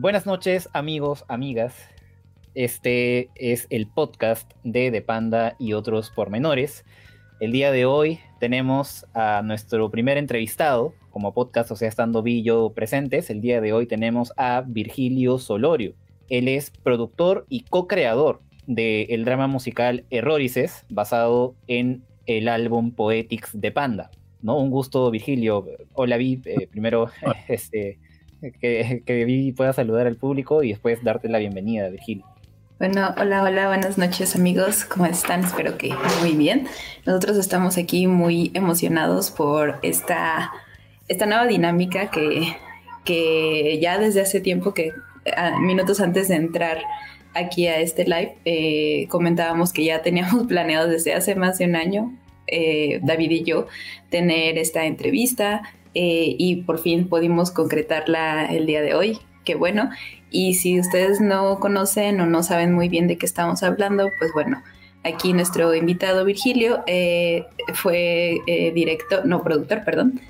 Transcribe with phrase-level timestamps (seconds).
[0.00, 1.74] Buenas noches, amigos, amigas.
[2.54, 6.86] Este es el podcast de De Panda y otros pormenores.
[7.38, 12.72] El día de hoy tenemos a nuestro primer entrevistado como podcast, o sea, estando Villo
[12.72, 13.28] presentes.
[13.28, 15.92] El día de hoy tenemos a Virgilio Solorio.
[16.30, 23.70] Él es productor y co-creador del drama musical Errorices, basado en el álbum Poetics de
[23.70, 24.10] Panda.
[24.40, 24.56] ¿no?
[24.58, 25.66] Un gusto, Virgilio.
[25.92, 26.40] Hola, Vi.
[26.46, 27.10] Eh, primero,
[27.48, 27.98] este,
[28.40, 32.24] que, que Vi pueda saludar al público y después darte la bienvenida, Virgilio.
[32.78, 35.44] Bueno, hola, hola, buenas noches amigos, ¿cómo están?
[35.44, 36.66] Espero que muy bien.
[37.04, 40.50] Nosotros estamos aquí muy emocionados por esta,
[41.06, 42.56] esta nueva dinámica que,
[43.04, 44.92] que ya desde hace tiempo, que
[45.60, 46.78] minutos antes de entrar
[47.34, 51.76] aquí a este live, eh, comentábamos que ya teníamos planeado desde hace más de un
[51.76, 52.16] año,
[52.46, 53.66] eh, David y yo,
[54.08, 55.62] tener esta entrevista
[55.94, 59.18] eh, y por fin pudimos concretarla el día de hoy.
[59.44, 59.90] Qué bueno.
[60.30, 64.32] Y si ustedes no conocen o no saben muy bien de qué estamos hablando, pues
[64.32, 64.62] bueno,
[65.02, 66.84] aquí nuestro invitado Virgilio
[67.74, 68.38] fue
[68.74, 70.20] director, no productor, perdón,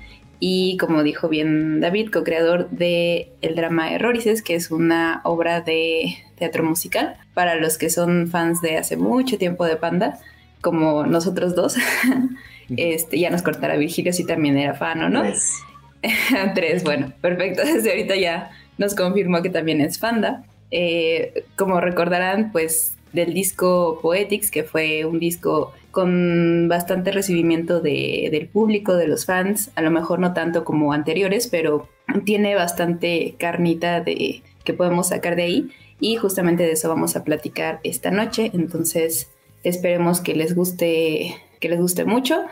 [0.43, 6.15] y como dijo bien David, co-creador de el drama Errorices, que es una obra de
[6.35, 10.17] teatro musical para los que son fans de hace mucho tiempo de Panda,
[10.59, 11.77] como nosotros dos.
[12.77, 15.21] este, ya nos cortará Virgilio si también era fan o no.
[15.21, 15.61] Tres.
[16.55, 17.61] Tres, bueno, perfecto.
[17.65, 20.43] Desde ahorita ya nos confirmó que también es fanda.
[20.71, 28.47] Eh, como recordarán, pues del disco Poetics, que fue un disco con bastante recibimiento del
[28.47, 31.89] público, de los fans, a lo mejor no tanto como anteriores, pero
[32.25, 37.23] tiene bastante carnita de que podemos sacar de ahí y justamente de eso vamos a
[37.23, 39.29] platicar esta noche, entonces
[39.63, 42.43] esperemos que les guste que les guste mucho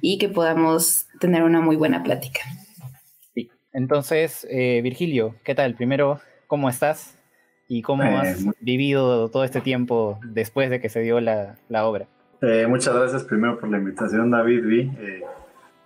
[0.00, 2.40] y que podamos tener una muy buena plática.
[3.34, 3.50] Sí.
[3.72, 5.74] Entonces, eh, Virgilio, ¿qué tal?
[5.74, 7.16] Primero, ¿cómo estás?
[7.66, 11.86] ¿Y cómo eh, has vivido todo este tiempo después de que se dio la, la
[11.86, 12.06] obra?
[12.40, 14.64] Eh, muchas gracias primero por la invitación, David.
[14.64, 14.80] Vi.
[14.80, 15.22] Eh,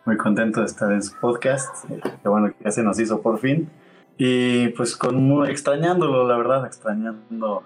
[0.04, 1.88] muy contento de estar en su podcast.
[1.88, 3.70] Que bueno que ya se nos hizo por fin.
[4.19, 7.62] Y pues con extrañándolo, la verdad, extrañando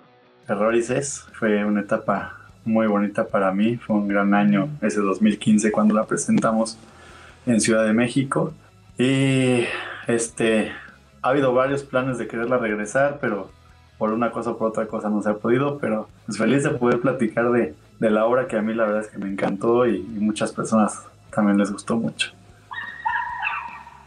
[0.49, 1.27] Errorices.
[1.33, 3.77] Fue una etapa muy bonita para mí.
[3.77, 6.79] Fue un gran año ese 2015 cuando la presentamos
[7.47, 8.53] en Ciudad de México.
[8.99, 9.65] Y
[10.07, 10.73] este
[11.23, 13.51] ha habido varios planes de quererla regresar, pero
[13.99, 15.79] por una cosa o por otra cosa no se ha podido.
[15.79, 19.03] Pero pues feliz de poder platicar de de la obra que a mí la verdad
[19.03, 21.03] es que me encantó y, muchas personas
[21.35, 22.33] también les gustó mucho.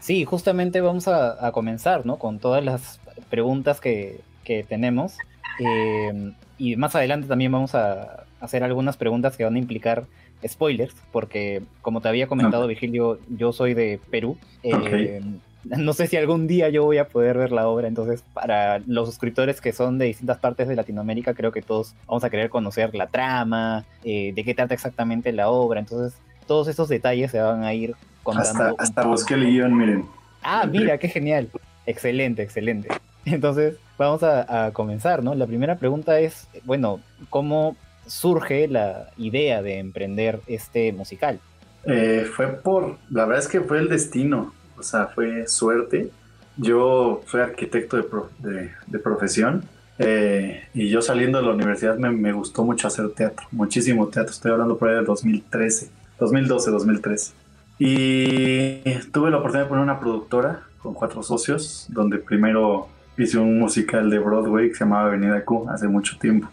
[0.00, 2.16] Sí, justamente vamos a, comenzar, ¿no?
[2.18, 4.22] Con todas las preguntas que,
[4.68, 5.16] tenemos.
[5.60, 10.06] Eh, y más adelante también vamos a hacer algunas preguntas que van a implicar
[10.46, 14.38] spoilers, porque como te había comentado, Virgilio, yo soy de Perú.
[14.62, 15.20] Eh,
[15.64, 19.08] no sé si algún día yo voy a poder ver la obra, entonces para los
[19.08, 22.94] suscriptores que son de distintas partes de Latinoamérica, creo que todos vamos a querer conocer
[22.94, 27.62] la trama, eh, de qué trata exactamente la obra, entonces todos esos detalles se van
[27.62, 28.64] a ir contando.
[28.64, 30.06] Hasta, hasta busqué el guion, miren.
[30.42, 31.50] Ah, mira, qué genial.
[31.86, 32.88] Excelente, excelente.
[33.24, 35.34] Entonces, vamos a, comenzar, ¿no?
[35.34, 37.76] La primera pregunta es, bueno, ¿cómo
[38.10, 41.40] surge la idea de emprender este musical?
[41.84, 46.10] Eh, fue por, la verdad es que fue el destino o sea, fue suerte.
[46.56, 47.96] Yo fui arquitecto
[48.38, 49.64] de, de, profesión
[49.98, 54.32] eh, y yo saliendo de la universidad me, me, gustó mucho hacer teatro, muchísimo teatro.
[54.32, 57.32] Estoy hablando por ahí del 2013, 2012, 2013.
[57.78, 58.80] Y
[59.12, 64.10] tuve la oportunidad de poner una productora con cuatro socios, donde primero hice un musical
[64.10, 66.48] de Broadway que se llamaba Avenida Q hace mucho tiempo.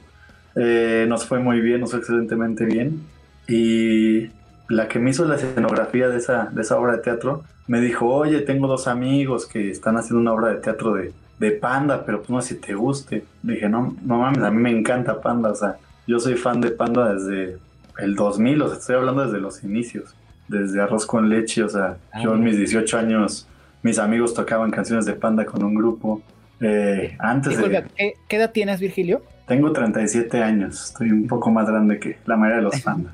[0.57, 3.01] Eh, nos fue muy bien, nos fue excelentemente bien.
[3.47, 4.29] Y
[4.69, 8.07] la que me hizo la escenografía de esa, de esa obra de teatro me dijo,
[8.07, 12.19] oye, tengo dos amigos que están haciendo una obra de teatro de, de Panda, pero
[12.19, 13.23] pues no sé si te guste.
[13.44, 16.72] Dije, no, no mames, a mí me encanta Panda, o sea, yo soy fan de
[16.72, 17.57] Panda desde
[18.00, 20.16] el 2000, o sea, estoy hablando desde los inicios,
[20.47, 23.47] desde Arroz con Leche, o sea, ah, yo en mis 18 años,
[23.84, 26.21] mis amigos tocaban canciones de Panda con un grupo.
[26.62, 27.86] Eh, antes de...
[27.95, 29.21] ¿qué, ¿qué, edad tienes, Virgilio?
[29.47, 33.07] Tengo 37 años, estoy un poco más grande que la mayoría de los fans.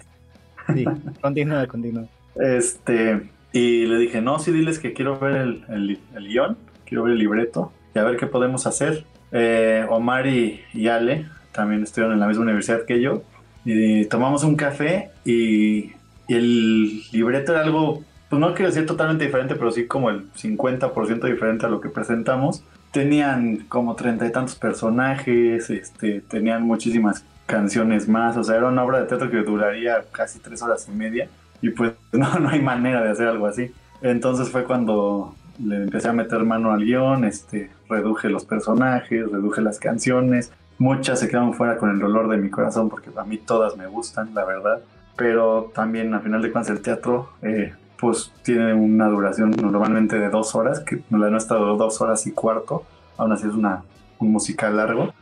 [0.74, 0.86] Sí,
[1.22, 2.06] continúa, continúa.
[2.36, 7.14] Este, y le dije, no, sí, diles que quiero ver el, el, guion, quiero ver
[7.14, 9.06] el libreto y a ver qué podemos hacer.
[9.32, 13.24] Eh, Omar y, Ale también estuvieron en la misma universidad que yo
[13.66, 15.92] y tomamos un café y,
[16.30, 21.30] el libreto era algo, pues no quiero decir totalmente diferente, pero sí como el 50%
[21.30, 22.64] diferente a lo que presentamos.
[22.94, 28.84] Tenían como treinta y tantos personajes, este, tenían muchísimas canciones más, o sea, era una
[28.84, 31.28] obra de teatro que duraría casi tres horas y media
[31.62, 33.72] y pues no, no hay manera de hacer algo así.
[34.02, 39.62] Entonces fue cuando le empecé a meter mano al guion, este, reduje los personajes, reduje
[39.62, 40.52] las canciones.
[40.78, 43.88] Muchas se quedaron fuera con el dolor de mi corazón porque a mí todas me
[43.88, 44.82] gustan, la verdad.
[45.16, 47.74] Pero también, a final de cuentas, el teatro, eh,
[48.04, 52.34] pues tiene una duración normalmente de dos horas, que no han estado dos horas y
[52.34, 52.84] cuarto.
[53.16, 53.84] Aún así es una,
[54.20, 55.14] un musical largo.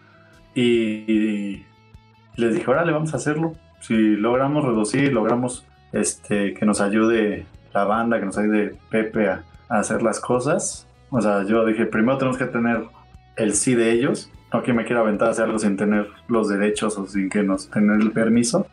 [0.55, 1.63] Y,
[2.37, 3.53] les dije, órale, vamos a hacerlo.
[3.81, 9.43] Si logramos reducir, logramos este, que nos ayude la banda, que nos ayude Pepe a,
[9.69, 10.87] hacer las cosas.
[11.11, 12.85] O sea, yo dije, primero tenemos que tener
[13.35, 16.49] el sí de ellos, no que me quiera aventar a hacer algo sin tener los
[16.49, 18.65] derechos o sin que nos tener el permiso,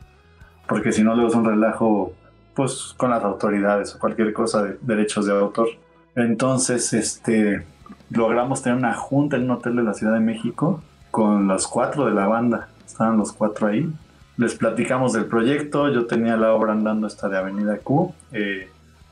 [0.67, 2.15] porque si no luego es un relajo
[2.59, 5.69] pues con las autoridades o cualquier cosa de derechos de autor.
[6.17, 7.65] Entonces, este
[8.11, 10.83] logramos tener una junta en un hotel de la Ciudad de México
[11.13, 12.67] con los cuatro de la banda.
[12.85, 13.89] Estaban los cuatro ahí.
[14.37, 15.89] Les platicamos del proyecto.
[15.89, 18.13] Yo tenía la obra andando esta de Avenida Q.
[18.33, 18.69] Eh,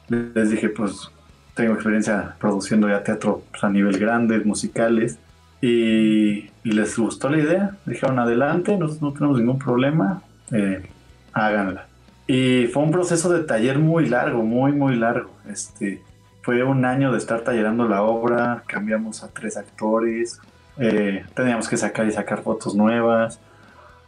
[0.08, 1.08] les dije, pues
[1.54, 5.20] tengo experiencia produciendo ya teatro pues, a nivel grande, musicales,
[5.62, 7.76] y, les gustó la idea.
[7.86, 10.20] Dijeron, adelante, no, no tenemos ningún problema,
[10.50, 10.84] eh,
[11.32, 11.86] háganla.
[12.26, 15.30] Y fue un proceso de taller muy largo, muy, muy largo.
[15.48, 16.02] Este,
[16.42, 20.40] fue un año de estar tallerando la obra, cambiamos a tres actores,
[20.78, 23.40] eh, teníamos que sacar y sacar fotos nuevas,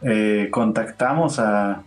[0.01, 1.83] eh, contactamos a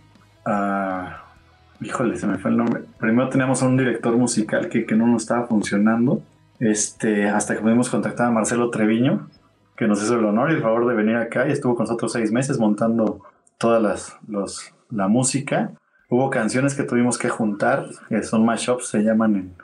[1.83, 2.83] híjole, se me fue el nombre.
[2.99, 6.21] Primero teníamos a un director musical que, no nos estaba funcionando,
[6.59, 9.29] este, hasta que pudimos contactar a Marcelo Treviño,
[9.75, 12.11] que nos hizo el honor y el favor de venir acá y estuvo con nosotros
[12.13, 13.21] seis meses montando
[13.57, 15.71] todas las, los, la música.
[16.13, 19.55] Hubo canciones que tuvimos que juntar, que son mashups, se llaman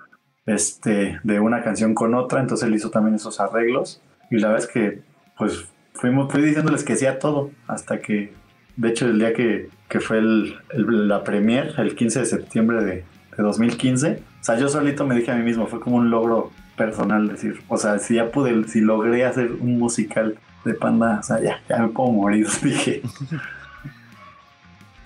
[0.48, 4.02] este, de una canción con otra, entonces él hizo también esos arreglos
[4.32, 5.02] y la verdad es que
[5.38, 8.34] pues fuimos, fui diciéndoles que sí a todo, hasta que
[8.78, 9.70] de hecho, el día que,
[10.00, 13.04] fue el, la premier, el 15 de septiembre de,
[13.38, 17.28] 2015, o sea, yo solito me dije a mí mismo, fue como un logro personal
[17.28, 21.40] decir, o sea, si ya pude, si logré hacer un musical de panda, o sea,
[21.40, 23.04] ya, ya me puedo morir, dije.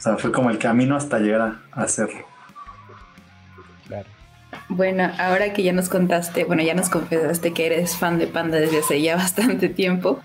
[0.04, 2.26] O sea, fue como el camino hasta llegar a, hacerlo.
[3.88, 4.10] Claro.
[4.68, 8.58] Bueno, ahora que ya nos contaste, bueno, ya nos confesaste que eres fan de Panda
[8.58, 10.20] desde hace ya bastante tiempo.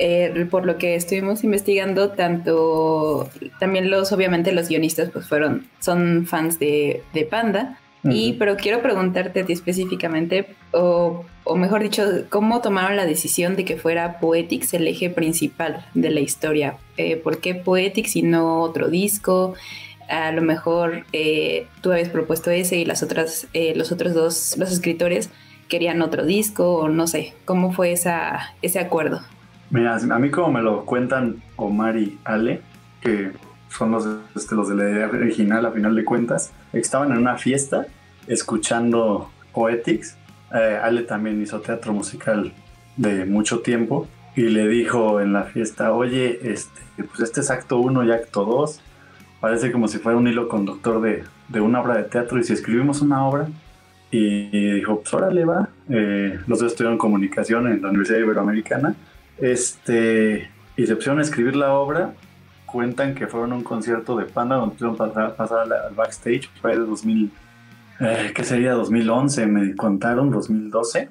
[0.00, 3.30] Eh, por lo que estuvimos investigando, tanto
[3.60, 9.40] también los, obviamente los guionistas pues fueron, son fans de, Panda, y, pero quiero preguntarte
[9.40, 11.24] a ti específicamente, o,
[11.56, 16.20] mejor dicho, ¿cómo tomaron la decisión de que fuera Poetics el eje principal de la
[16.20, 16.76] historia?
[16.96, 19.54] Eh, ¿Por qué Poetics y no otro disco?
[20.08, 24.70] A lo mejor eh, tú habías propuesto ese y las otras, los otros dos, los
[24.70, 25.30] escritores
[25.68, 29.20] querían otro disco o no sé, ¿cómo fue esa, ese acuerdo?
[29.70, 32.60] Mira, a mí como me lo cuentan Omar y Ale,
[33.00, 33.32] que
[33.68, 37.36] son los, este, los de la idea original a final de cuentas, estaban en una
[37.38, 37.86] fiesta
[38.26, 40.16] escuchando Poetics.
[40.54, 42.52] Eh, Ale también hizo teatro musical
[42.96, 44.06] de mucho tiempo
[44.36, 48.44] y le dijo en la fiesta, oye, este, pues este es acto 1 y acto
[48.44, 48.80] 2.
[49.40, 52.52] Parece como si fuera un hilo conductor de, de una obra de teatro y si
[52.52, 53.48] escribimos una obra
[54.10, 55.68] y, dijo, pues órale va.
[55.88, 58.94] Eh, los dos estudiaron comunicación en la Universidad Iberoamericana
[59.38, 62.14] este, y se pusieron a escribir la obra.
[62.74, 66.50] Cuentan que fueron a un concierto de Panda donde pusieron pasar, pasar al, backstage.
[66.60, 67.30] Fue de 2000,
[68.00, 68.72] eh, ¿qué sería?
[68.72, 71.08] 2011, me contaron, 2012.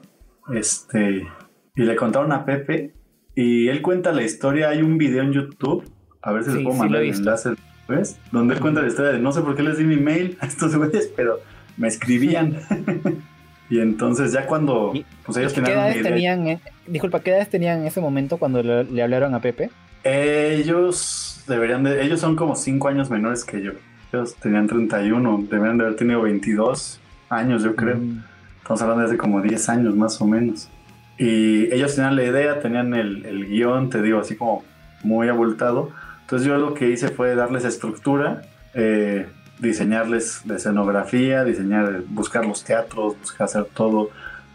[0.53, 1.25] Este,
[1.73, 2.91] y le contaron a Pepe.
[3.33, 4.71] Y él cuenta la historia.
[4.71, 5.89] Hay un video en YouTube.
[6.21, 7.51] A ver si les puedo mandar el enlace
[7.87, 8.19] ¿ves?
[8.33, 10.47] Donde él cuenta la historia de no sé por qué les di mi mail a
[10.47, 11.39] estos güeyes, pero
[11.77, 12.59] me escribían.
[13.69, 14.93] Y entonces ya cuando
[15.25, 16.59] pues ellos ¿qué edades tenían, eh?
[16.85, 19.71] disculpa, ¿qué edades tenían en ese momento cuando le, hablaron a Pepe?
[20.03, 23.71] Ellos deberían de, ellos son como 5 años menores que yo.
[24.11, 27.97] Ellos tenían 31, deberían de haber tenido 22 años, yo creo.
[27.97, 28.23] Mm.
[28.57, 30.69] Estamos hablando de hace como 10 años más o menos.
[31.17, 34.63] Y ellos tenían la idea, tenían el, el guion, te digo, así como
[35.03, 35.91] muy abultado.
[36.21, 38.43] Entonces yo lo que hice fue darles estructura.
[38.73, 39.27] Eh,
[39.59, 44.09] diseñarles la escenografía, diseñar, buscar los teatros, buscar hacer todo,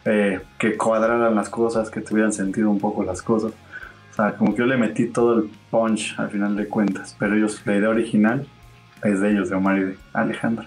[0.04, 3.52] eh, que cuadraran las cosas, que tuvieran sentido un poco las cosas.
[4.18, 7.37] O sea, como que yo le metí todo el punch al final de cuentas, pero
[7.37, 8.48] ellos, la idea original
[9.04, 10.66] es de ellos, de Omar y de Alejandra.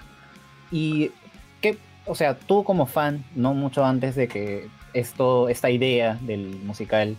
[0.72, 1.12] Y
[1.60, 6.62] qué, o sea, tú como fan, no mucho antes de que esto, esta idea del
[6.63, 7.17] musical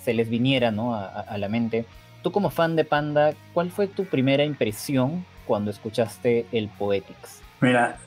[0.00, 0.94] se les viniera ¿no?
[0.94, 1.84] a, a la mente,
[2.22, 7.42] tú como fan de Panda, ¿cuál fue tu primera impresión cuando escuchaste el Poetics?
[7.60, 7.98] Mira,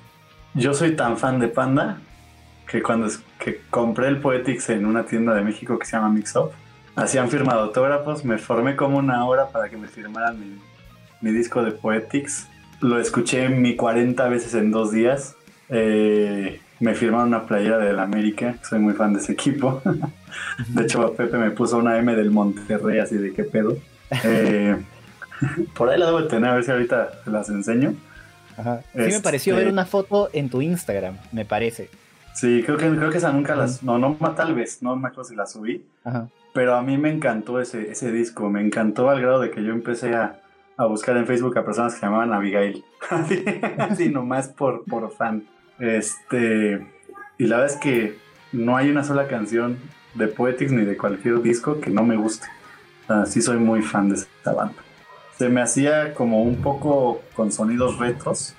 [0.55, 1.99] yo soy tan fan de Panda
[2.67, 3.07] que cuando
[3.37, 6.51] que compré el Poetics en una tienda de México que se llama Mix Up,
[6.97, 10.59] hacían firmado autógrafos, me formé como una hora para que me firmaran
[11.21, 12.47] mi, disco de Poetics.
[12.81, 15.35] Lo escuché mi 40 veces en dos días.
[15.69, 19.81] Eh, me firmaron una playera del América, soy muy fan de ese equipo.
[20.67, 23.77] de hecho, Pepe me puso una M del Monterrey, así de qué pedo.
[24.23, 24.75] Eh,
[25.75, 27.95] por ahí la debo tener, a ver si ahorita se las enseño.
[28.57, 28.81] Ajá.
[28.93, 31.89] Sí me pareció ver este una foto en tu Instagram, me parece.
[32.33, 33.81] Sí, creo que, creo que esa nunca las...
[33.83, 35.83] No, no, tal vez, no me acuerdo si la subí.
[36.03, 36.27] Ajá.
[36.53, 39.71] Pero a mí me encantó ese, ese disco, me encantó al grado de que yo
[39.71, 40.41] empecé a,
[40.77, 42.83] a buscar en Facebook a personas que se llamaban Abigail.
[43.79, 45.43] así, nomás por, por fan.
[45.79, 46.85] Este,
[47.37, 48.17] y la verdad es que
[48.51, 49.77] no hay una sola canción
[50.15, 52.47] de Poetics ni de cualquier disco que no me guste.
[53.09, 54.75] O sí soy muy fan de esta banda.
[55.37, 58.55] Se me hacía como un poco con sonidos retros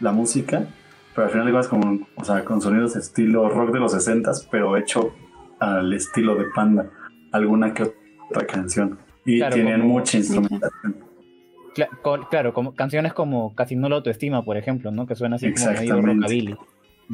[0.00, 0.66] la música,
[1.14, 4.76] pero al final igual como, o sea, con sonidos estilo rock de los 60 pero
[4.76, 5.14] hecho
[5.60, 6.86] al estilo de Panda,
[7.34, 7.92] alguna que
[8.30, 8.98] otra canción.
[9.24, 10.96] Y tienen mucha instrumentación.
[12.30, 15.06] Claro, como canciones como Casi no la autoestima, por ejemplo, ¿no?
[15.06, 16.56] Que suena así como medio rockabilly.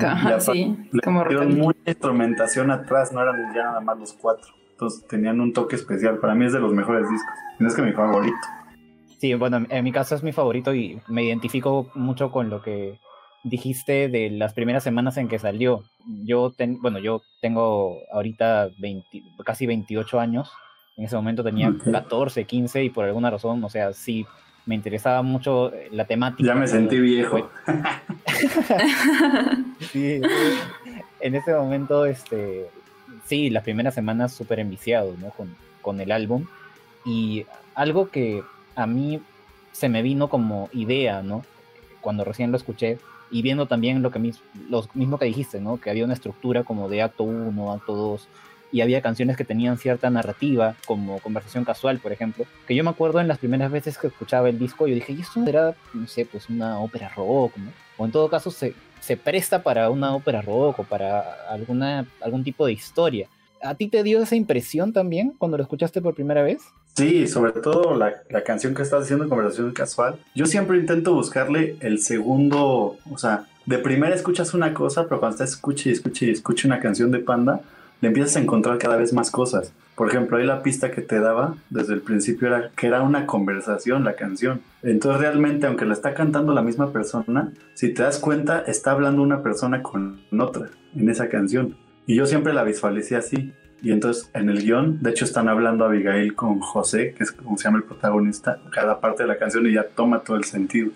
[0.00, 4.52] Ajá, sí, como mucha instrumentación atrás, no eran ya nada más los cuatro.
[4.72, 6.18] Entonces tenían un toque especial.
[6.18, 7.34] Para mí es de los mejores discos.
[7.58, 8.36] No es que mi favorito.
[9.18, 12.98] Sí, bueno, en mi caso es mi favorito y me identifico mucho con lo que
[13.42, 15.84] dijiste de las primeras semanas en que salió.
[16.24, 18.70] Yo, bueno, yo tengo ahorita
[19.44, 20.50] casi 28 años.
[20.96, 24.26] En ese momento tenía 14, 15 y por alguna razón, o sea, sí
[24.66, 26.46] me interesaba mucho eh, la temática.
[26.46, 27.50] Ya me sentí viejo.
[29.92, 30.20] sí,
[31.20, 32.66] en ese momento, este,
[33.24, 35.30] sí, las primeras semanas súper enviciado, ¿no?
[35.30, 36.44] Con, con el álbum.
[37.06, 38.42] Y algo que
[38.74, 39.22] a mí
[39.72, 41.44] se me vino como idea, ¿no?
[42.00, 42.98] Cuando recién lo escuché,
[43.30, 44.32] y viendo también lo, que
[44.68, 45.80] lo mismo que dijiste, ¿no?
[45.80, 48.28] Que había una estructura como de acto 1, acto 2,
[48.72, 52.90] y había canciones que tenían cierta narrativa, como Conversación Casual, por ejemplo, que yo me
[52.90, 56.06] acuerdo en las primeras veces que escuchaba el disco, yo dije, ¿y esto era, no
[56.06, 57.72] sé, pues una ópera rock, ¿no?
[57.98, 62.44] O en todo caso se, se presta para una ópera rock o para alguna, algún
[62.44, 63.28] tipo de historia.
[63.62, 66.62] ¿A ti te dio esa impresión también cuando lo escuchaste por primera vez?
[66.96, 70.18] Sí, sobre todo la, la canción que estás haciendo, Conversación Casual.
[70.34, 75.36] Yo siempre intento buscarle el segundo, o sea, de primera escuchas una cosa, pero cuando
[75.36, 77.60] estás escucha y escucha y escucha una canción de Panda,
[78.00, 79.72] le empiezas a encontrar cada vez más cosas.
[79.94, 83.26] Por ejemplo, ahí la pista que te daba desde el principio era que era una
[83.26, 84.62] conversación la canción.
[84.82, 89.22] Entonces realmente, aunque la está cantando la misma persona, si te das cuenta, está hablando
[89.22, 91.76] una persona con otra en esa canción.
[92.06, 93.52] Y yo siempre la visualicé así.
[93.82, 97.56] Y entonces en el guion, de hecho están hablando Abigail con José, que es como
[97.56, 100.90] se llama el protagonista, cada parte de la canción y ya toma todo el sentido.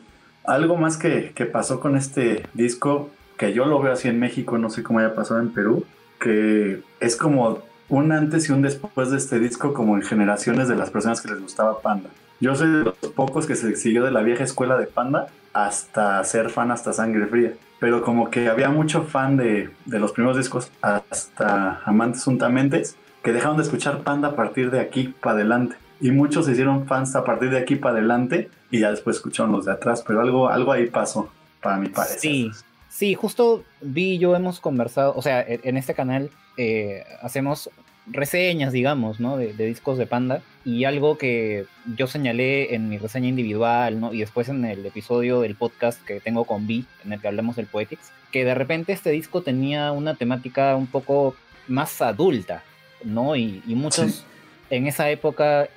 [0.45, 4.59] Algo más que, que pasó con este disco, que yo lo veo así en México,
[4.59, 5.85] no sé cómo haya pasado en Perú,
[6.21, 10.77] que es como un antes y un después de este disco, como en generaciones de
[10.77, 12.11] las personas que les gustaba Panda.
[12.41, 16.23] Yo soy de los pocos que se siguió de la vieja escuela de Panda hasta
[16.25, 17.53] ser fan hasta Sangre Fría.
[17.81, 23.33] Pero como que había mucho fan de, de los primeros discos hasta Amantes Untamentes que
[23.33, 25.77] dejaron de escuchar Panda a partir de aquí para adelante.
[26.01, 29.53] Y muchos se hicieron fans a partir de aquí para adelante y ya después escucharon
[29.53, 30.05] los de atrás.
[30.07, 32.21] Pero algo, algo ahí pasó, para mi parecer.
[32.21, 32.51] Sí,
[32.95, 37.69] Sí, justo vi yo hemos conversado, o sea, en este canal eh, hacemos
[38.07, 39.37] reseñas, digamos, ¿no?
[39.37, 40.43] De, discos de Panda.
[40.65, 41.67] Y algo que
[41.97, 44.15] yo señalé en mi reseña individual, ¿no?
[44.15, 47.57] Y después en el episodio del podcast que tengo con Vi, en el que hablamos
[47.57, 51.35] del Poetics, que de repente este disco tenía una temática un poco
[51.69, 52.63] más adulta,
[53.05, 53.37] ¿no?
[53.37, 54.25] Y, muchos
[54.71, 55.69] en esa época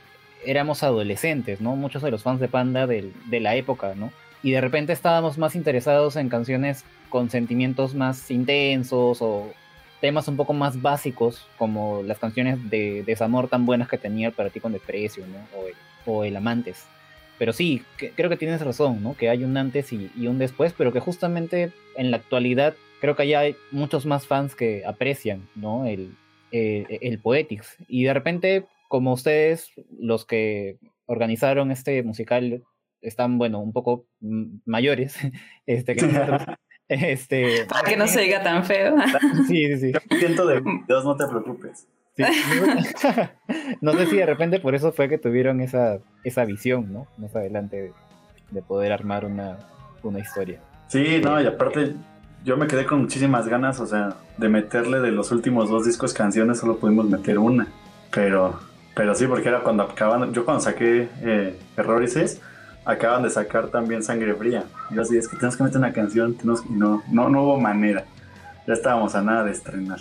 [0.46, 1.76] éramos adolescentes, ¿no?
[1.76, 4.12] Muchos de los fans de Panda de la época, ¿no?
[4.44, 9.52] Y de repente estábamos más interesados en canciones con sentimientos más intensos o
[10.02, 14.50] temas un poco más básicos como las canciones de desamor tan buenas que tenía para
[14.50, 15.38] ti con Desprecio ¿no?
[16.06, 16.86] o, el, Amantes.
[17.38, 17.84] Pero sí,
[18.16, 19.16] creo que tienes razón, ¿no?
[19.16, 23.28] Que hay un antes y, un después, pero que justamente en la actualidad creo que
[23.28, 25.86] ya hay muchos más fans que aprecian, ¿no?
[25.86, 26.16] El,
[26.52, 27.78] eh, el Poetics.
[27.88, 32.64] Y de repente, como ustedes, los que organizaron este musical,
[33.02, 34.06] están, bueno, un poco
[34.66, 35.18] mayores
[35.66, 36.42] este, que nosotros.
[36.90, 38.96] Este, Para que no se diga tan feo.
[39.48, 40.18] Sí, sí, sí.
[40.20, 41.88] Siento de Dios, no te preocupes.
[43.82, 47.08] no sé si de repente por eso fue que tuvieron esa, esa visión, ¿no?
[47.18, 47.94] Más adelante
[48.52, 49.60] de, poder armar una,
[50.02, 50.60] una historia.
[50.88, 51.94] Sí, no, y aparte
[52.44, 56.14] yo me quedé con muchísimas ganas, o sea, de meterle de los últimos dos discos
[56.14, 57.68] canciones solo pudimos meter una.
[58.12, 58.60] Pero,
[58.96, 62.40] pero sí, porque era cuando acaban, yo cuando saqué eh, Errores
[62.88, 64.64] acaban de sacar también Sangre Fría.
[64.90, 68.06] Y así es que tenemos que meter una canción, y no, no, no hubo manera.
[68.66, 70.00] Ya estábamos a nada de estrenar.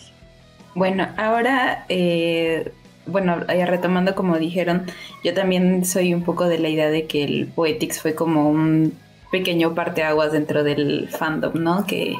[0.75, 2.73] Bueno, ahora, eh,
[3.07, 4.87] bueno, retomando como dijeron,
[5.25, 8.95] yo también soy un poco de la idea de que el Poetics fue como un
[9.31, 11.87] pequeño parteaguas dentro del fandom, ¿no?
[11.87, 12.17] Que,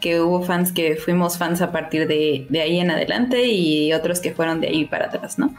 [0.00, 4.32] que hubo fans que fuimos fans a partir de, ahí en adelante y otros que
[4.32, 5.54] fueron de ahí para atrás, ¿no?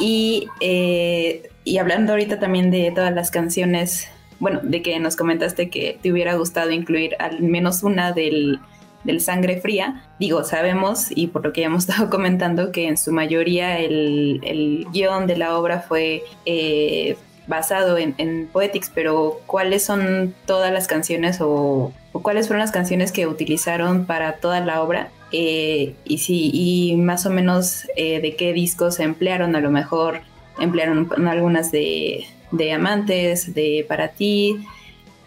[0.00, 4.08] Y, eh, y hablando ahorita también de todas las canciones,
[4.40, 8.58] bueno, de que nos comentaste que te hubiera gustado incluir al menos una del,
[9.04, 12.96] del Sangre Fría, digo, sabemos y por lo que ya hemos estado comentando que en
[12.96, 19.84] su mayoría el, el guion de la obra fue eh, basado en, Poetics, pero ¿cuáles
[19.84, 25.10] son todas las canciones o, cuáles fueron las canciones que utilizaron para toda la obra?
[25.32, 29.70] Eh, y sí, y más o menos eh, de qué discos se emplearon, a lo
[29.70, 30.22] mejor
[30.60, 34.64] emplearon algunas de, de Amantes, de Para ti,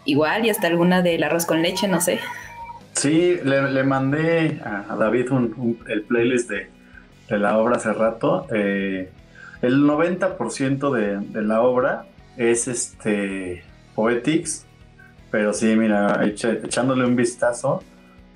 [0.04, 2.20] igual, y hasta alguna del Arroz con Leche, no sé.
[2.92, 5.26] Sí, le, mandé a, David
[5.88, 6.68] el playlist de,
[7.28, 8.46] de, la obra hace rato.
[8.54, 9.10] Eh,
[9.62, 12.04] el 90% de, de la obra
[12.36, 13.62] es este
[13.94, 14.66] Poetics,
[15.30, 17.82] pero sí, mira, echándole un vistazo,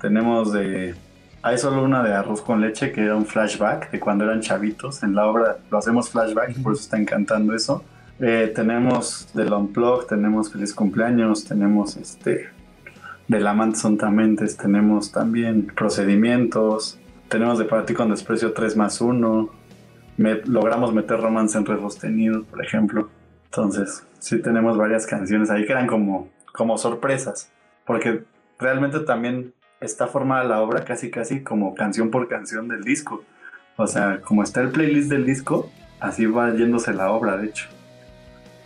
[0.01, 0.95] tenemos de...
[1.41, 5.03] Hay solo una de arroz con leche que era un flashback de cuando eran chavitos.
[5.03, 7.83] En la obra lo hacemos flashback, por eso está encantando eso.
[8.19, 12.49] Eh, tenemos del Unplug, tenemos Feliz Cumpleaños, tenemos este
[13.27, 19.49] del Amante son tenemos también procedimientos, tenemos de Para ti con desprecio 3 más 1,
[20.45, 23.09] logramos meter romance en re sostenido, por ejemplo.
[23.45, 27.51] Entonces, sí tenemos varias canciones ahí que eran como, como sorpresas,
[27.85, 28.23] porque
[28.59, 33.23] realmente también está formada la obra casi casi como canción por canción del disco.
[33.75, 35.69] O sea, como está el playlist del disco,
[35.99, 37.67] así va yéndose la obra, de hecho.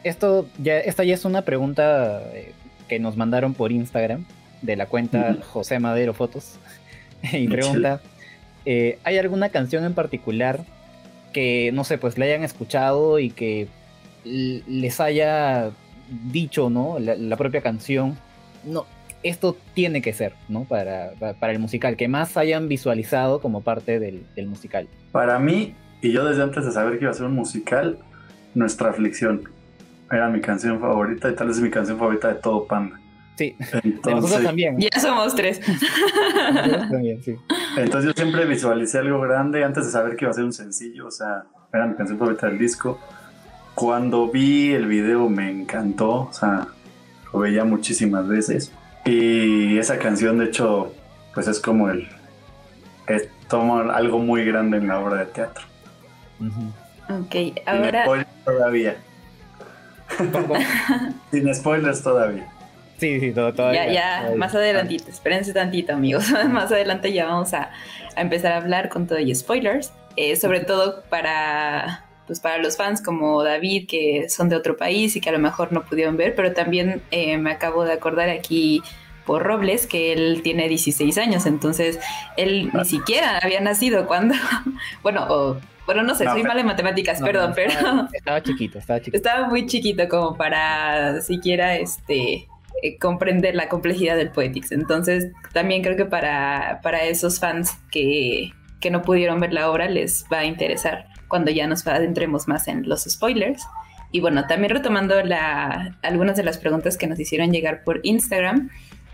[0.03, 2.53] Esto ya, esta ya es una pregunta eh,
[2.87, 4.25] que nos mandaron por Instagram
[4.61, 6.57] de la cuenta José Madero Fotos.
[7.31, 8.01] y pregunta,
[8.65, 10.61] eh, ¿hay alguna canción en particular
[11.33, 13.67] que, no sé, pues la hayan escuchado y que
[14.23, 15.71] les haya
[16.31, 16.97] dicho, ¿no?
[16.99, 18.17] La, propia canción,
[18.63, 18.85] no,
[19.23, 20.63] esto tiene que ser, ¿no?
[20.63, 24.87] Para, para, el musical, que más hayan visualizado como parte del, musical.
[25.11, 27.99] Para mí, y yo desde antes de saber que iba a ser un musical,
[28.55, 29.43] Nuestra Aflicción
[30.11, 32.99] era mi canción favorita y tal vez mi canción favorita de todo Panda.
[33.37, 33.55] Sí,
[34.05, 34.77] nosotros también.
[34.77, 35.61] Ya somos tres.
[36.89, 37.35] también, sí.
[37.77, 41.07] Entonces yo siempre visualicé algo grande antes de saber que iba a ser un sencillo,
[41.07, 42.99] o sea, era mi canción favorita del disco.
[43.73, 46.67] Cuando vi el video me encantó, o sea,
[47.31, 48.73] lo veía muchísimas veces.
[49.05, 50.93] Y esa canción, de hecho,
[51.33, 52.07] pues es como el.
[53.07, 55.63] Es, toma algo muy grande en la obra de teatro.
[57.09, 58.03] Ok, ahora.
[58.03, 58.95] Sin spoilers todavía.
[61.31, 62.47] Sin spoilers todavía.
[62.97, 63.91] Sí, sí, todo, todavía.
[63.91, 66.29] Ya, ya, más adelantito, espérense tantito, amigos.
[66.49, 67.71] más adelante ya vamos a,
[68.15, 69.91] a, empezar a hablar con todo y spoilers.
[70.17, 75.15] Eh, sobre todo para pues para los fans como David, que son de otro país
[75.15, 78.29] y que a lo mejor no pudieron ver, pero también eh, me acabo de acordar
[78.29, 78.81] aquí
[79.25, 81.99] por Robles que él tiene 16 años, entonces
[82.37, 84.35] él ni siquiera había nacido cuando,
[85.03, 87.73] bueno, bueno, no sé, soy mala en matemáticas, perdón, pero...
[88.13, 89.17] Estaba, chiquito, estaba chiquito.
[89.17, 92.47] Estaba muy chiquito como para siquiera este
[92.81, 94.71] eh, comprender la complejidad del Poetics.
[94.71, 99.89] Entonces, también creo que para, para esos fans que, que no pudieron ver la obra
[99.89, 103.63] les va a interesar cuando ya nos adentremos más en los spoilers.
[104.11, 108.69] Y bueno, también retomando la, algunas de las preguntas que nos hicieron llegar por Instagram,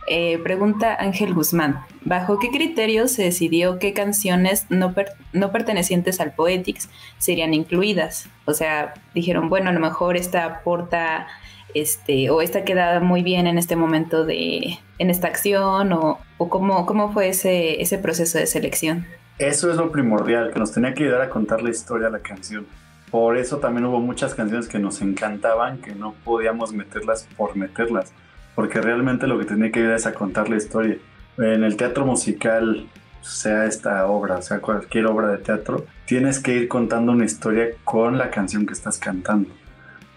[0.10, 4.96] eh, pregunta Ángel Guzmán, ¿bajo qué criterios se decidió qué canciones no,
[5.34, 8.28] no pertenecientes al Poetics serían incluidas?
[8.46, 11.28] O sea, dijeron, bueno, a lo mejor esta aporta,
[11.76, 16.50] este, o esta queda muy bien en este momento de, en esta acción, o, o
[16.50, 19.06] cómo, cómo fue ese, ese proceso de selección.
[19.40, 22.20] Eso es lo primordial, que nos tenía que ayudar a contar la historia de la
[22.20, 22.66] canción.
[23.12, 28.12] Por eso también hubo muchas canciones que nos encantaban, que no podíamos meterlas por meterlas,
[28.56, 30.98] porque realmente lo que tenía que ayudar es a contar la historia.
[31.38, 32.88] En el teatro musical,
[33.22, 38.18] sea esta obra, sea cualquier obra de teatro, tienes que ir contando una historia con
[38.18, 39.50] la canción que estás cantando.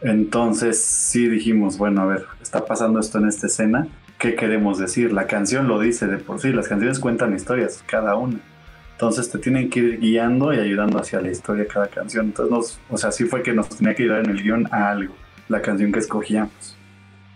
[0.00, 3.87] Entonces sí dijimos, bueno, a ver, está pasando esto en esta escena,
[4.18, 5.12] ¿qué queremos decir?
[5.12, 8.40] La canción lo dice de por sí, las canciones cuentan historias, cada una.
[9.00, 12.26] Entonces te tienen que ir guiando y ayudando hacia la historia de cada canción.
[12.26, 14.90] Entonces, nos, o sea, así fue que nos tenía que ayudar en el guion a
[14.90, 15.14] algo,
[15.48, 16.76] la canción que escogíamos.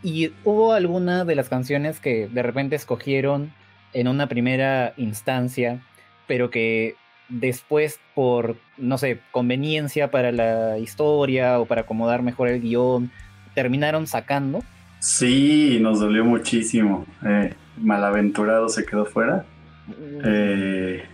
[0.03, 3.55] ¿Y hubo alguna de las canciones que de repente escogieron
[3.95, 5.81] en una primera instancia,
[6.27, 6.97] pero que
[7.31, 13.11] después por, no sé, conveniencia para la historia o para acomodar mejor el guion,
[13.55, 14.63] terminaron sacando?
[14.99, 17.07] Sí, nos dolió muchísimo.
[17.25, 19.47] Eh, Malaventurado se quedó fuera.
[19.87, 20.21] Mm.
[20.27, 21.05] Eh,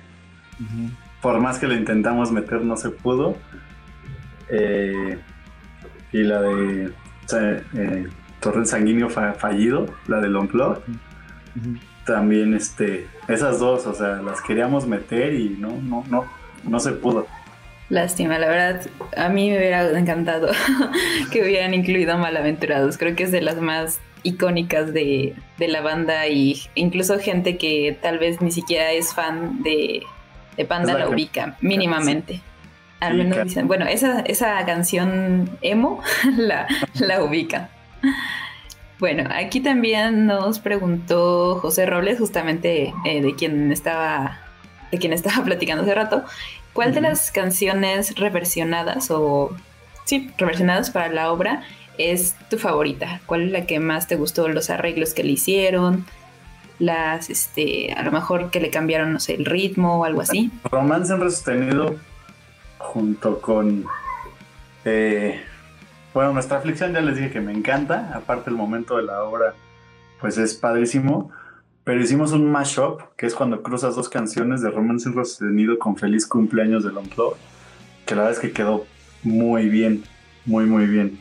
[1.21, 3.37] por más que lo intentamos meter, no se pudo.
[4.49, 5.19] Eh,
[6.13, 6.93] y la de
[7.33, 8.09] eh,
[8.41, 10.79] Torre Sanguíneo Fallido, la de Unplug.
[12.05, 16.25] también este, esas dos, o sea, las queríamos meter y no, no, no,
[16.65, 17.27] no se pudo.
[17.91, 18.83] Lástima, la verdad,
[19.17, 20.49] a mí me hubiera encantado
[21.33, 22.97] que hubieran incluido Malaventurados.
[22.97, 28.19] Creo que es de las más icónicas de, la banda y incluso gente que tal
[28.19, 30.03] vez ni siquiera es fan de,
[30.61, 32.43] de Panda la, ubica mínimamente.
[33.01, 36.03] Al menos dicen, bueno, esa, esa canción emo
[36.37, 37.71] la, la ubica.
[38.99, 44.39] Bueno, aquí también nos preguntó José Robles, justamente eh, de quien estaba,
[44.93, 46.25] de quien estaba platicando hace rato,
[46.75, 49.57] ¿cuál de las canciones reversionadas o
[50.05, 51.63] sí, reversionadas para la obra
[51.97, 53.23] es tu favorita?
[53.25, 54.47] ¿Cuál es la que más te gustó?
[54.49, 56.05] Los arreglos que le hicieron,
[56.81, 60.51] las, este, a lo mejor que le cambiaron, no sé, el ritmo o algo así.
[60.65, 61.95] Romance en sostenido
[62.79, 63.85] junto con
[64.85, 65.41] eh,
[66.13, 69.55] bueno, nuestra aflicción ya les dije que me encanta, aparte el momento de la obra,
[70.21, 71.31] pues es padrísimo.
[71.85, 76.27] Pero hicimos un mashup, que es cuando cruzas dos canciones de Romance Sostenido con Feliz
[76.27, 77.39] Cumpleaños de Unplugged,
[78.07, 78.87] que la verdad es que quedó
[79.23, 80.05] muy bien,
[80.45, 81.19] muy, muy bien.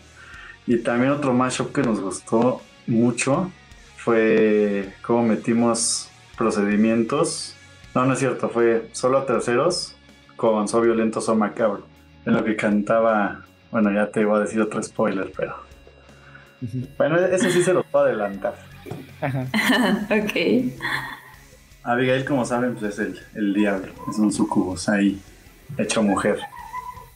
[0.68, 3.52] Y también otro mashup que nos gustó mucho
[4.04, 7.56] fue cómo metimos procedimientos.
[7.96, 9.96] No, no es cierto, fue solo a terceros
[10.36, 11.84] con So Violento, So Macabro,
[12.26, 15.56] en lo que cantaba bueno, ya te iba a decir otro spoiler, pero.
[16.98, 18.56] Bueno, eso sí se lo puedo adelantar.
[19.22, 20.74] ok.
[21.84, 23.94] Abigail, como saben, pues es el, el diablo.
[24.10, 25.22] Es un sucubus ahí,
[25.78, 26.40] hecho mujer.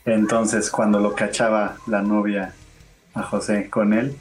[0.06, 2.54] Entonces, cuando lo cachaba la novia
[3.14, 4.16] a José con él,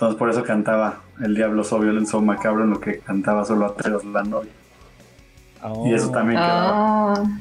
[0.00, 3.66] entonces por eso cantaba el diablo so violent, so macabro, en lo que cantaba solo
[3.66, 4.50] a tres la novia.
[5.84, 7.12] Y eso también quedaba.
[7.12, 7.38] Ah.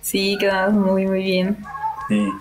[0.00, 1.58] Sí, quedaba muy, muy bien.
[2.08, 2.32] Sí.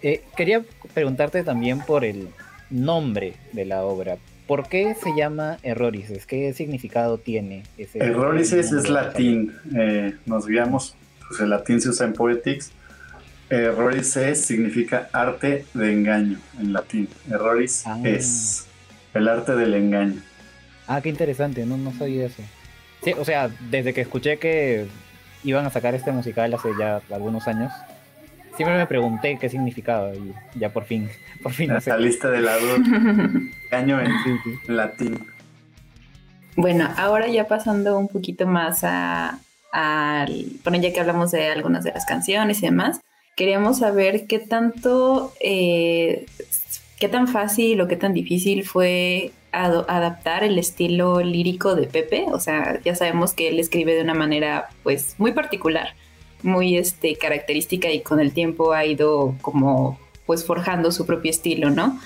[0.00, 2.30] Eh, quería preguntarte también por el
[2.70, 4.16] nombre de la obra.
[4.46, 6.24] ¿Por qué se llama Errorices?
[6.24, 9.52] ¿Qué significado tiene ese Errorices es latín.
[9.76, 10.96] Eh, nos guiamos,
[11.28, 12.72] pues el latín se usa en Poetics.
[13.50, 17.08] Errorices significa arte de engaño en latín.
[17.28, 17.98] Erroris ah.
[18.04, 18.66] es
[19.12, 20.22] el arte del engaño.
[20.86, 22.42] Ah, qué interesante, no, no sabía eso.
[23.02, 24.86] Sí, o sea, desde que escuché que
[25.42, 27.72] iban a sacar este musical hace ya algunos años,
[28.56, 31.08] siempre me pregunté qué significaba y ya por fin,
[31.42, 31.72] por fin.
[31.84, 32.56] La lista de la
[33.72, 34.12] año en
[34.68, 35.26] latín.
[36.56, 39.38] Bueno, ahora ya pasando un poquito más a,
[40.64, 43.00] bueno, ya que hablamos de algunas de las canciones y demás,
[43.36, 46.26] queríamos saber qué tanto, eh,
[46.98, 52.26] qué tan fácil o qué tan difícil fue adaptar el estilo lírico de Pepe.
[52.32, 55.94] O sea, ya sabemos que él escribe de una manera, pues, muy particular
[56.42, 61.70] muy este, característica y con el tiempo ha ido como pues forjando su propio estilo,
[61.70, 61.98] ¿no?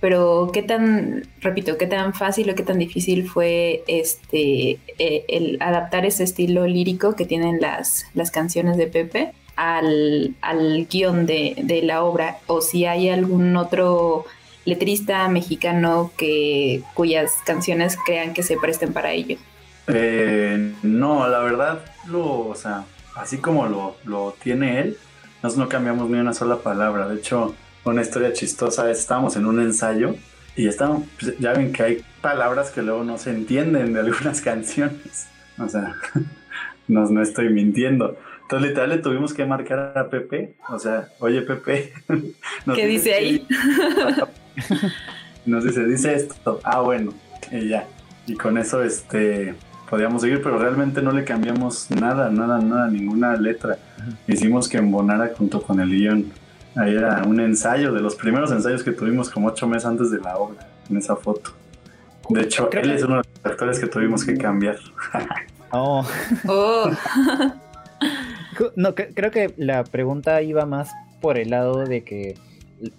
[0.00, 5.56] Pero qué tan, repito, qué tan fácil o qué tan difícil fue este eh, el
[5.60, 11.54] adaptar ese estilo lírico que tienen las, las canciones de Pepe al, al guion de,
[11.62, 14.26] de la obra, o si hay algún otro
[14.64, 19.36] letrista mexicano que cuyas canciones crean que se presten para ello.
[19.86, 24.96] Eh, no, la verdad, lo, o sea, así como lo, lo tiene él,
[25.42, 27.08] nosotros no cambiamos ni una sola palabra.
[27.08, 30.16] De hecho, una historia chistosa, estábamos en un ensayo
[30.56, 34.40] y estamos, pues, ya ven que hay palabras que luego no se entienden de algunas
[34.40, 35.26] canciones.
[35.58, 35.94] O sea,
[36.88, 38.16] no, no estoy mintiendo.
[38.44, 40.54] Entonces, literal, le tuvimos que marcar a Pepe.
[40.68, 41.92] O sea, oye, Pepe.
[42.74, 43.46] ¿Qué dice ahí?
[45.46, 46.60] Nos dice, dice esto.
[46.62, 47.14] Ah, bueno.
[47.50, 47.86] Y ya.
[48.26, 49.54] Y con eso, este,
[49.88, 53.78] podíamos seguir, pero realmente no le cambiamos nada, nada, nada, ninguna letra.
[54.26, 56.30] Hicimos que embonara junto con el guion.
[56.76, 60.18] Ahí era un ensayo, de los primeros ensayos que tuvimos como ocho meses antes de
[60.18, 61.52] la obra, en esa foto.
[62.28, 64.76] De hecho, él es uno de los actores que tuvimos que cambiar.
[65.70, 66.06] oh.
[66.46, 66.90] oh.
[68.76, 70.90] No, creo que la pregunta iba más
[71.20, 72.34] por el lado de que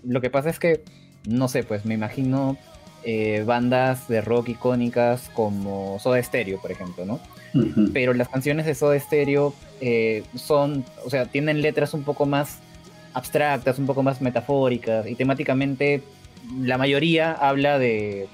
[0.04, 0.84] lo que pasa es que,
[1.28, 2.58] no sé, pues me imagino
[3.04, 7.20] eh, bandas de rock icónicas como Soda Stereo, por ejemplo, ¿no?
[7.94, 12.60] Pero las canciones de Soda Stereo eh, son, o sea, tienen letras un poco más
[13.14, 16.04] abstractas, un poco más metafóricas y temáticamente
[16.60, 18.28] la mayoría habla de,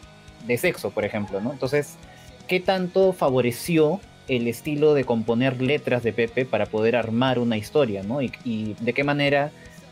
[0.58, 1.52] sexo, por ejemplo, ¿no?
[1.52, 1.98] Entonces,
[2.48, 4.00] ¿qué tanto favoreció
[4.36, 8.22] el estilo de componer letras de Pepe para poder armar una historia, ¿no?
[8.22, 9.52] y de qué manera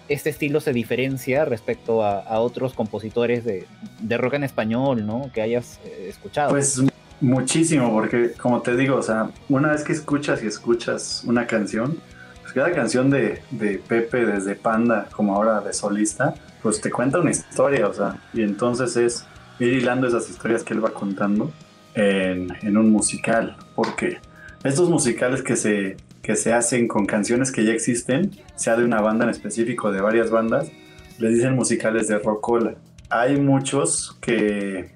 [0.10, 5.30] este estilo se diferencia respecto a, otros compositores de, rock en español, ¿no?
[5.34, 6.50] Que hayas eh, escuchado.
[6.50, 6.82] Pues
[7.22, 11.98] muchísimo, porque como te digo, o sea, una vez que escuchas y escuchas una canción,
[12.42, 13.42] pues cada canción de,
[13.88, 18.42] Pepe desde Panda, como ahora de solista, pues te cuenta una historia, o sea, y
[18.42, 19.26] entonces es
[19.60, 21.52] ir hilando esas historias que él va contando
[21.94, 24.20] en, un musical, porque
[24.64, 29.02] estos musicales que se, que se hacen con canciones que ya existen, sea de una
[29.02, 30.72] banda en específico, de varias bandas,
[31.18, 32.76] les dicen musicales de rocola.
[33.10, 34.92] Hay muchos que,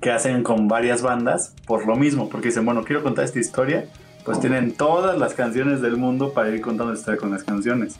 [0.00, 3.86] que hacen con varias bandas por lo mismo, porque dicen, bueno, quiero contar esta historia,
[4.24, 7.96] pues tienen todas las canciones del mundo para ir contando esta con las canciones.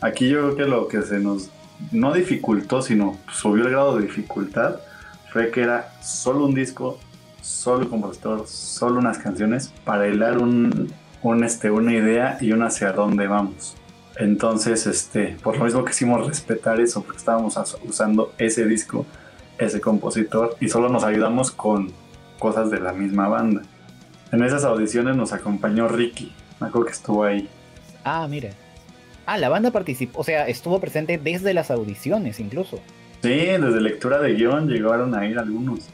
[0.00, 1.50] Aquí yo creo que lo que se nos
[1.90, 4.76] no dificultó, sino subió el grado de dificultad,
[5.32, 6.98] fue que era solo un disco,
[7.42, 10.90] solo el compositor, solo unas canciones para hilar un,
[11.22, 13.76] un, este, una idea y un hacia dónde vamos.
[14.16, 19.04] Entonces, este, por lo mismo quisimos respetar eso, porque estábamos usando ese disco,
[19.58, 21.92] ese compositor, y solo nos ayudamos con
[22.38, 23.62] cosas de la misma banda.
[24.30, 27.48] En esas audiciones nos acompañó Ricky, me acuerdo que estuvo ahí.
[28.04, 28.52] Ah, mire.
[29.26, 32.80] Ah, la banda participó, o sea, estuvo presente desde las audiciones incluso.
[33.22, 35.88] Sí, desde lectura de guion llegaron a ir algunos.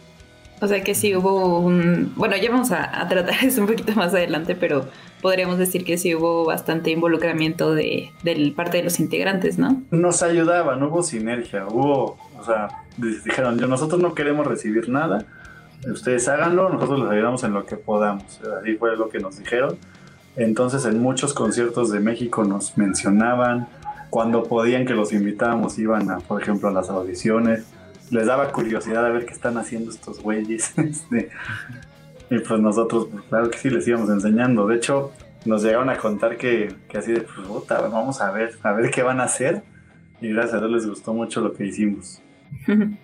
[0.61, 2.13] O sea que sí hubo un...
[2.17, 4.87] Bueno, ya vamos a, tratar eso un poquito más adelante, pero
[5.23, 8.11] podríamos decir que sí hubo bastante involucramiento de,
[8.57, 9.83] parte de los integrantes, ¿no?
[9.91, 15.25] Nos ayudaba, no hubo sinergia, hubo, o sea, dijeron, nosotros no queremos recibir nada,
[15.87, 18.41] ustedes háganlo, nosotros les ayudamos en lo que podamos.
[18.61, 19.77] Así fue lo que nos dijeron.
[20.37, 23.69] Entonces en muchos conciertos de México nos mencionaban,
[24.11, 27.65] cuando podían que los invitábamos iban a, por ejemplo, a las audiciones,
[28.11, 30.73] les daba curiosidad a ver qué están haciendo estos güeyes.
[30.79, 31.31] Este,
[32.31, 34.67] y pues nosotros, pues, claro que sí, les íbamos enseñando.
[34.67, 35.13] De hecho,
[35.45, 38.91] nos llegaron a contar que, que así de, pues, puta, vamos a ver, a ver
[38.91, 39.63] qué van a hacer.
[40.21, 42.21] Y gracias a Dios les gustó mucho lo que hicimos.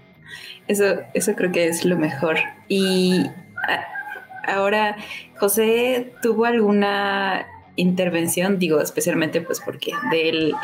[0.66, 2.36] Eso, eso creo que es lo mejor.
[2.68, 3.26] Y
[4.46, 4.96] ahora,
[5.38, 8.58] José, ¿tuvo alguna intervención?
[8.58, 10.54] Digo, especialmente pues porque de él,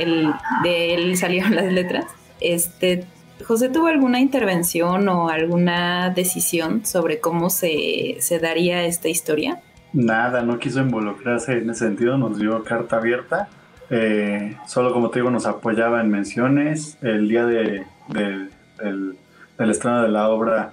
[0.62, 2.07] de él salieron las letras.
[2.40, 3.05] Este,
[3.44, 9.61] José, ¿tuvo alguna intervención o alguna decisión sobre cómo se, se daría esta historia?
[9.92, 13.48] Nada, no quiso involucrarse en ese sentido, nos dio carta abierta.
[13.90, 16.96] Eh, solo como te digo, nos apoyaba en menciones.
[17.03, 19.16] El día de, del,
[19.59, 20.72] estreno de la obra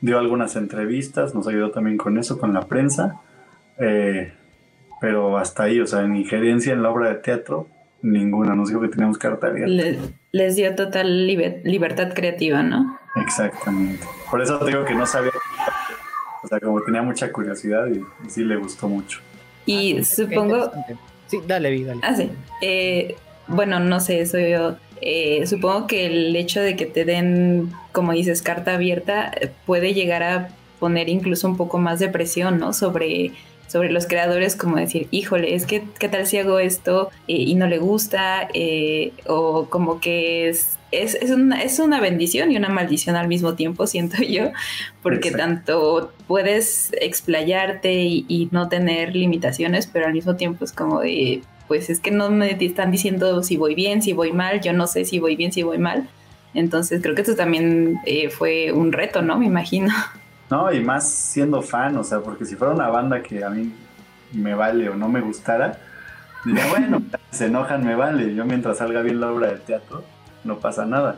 [0.00, 3.20] dio algunas entrevistas, nos ayudó también con eso, con la prensa.
[3.78, 4.32] Eh,
[5.00, 7.68] pero hasta ahí, o sea, en injerencia en la obra de teatro,
[8.02, 8.54] ninguna.
[8.54, 10.00] Nos dijo que teníamos carta abierta.
[10.32, 12.98] les dio total libertad creativa, ¿no?
[13.16, 14.04] Exactamente.
[14.30, 15.32] Por eso te digo que no sabía.
[16.42, 19.20] O sea, como tenía mucha curiosidad y, sí le gustó mucho.
[19.64, 20.70] Y supongo.
[21.26, 22.00] Sí, dale, vi, dale.
[22.04, 22.30] Ah, sí.
[22.62, 23.16] Eh,
[23.48, 24.76] bueno, no sé, eso yo.
[25.00, 29.92] Eh, supongo que el hecho de que te den, como dices, carta abierta eh, puede
[29.92, 32.72] llegar a poner incluso un poco más de presión, ¿no?
[32.72, 33.32] Sobre
[33.66, 37.54] sobre los creadores como decir, híjole, es que qué tal si hago esto eh, y
[37.54, 42.68] no le gusta, eh, o como que es, es, una, es una bendición y una
[42.68, 44.50] maldición al mismo tiempo, siento yo,
[45.02, 51.42] porque tanto puedes explayarte y, no tener limitaciones, pero al mismo tiempo es como de,
[51.66, 54.86] pues es que no me están diciendo si voy bien, si voy mal, yo no
[54.86, 56.08] sé si voy bien, si voy mal.
[56.54, 59.38] Entonces creo que esto también eh, fue un reto, ¿no?
[59.38, 59.92] Me imagino.
[60.50, 63.72] No, y más siendo fan, o sea, porque si fuera una banda que a mí
[64.32, 65.78] me vale o no me gustara,
[66.44, 68.34] diría, bueno, se enojan, me vale.
[68.34, 70.04] Yo mientras salga bien la obra de teatro,
[70.44, 71.16] no pasa nada.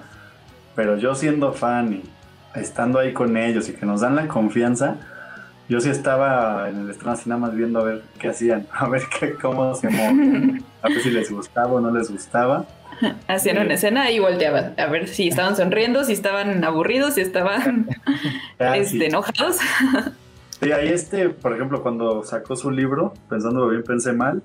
[0.75, 2.03] Pero yo siendo fan y
[2.55, 4.97] estando ahí con ellos y que nos dan la confianza,
[5.69, 8.88] yo sí estaba en el estreno así nada más viendo a ver qué hacían, a
[8.88, 12.64] ver qué, cómo se movían, a ver si les gustaba o no les gustaba.
[13.29, 17.89] Hacían una escena y volteaban a ver si estaban sonriendo, si estaban aburridos, si estaban
[18.59, 19.59] ah, este, enojados.
[20.61, 24.43] Sí, ahí este, por ejemplo, cuando sacó su libro, pensándolo bien, pensé mal,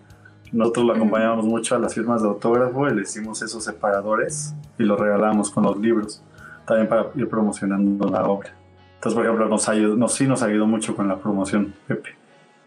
[0.51, 4.83] nosotros lo acompañábamos mucho a las firmas de autógrafo y le hicimos esos separadores y
[4.83, 6.23] los regalábamos con los libros,
[6.67, 8.53] también para ir promocionando la obra.
[8.95, 12.11] Entonces, por ejemplo, nos ayudó, nos, sí nos ayudó mucho con la promoción, Pepe.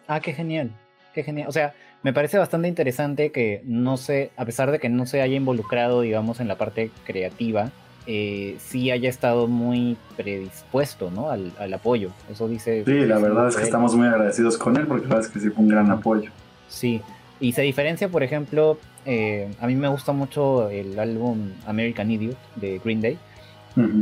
[0.08, 0.70] Ah, qué genial,
[1.14, 1.48] qué genial.
[1.48, 5.22] O sea, me parece bastante interesante que no se, a pesar de que no se
[5.22, 7.70] haya involucrado, digamos, en la parte creativa,
[8.08, 11.30] eh, sí haya estado muy predispuesto, ¿no?
[11.30, 12.10] Al, apoyo.
[12.30, 12.84] Eso dice.
[12.84, 15.40] Sí, la verdad es que estamos muy agradecidos con él porque la verdad es que
[15.40, 16.30] sí fue un gran apoyo.
[16.68, 17.02] Sí.
[17.40, 22.36] Y se diferencia, por ejemplo, eh, a mí me gusta mucho el álbum American Idiot
[22.56, 23.18] de Green Day.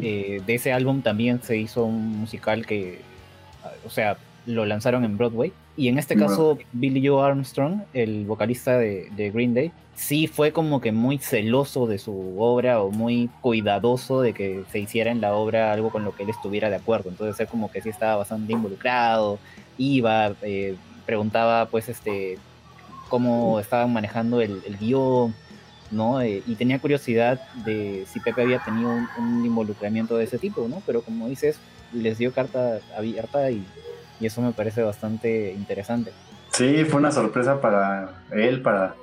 [0.02, 3.00] Eh, de ese álbum también se hizo un musical que,
[3.84, 5.52] o sea, lo lanzaron en Broadway.
[5.76, 10.80] Y en este caso, Billy Joe Armstrong, el vocalista de, Green Day, sí fue como
[10.80, 15.34] que muy celoso de su obra o muy cuidadoso de que se hiciera en la
[15.34, 17.10] obra algo con lo que él estuviera de acuerdo.
[17.10, 19.40] Entonces él como que sí estaba bastante involucrado,
[19.76, 22.38] iba, eh, preguntaba pues este
[23.08, 25.34] cómo estaban manejando el, guion,
[25.90, 26.20] ¿no?
[26.22, 30.66] Eh, y tenía curiosidad de si Pepe había tenido un, un, involucramiento de ese tipo,
[30.68, 30.82] ¿no?
[30.86, 31.58] Pero como dices,
[31.92, 33.64] les dio carta abierta y
[34.20, 36.12] y eso me parece bastante interesante.
[36.52, 38.94] Sí, fue una sorpresa para él, para,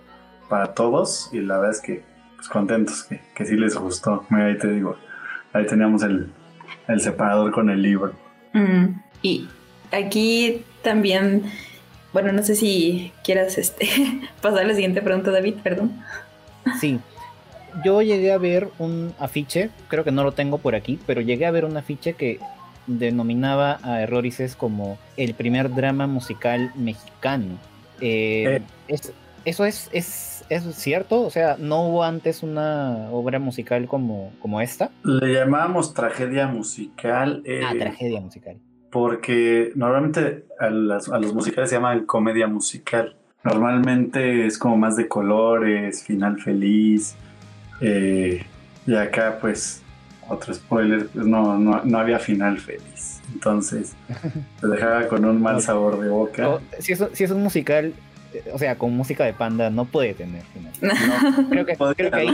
[0.49, 2.03] para todos y la verdad es que
[2.35, 4.25] pues, contentos, que, que sí les gustó.
[4.29, 4.95] Mira, ahí te digo,
[5.53, 6.31] ahí teníamos el,
[6.87, 8.13] el separador con el libro.
[8.53, 9.47] Mm, y
[9.91, 11.43] aquí también,
[12.13, 13.87] bueno, no sé si quieras este,
[14.41, 16.03] pasar a la siguiente pregunta, David, perdón.
[16.79, 16.99] Sí,
[17.83, 21.45] yo llegué a ver un afiche, creo que no lo tengo por aquí, pero llegué
[21.45, 22.39] a ver un afiche que
[22.99, 27.57] denominaba a Errorices como el primer drama musical mexicano.
[28.01, 28.61] Eh, Eh.
[28.87, 31.21] es- ¿Eso es, es, es cierto?
[31.21, 34.91] O sea, ¿no hubo antes una obra musical como, como esta?
[35.03, 37.41] Le llamábamos tragedia musical.
[37.43, 38.57] eh, Ah, tragedia musical.
[38.91, 43.15] Porque normalmente a, las- a los musicales se llaman comedia musical.
[43.43, 47.15] Normalmente es como más de colores, final feliz.
[47.81, 49.81] y acá, pues,
[50.31, 53.19] otro spoiler, pues no, no, no había final feliz.
[53.33, 53.93] Entonces,
[54.61, 56.49] te dejaba con un mal sabor de boca.
[56.49, 57.93] O- si, es, si es un musical,
[58.33, 60.71] eh, o sea, con música de panda, no puede tener final.
[60.81, 62.33] No, Creo que, creo que, ahí,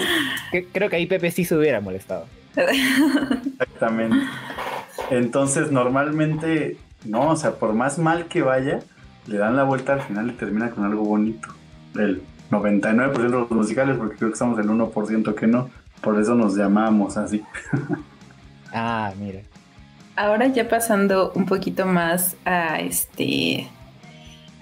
[0.72, 2.26] creo que ahí Pepe sí se hubiera molestado.
[3.60, 4.18] Exactamente.
[5.12, 8.80] Entonces, normalmente, no, o sea, por más mal que vaya,
[9.28, 11.50] le dan la vuelta al final y termina con algo bonito.
[11.96, 15.70] El 99% de los musicales, porque creo que estamos el 1% que no.
[16.02, 17.44] Por eso nos llamamos así.
[18.74, 19.40] Ah, mira.
[20.18, 23.70] Ahora ya pasando un poquito más a este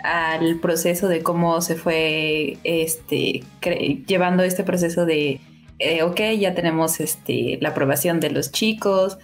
[0.04, 3.44] al proceso de cómo se fue este
[4.06, 5.42] llevando este proceso de
[5.80, 9.18] eh, ok ya tenemos este la aprobación de los chicos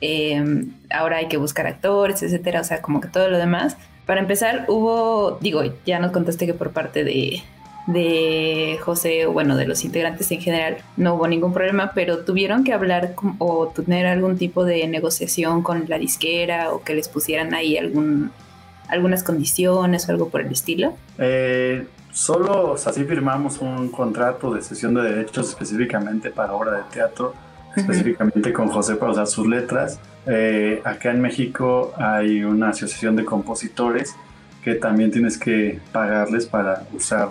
[0.00, 3.76] eh, ahora hay que buscar actores etcétera o sea como que todo lo demás
[4.06, 7.42] para empezar hubo digo ya nos contaste que por parte de
[7.92, 12.62] de José o bueno de los integrantes en general no hubo ningún problema pero tuvieron
[12.62, 17.08] que hablar con- o tener algún tipo de negociación con la disquera o que les
[17.08, 18.30] pusieran ahí algún
[18.88, 24.52] algunas condiciones o algo por el estilo Eh, solo, o sea, sí firmamos un contrato
[24.52, 27.32] de cesión de derechos específicamente para obra de teatro,
[27.76, 29.98] específicamente con José para usar sus letras.
[30.26, 34.14] Eh, acá en México hay una asociación de compositores
[34.64, 37.30] que también tienes que pagarles para usar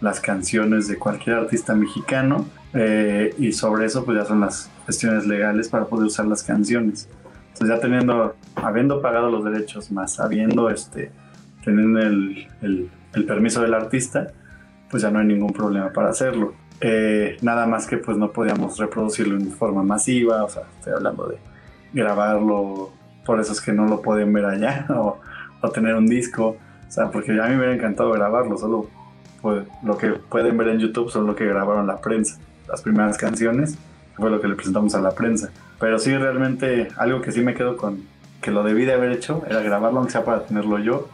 [0.00, 5.26] las canciones de cualquier artista mexicano eh, y sobre eso pues ya son las cuestiones
[5.26, 7.08] legales para poder usar las canciones.
[7.52, 11.10] Entonces ya teniendo, habiendo pagado los derechos más habiendo este,
[11.64, 12.90] teniendo el,
[13.26, 14.26] permiso del artista,
[14.90, 16.52] pues ya no hay ningún problema para hacerlo.
[16.82, 21.26] Eh, nada más que pues no podíamos reproducirlo en forma masiva, o sea, estoy hablando
[21.28, 21.38] de
[21.94, 22.92] grabarlo,
[23.24, 25.18] por eso es que no lo pueden ver allá, o,
[25.72, 26.56] tener un disco,
[26.86, 28.88] o sea, porque a mí me hubiera encantado grabarlo, solo
[29.82, 33.76] lo que pueden ver en YouTube son lo que grabaron la prensa, las primeras canciones,
[34.16, 35.50] fue lo que le presentamos a la prensa.
[35.78, 38.02] Pero sí, realmente algo que sí me quedo con
[38.40, 41.08] que lo debí de haber hecho era grabarlo, aunque sea para tenerlo yo,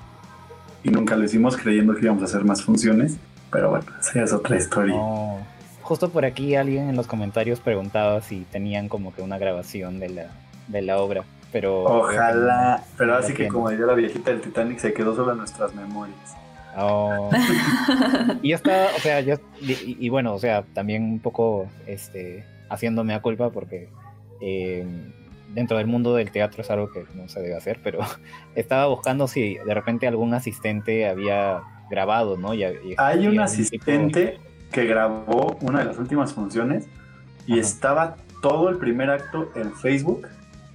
[0.85, 3.17] y nunca lo hicimos creyendo que íbamos a hacer más funciones,
[3.51, 4.95] pero bueno, esa es otra historia.
[4.95, 5.39] No.
[5.83, 10.09] Justo por aquí alguien en los comentarios preguntaba si tenían como que una grabación de
[10.11, 10.27] la,
[10.69, 11.85] de la obra, pero...
[11.85, 15.75] Ojalá, pero así que como diría la viejita del Titanic, se quedó solo en nuestras
[15.75, 16.37] memorias.
[16.77, 17.31] Oh.
[18.43, 23.15] y estaba, o sea, yo, y, y bueno, o sea, también un poco este, haciéndome
[23.15, 23.89] a culpa porque
[24.41, 24.87] eh,
[25.55, 28.01] dentro del mundo del teatro es algo que no se debe hacer, pero
[28.55, 32.55] estaba buscando si de repente algún asistente había grabado, ¿no?
[32.55, 36.87] Y- y- Hay un asistente que grabó una de las últimas funciones
[37.47, 37.61] y Ajá.
[37.61, 40.27] estaba todo el primer acto en Facebook,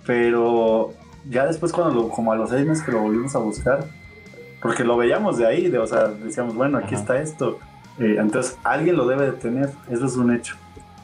[0.06, 0.94] pero
[1.30, 3.86] ya después cuando lo- como a los seis meses que lo volvimos a buscar,
[4.62, 7.02] porque lo veíamos de ahí, de, o sea, decíamos, bueno, aquí Ajá.
[7.04, 7.60] está esto.
[8.00, 10.56] Eh, entonces alguien lo debe de tener, eso es un hecho.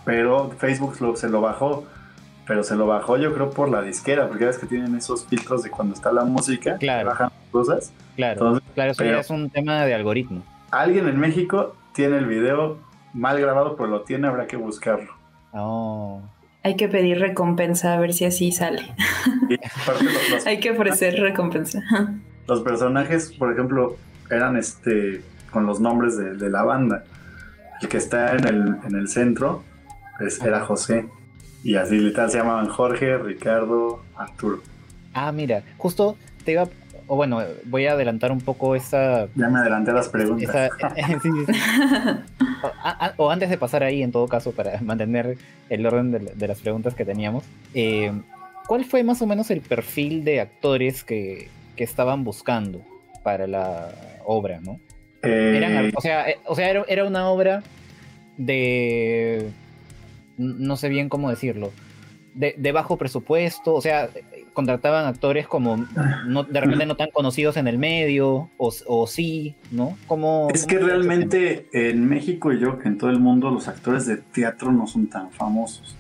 [0.06, 1.86] Pero Facebook lo- se lo bajó,
[2.46, 5.26] pero se lo bajó yo creo por la disquera, porque ya ves que tienen esos
[5.26, 7.08] filtros de cuando está la música, que Claro.
[7.10, 7.94] bajan cosas.
[8.16, 10.44] Claro, Entonces, claro, eso pero- ya es un tema de algoritmo.
[10.72, 12.78] alguien en México tiene el video
[13.14, 15.12] mal grabado, pero lo tiene, habrá que buscarlo.
[15.54, 16.20] Oh.
[16.64, 18.96] hay que pedir recompensa a ver si así sale
[19.82, 21.82] aparte los, los- hay que ofrecer recompensa
[22.48, 23.98] los personajes, por ejemplo,
[24.30, 25.22] eran este
[25.52, 27.04] con los nombres de, de la banda.
[27.82, 29.64] El que está en el, en el centro
[30.20, 31.06] es, era José.
[31.64, 34.62] Y así literal se llamaban Jorge, Ricardo, Arturo.
[35.14, 36.68] Ah, mira, justo te iba,
[37.08, 40.50] o bueno, voy a adelantar un poco esa Ya me adelanté las preguntas.
[40.50, 40.70] Esa-
[41.22, 41.54] sí, sí, sí.
[42.64, 45.38] O, a- a- o antes de pasar ahí, en todo caso, para mantener
[45.70, 48.12] el orden de, de las preguntas que teníamos, eh,
[48.68, 52.82] ¿cuál fue más o menos el perfil de actores que, que estaban buscando
[53.24, 53.92] para la
[54.26, 54.80] obra, no?
[55.22, 57.64] Eh, Eran, o sea, eh, o sea era, era una obra
[58.38, 59.50] de...
[60.38, 61.72] no sé bien cómo decirlo.
[62.36, 64.10] De, de bajo presupuesto, o sea,
[64.54, 65.86] contrataban actores como
[66.26, 69.98] no, de repente no tan conocidos en el medio, o, sí, ¿no?
[70.08, 74.06] Como, es que realmente en México y yo que en todo el mundo los actores
[74.06, 75.96] de teatro no son tan famosos.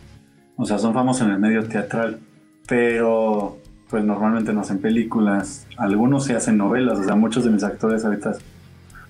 [0.56, 2.20] O sea, son famosos en el medio teatral,
[2.68, 3.58] pero
[3.94, 8.04] pues normalmente no hacen películas, algunos se hacen novelas, o sea, muchos de mis actores
[8.04, 8.34] ahorita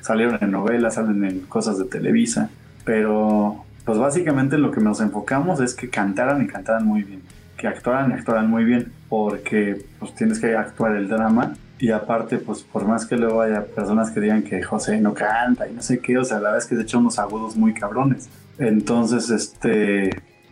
[0.01, 2.49] salieron en novelas, salen en cosas de Televisa,
[2.83, 7.21] pero pues básicamente lo que nos enfocamos es que cantaran y cantaran muy bien,
[7.55, 12.37] que actuaran y actuaran muy bien, porque pues tienes que actuar el drama y aparte
[12.37, 15.81] pues por más que luego haya personas que digan que José no canta y no
[15.81, 18.27] sé qué, o sea, la verdad es que se echan unos agudos muy cabrones.
[18.57, 20.09] Entonces, este,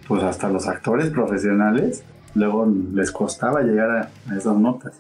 [0.07, 2.05] pues hasta los actores profesionales
[2.36, 3.89] luego les costaba llegar
[4.27, 4.93] a, esas notas.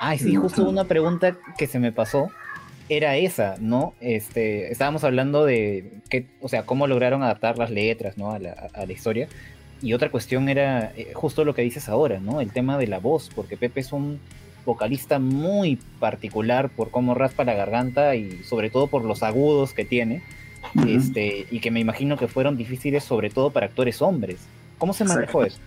[0.00, 2.28] Ay, sí, justo una pregunta que se me pasó
[2.88, 3.94] era esa, ¿no?
[4.00, 8.32] Este, estábamos hablando de qué, o sea, cómo lograron adaptar las letras, ¿no?
[8.32, 9.28] A la, a la historia.
[9.80, 12.40] Y otra cuestión era eh, justo lo que dices ahora, ¿no?
[12.40, 14.18] El tema de la voz, porque Pepe es un
[14.64, 19.84] vocalista muy particular por cómo raspa la garganta y sobre todo por los agudos que
[19.84, 20.22] tiene,
[20.86, 24.38] este, y que me imagino que fueron difíciles sobre todo para actores hombres.
[24.78, 25.58] ¿Cómo se manejó eso?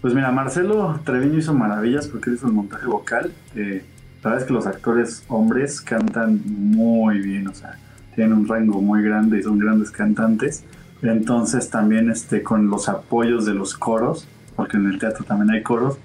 [0.00, 3.32] Pues mira, Marcelo Treviño hizo maravillas porque hizo el montaje vocal.
[3.54, 7.78] La verdad es que los actores hombres cantan muy bien, o sea,
[8.14, 10.64] tienen un rango muy grande y son grandes cantantes.
[11.02, 14.26] Entonces también este, con los apoyos de los coros,
[14.56, 15.98] porque en el teatro también hay coros,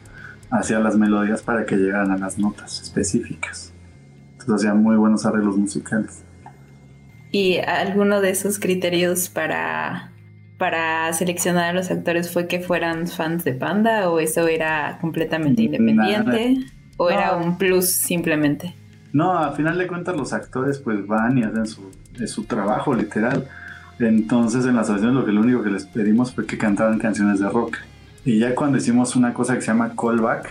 [0.49, 3.73] hacía las melodías para que llegaran a las notas específicas.
[4.33, 6.23] Entonces hacía muy buenos arreglos musicales.
[7.31, 10.10] ¿Y alguno de esos criterios para,
[10.61, 15.63] para seleccionar a los actores fue que fueran fans de Panda o eso era completamente
[15.63, 16.57] independiente?
[16.97, 18.75] ¿O era un plus simplemente?
[19.11, 21.89] No, a final de cuentas los actores pues van y hacen su,
[22.27, 23.47] su trabajo literal.
[23.97, 27.39] Entonces en las audiciones lo que lo único que les pedimos fue que cantaran canciones
[27.39, 27.77] de rock.
[28.23, 30.47] Y ya cuando hicimos una cosa que se llama callback,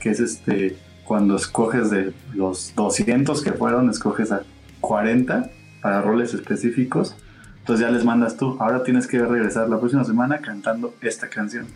[0.00, 4.42] que es este cuando escoges de los 200 que fueron, escoges a
[4.80, 5.50] 40
[5.80, 7.16] para roles específicos.
[7.62, 11.66] Entonces ya les mandas tú, ahora tienes que regresar la próxima semana cantando esta canción.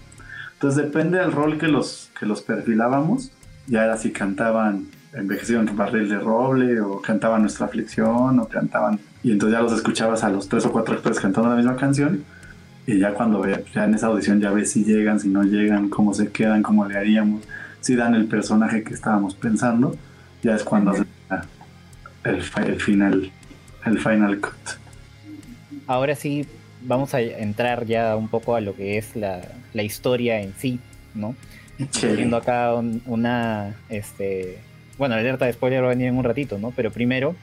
[0.55, 3.31] Entonces depende del rol que los, que los perfilábamos,
[3.69, 9.01] ya era si cantaban Envejecieron Barril de Roble o cantaban Nuestra Aflicción o cantaban...
[9.23, 12.25] Y entonces ya los escuchabas a los tres o cuatro actores cantando la misma canción
[12.87, 15.89] y ya cuando ve, ya en esa audición ya ves si llegan, si no llegan,
[15.89, 17.43] cómo se quedan, cómo le haríamos,
[17.81, 19.97] si dan el personaje que estábamos pensando,
[20.43, 21.07] ya es cuando el,
[22.25, 23.33] el final,
[23.85, 24.86] el final cut.
[25.87, 26.47] Ahora sí,
[26.83, 30.81] vamos a entrar ya un poco a lo que es la, la historia en sí,
[31.15, 31.35] ¿no?
[32.03, 32.75] Viendo acá
[33.07, 34.59] una, este,
[34.99, 36.73] bueno, la alerta de spoiler va a venir en un ratito, ¿no?
[36.75, 37.37] Pero primero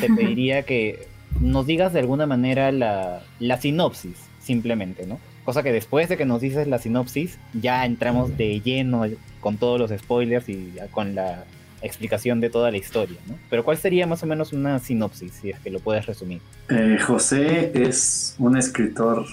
[0.00, 1.06] te pediría que
[1.40, 5.18] nos digas de alguna manera la, la sinopsis, simplemente, ¿no?
[5.44, 9.04] Cosa que después de que nos dices la sinopsis, ya entramos de lleno
[9.40, 11.44] con todos los spoilers y con la
[11.86, 13.34] explicación de toda la historia, ¿no?
[13.48, 16.40] Pero ¿cuál sería más o menos una sinopsis, si es que lo puedes resumir?
[16.68, 19.24] Eh, José es un escritor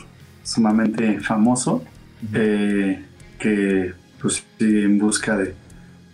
[0.44, 1.84] sumamente famoso
[2.34, 3.04] eh,
[3.40, 5.54] que pues en busca de,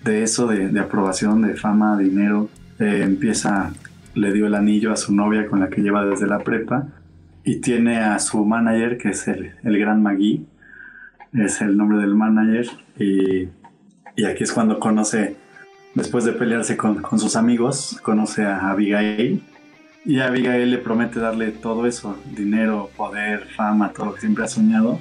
[0.04, 3.72] de eso, de, aprobación, de fama, dinero, eh, empieza,
[4.16, 6.88] le dio el anillo a su novia con la que lleva desde la prepa
[7.44, 10.46] y tiene a su manager que es el, el gran Magui,
[11.34, 12.68] es el nombre del manager
[12.98, 13.50] y,
[14.16, 15.36] y, aquí es cuando conoce,
[16.00, 19.44] después de pelearse con, sus amigos, conoce a Abigail
[20.06, 24.48] y Abigail le promete darle todo eso, dinero, poder, fama, todo lo que siempre ha
[24.48, 25.00] soñado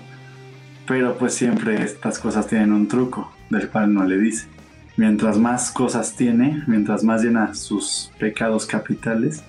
[0.88, 4.48] pero pues siempre estas cosas tienen un truco, del cual no le dice.
[4.96, 9.44] Mientras más cosas tiene, mientras más llena sus pecados capitales,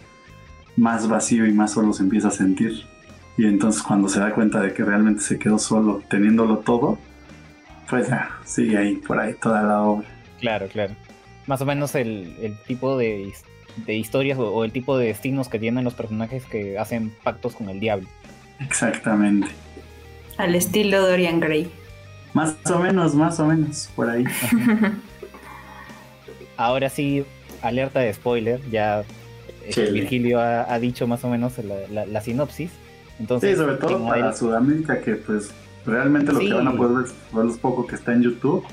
[0.75, 2.83] más vacío y más solo se empieza a sentir.
[3.37, 6.99] Y entonces cuando se da cuenta de que realmente se quedó solo teniéndolo todo,
[7.89, 10.07] pues ya, sigue ahí, por ahí toda la obra.
[10.41, 10.93] Claro, claro.
[11.49, 13.33] Más o menos el, tipo de,
[13.87, 17.79] historias o el tipo de destinos que tienen los personajes que hacen pactos con el
[17.79, 18.07] diablo.
[18.59, 19.47] Exactamente.
[20.37, 21.71] Al estilo Dorian Gray.
[22.35, 24.25] Más o menos, más o menos, por ahí.
[26.57, 27.25] Ahora sí,
[27.63, 29.03] alerta de spoiler, ya
[29.65, 31.53] este, Virgilio ha, dicho más o menos
[31.89, 32.69] la, sinopsis.
[33.19, 35.49] Entonces, sí, sobre todo para Sudamérica, que pues
[35.83, 38.63] realmente lo que van a poder ver es poco que está en YouTube.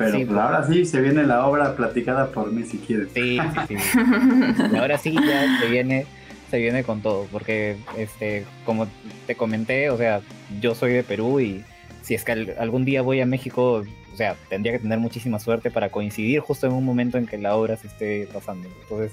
[0.00, 3.08] Pero pues, ahora sí se viene la obra platicada por mí si quieres.
[3.14, 3.38] Sí,
[3.68, 4.76] sí, sí.
[4.78, 6.06] ahora sí ya se viene
[6.50, 8.88] se viene con todo, porque este, como
[9.26, 10.20] te comenté, o sea,
[10.60, 11.64] yo soy de Perú y
[12.02, 15.70] si es que algún día voy a México, o sea, tendría que tener muchísima suerte
[15.70, 18.68] para coincidir justo en un momento en que la obra se esté pasando.
[18.82, 19.12] Entonces,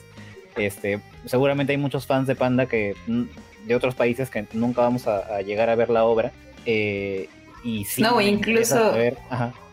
[0.56, 2.96] este, seguramente hay muchos fans de Panda que
[3.66, 6.32] de otros países que nunca vamos a, llegar a ver la obra.
[6.66, 7.30] Eh,
[7.64, 8.94] y no, incluso,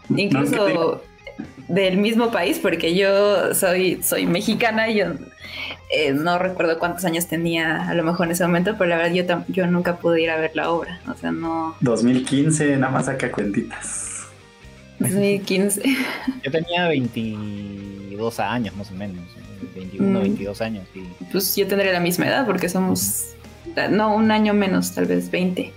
[0.09, 1.03] incluso
[1.69, 5.07] del mismo país, porque yo soy, soy mexicana y yo
[5.91, 9.13] eh, no recuerdo cuántos años tenía a lo mejor en ese momento, pero la verdad
[9.13, 11.01] yo, yo nunca pude ir a ver la obra.
[11.09, 11.77] O sea, no.
[11.81, 14.11] 2015, nada más saca cuentitas.
[14.99, 15.83] 2015.
[16.45, 19.25] Yo tenía 22 años más o menos.
[19.75, 20.63] 21, 22 mm.
[20.63, 20.89] años.
[21.33, 23.35] Pues yo tendré la misma edad porque somos.
[23.91, 25.73] No, un año menos, tal vez 20.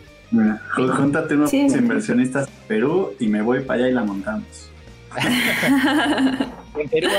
[0.76, 4.70] Júntate unos inversionistas Perú y me voy para allá y la montamos.
[6.78, 7.10] en Perú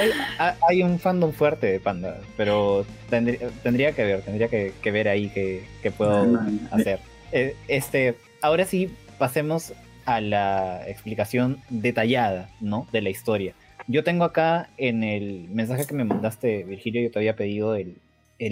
[0.69, 5.91] hay, un fandom fuerte de Panda, pero tendría, que ver, tendría que, ver ahí qué,
[5.97, 6.39] puedo
[6.71, 7.01] hacer.
[7.33, 9.73] Eh, este, ahora sí, pasemos
[10.07, 12.87] a la explicación detallada, ¿no?
[12.93, 13.55] De la historia.
[13.89, 17.97] Yo tengo acá en el mensaje que me mandaste, Virgilio, yo te había pedido el,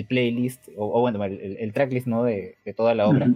[0.06, 2.24] playlist, o, bueno, el, tracklist, ¿no?
[2.24, 3.28] De, toda la obra.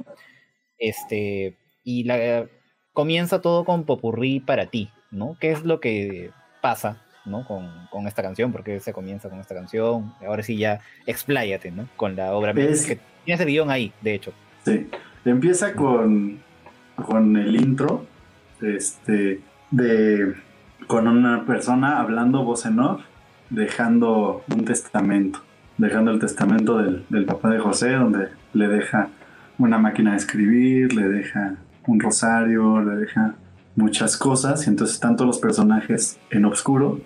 [0.80, 2.46] Este, y la,
[2.92, 5.36] comienza todo con Popurrí para ti, ¿no?
[5.40, 7.46] ¿Qué es lo que pasa, ¿no?
[7.46, 10.12] Con, esta canción, porque se comienza con esta canción.
[10.26, 11.88] Ahora sí ya expláyate, ¿no?
[11.96, 12.50] Con la obra.
[12.56, 12.86] Es...
[12.86, 14.32] Que tienes el guion ahí, de hecho.
[14.64, 14.88] Sí,
[15.24, 16.40] empieza con,
[16.96, 18.06] con el intro,
[18.60, 20.34] este, de
[20.86, 23.02] con una persona hablando voz en off,
[23.48, 25.40] dejando un testamento,
[25.78, 29.08] dejando el testamento del, papá de José, donde le deja
[29.60, 31.56] una máquina de escribir, le deja
[31.86, 33.34] un rosario, le deja
[33.76, 37.00] muchas cosas, y entonces están todos los personajes en oscuro,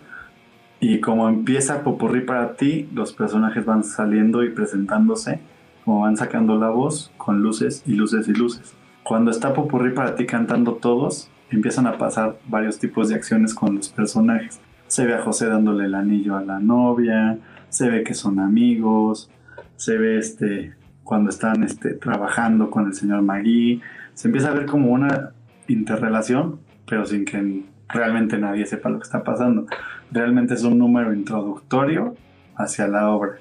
[0.81, 5.41] y como empieza Popurrí para ti, los personajes van saliendo y presentándose,
[5.85, 8.75] como van sacando la voz, con luces y luces y luces.
[9.03, 13.77] Cuando está Popurrí para ti cantando todos, empiezan a pasar varios tipos de acciones con
[13.77, 14.61] los personajes.
[14.87, 17.39] Se ve a José dándole el anillo a la novia,
[17.69, 19.31] se ve que son amigos,
[19.77, 20.75] se ve este
[21.05, 23.81] cuando están este, trabajando con el señor Magui,
[24.15, 25.33] se empieza a ver como una
[25.69, 29.67] interrelación, pero sin que realmente nadie sepa lo que está pasando.
[30.11, 32.17] Realmente es un número introductorio
[32.57, 33.39] hacia la obra.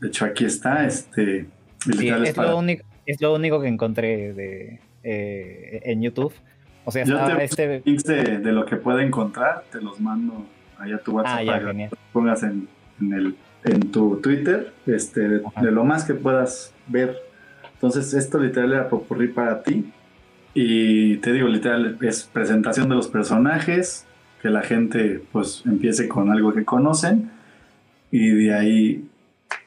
[0.00, 1.46] De hecho, aquí está, este...
[1.88, 6.32] es, lo único, es, lo único, que encontré de, eh, en YouTube.
[6.84, 7.82] O sea, Yo te este...
[7.84, 10.46] links de, lo que puede encontrar, te los mando
[10.78, 12.68] allá a tu WhatsApp ah, para que pongas en,
[13.00, 13.36] el,
[13.66, 17.16] en tu Twitter, este, de, lo más que puedas ver.
[17.74, 19.92] Entonces, esto literal era popurrí para ti.
[20.54, 24.06] Y te digo, literal, es presentación de los personajes,
[24.40, 27.30] que la gente pues empiece con algo que conocen,
[28.10, 29.08] y de ahí,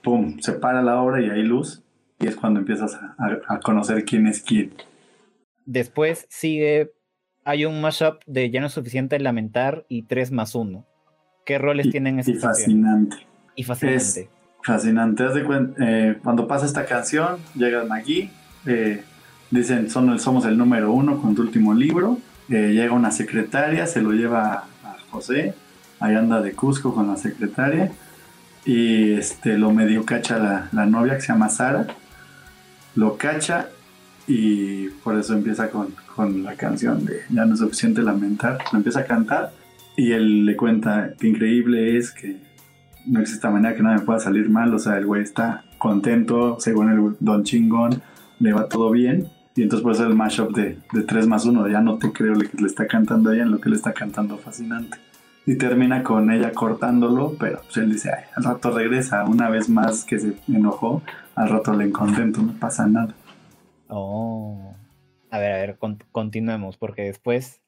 [0.02, 1.84] pum, se para la obra y hay luz,
[2.20, 3.16] y es cuando empiezas a,
[3.48, 4.74] a conocer quién es quién.
[5.66, 6.92] Después sigue
[7.50, 10.86] hay un mashup de Ya no es suficiente lamentar y 3 más 1.
[11.46, 13.18] ¿Qué roles tienen esa Y fascinante.
[13.60, 14.30] Y fascinante.
[14.64, 15.26] fascinante.
[15.82, 18.32] Eh, cuando pasa esta canción, llega Magui,
[18.66, 19.04] eh,
[19.52, 22.20] dicen son somos el número uno con tu último libro.
[22.48, 25.56] Eh, llega una secretaria, se lo lleva a José,
[26.00, 27.92] ahí anda de Cusco con la secretaria.
[28.64, 31.86] Y este, lo medio cacha la, la novia que se llama Sara.
[32.96, 33.68] Lo cacha
[34.26, 38.78] y por eso empieza con, con, la canción de Ya no es suficiente lamentar, lo
[38.78, 39.52] empieza a cantar
[39.98, 42.49] y él le cuenta que increíble es que
[43.06, 46.58] no existe manera que nada me pueda salir mal, o sea, el güey está contento,
[46.60, 48.02] según el don chingón,
[48.40, 49.30] le va todo bien
[49.60, 52.34] y entonces por eso el mashup de, de 3 más 1, ya no te creo
[52.34, 54.98] lo que le está cantando a ella en lo que le está cantando fascinante.
[55.46, 59.68] Y termina con ella cortándolo, pero pues él dice, ay, al rato regresa, una vez
[59.68, 61.02] más que se enojó,
[61.36, 63.14] al rato le contento, no pasa nada.
[63.90, 64.76] Oh.
[65.30, 65.78] A ver, a ver,
[66.12, 67.62] continuemos, porque después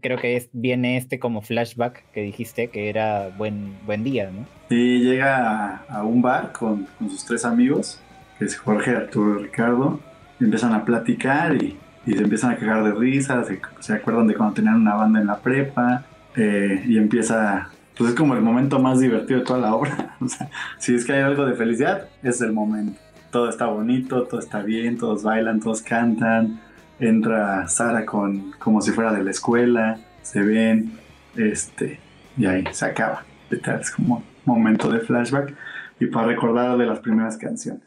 [0.00, 4.46] creo que es, viene este como flashback que dijiste que era buen, buen día, ¿no?
[4.68, 8.00] Sí, llega a, un bar con, sus tres amigos,
[8.38, 10.00] que es Jorge, Arturo y Ricardo,
[10.38, 11.76] y empiezan a platicar y,
[12.06, 13.44] se empiezan a cagar de risa,
[13.78, 18.16] se, acuerdan de cuando tenían una banda en la prepa, eh, y empieza, pues es
[18.16, 20.16] como el momento más divertido de toda la obra.
[20.20, 22.98] o sea, si es que hay algo de felicidad, es el momento
[23.30, 26.60] todo está bonito, todo está bien, todos bailan, todos cantan.
[27.00, 30.98] Entra Sara con como si fuera de la escuela, se ven,
[31.36, 31.98] este,
[32.36, 33.24] y ahí se acaba.
[33.50, 35.54] Es como un momento de flashback
[35.98, 37.82] y para recordar de las primeras canciones.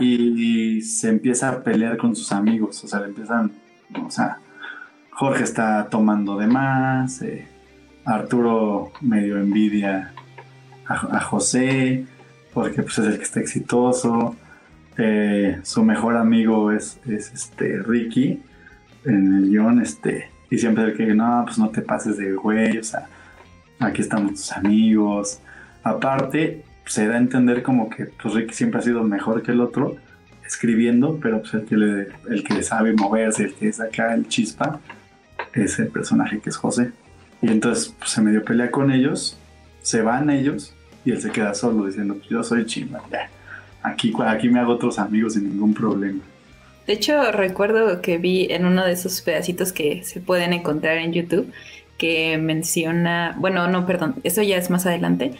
[0.00, 3.52] Y, se empieza a pelear con sus amigos, o sea, le empiezan,
[4.02, 4.38] o sea,
[5.10, 7.46] Jorge está tomando de más, eh,
[8.06, 10.14] Arturo medio envidia
[10.86, 12.06] a, José,
[12.54, 14.36] porque pues, es el que está exitoso,
[14.98, 18.42] eh, su mejor amigo es, este Ricky
[19.04, 22.78] en el guion, este, y siempre el que no, pues no te pases de güey,
[22.78, 23.08] o sea,
[23.78, 25.40] aquí estamos tus amigos.
[25.82, 29.60] Aparte, se da a entender como que pues Ricky siempre ha sido mejor que el
[29.60, 29.96] otro
[30.46, 34.80] escribiendo, pero pues el que le, el que sabe moverse, el que saca el chispa,
[35.52, 36.92] es el personaje que es José.
[37.42, 39.38] Y entonces pues, se medio pelea con ellos,
[39.82, 40.74] se van ellos
[41.04, 43.28] y él se queda solo diciendo, pues yo soy chima, ya.
[43.86, 46.20] Aquí, aquí me hago otros amigos sin ningún problema.
[46.86, 51.12] De hecho, recuerdo que vi en uno de esos pedacitos que se pueden encontrar en
[51.12, 51.52] YouTube
[51.96, 55.32] que menciona, bueno, no, perdón, eso ya es más adelante,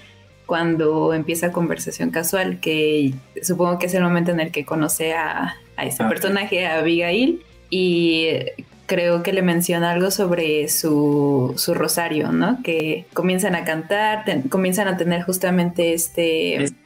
[0.47, 5.57] cuando empieza conversación casual, que supongo que es el momento en el que conoce a,
[5.77, 8.29] a este ah, personaje, a Abigail, y
[8.87, 12.63] creo que le menciona algo sobre su, su rosario, ¿no?
[12.63, 16.86] Que comienzan a cantar, comienzan a tener justamente este, este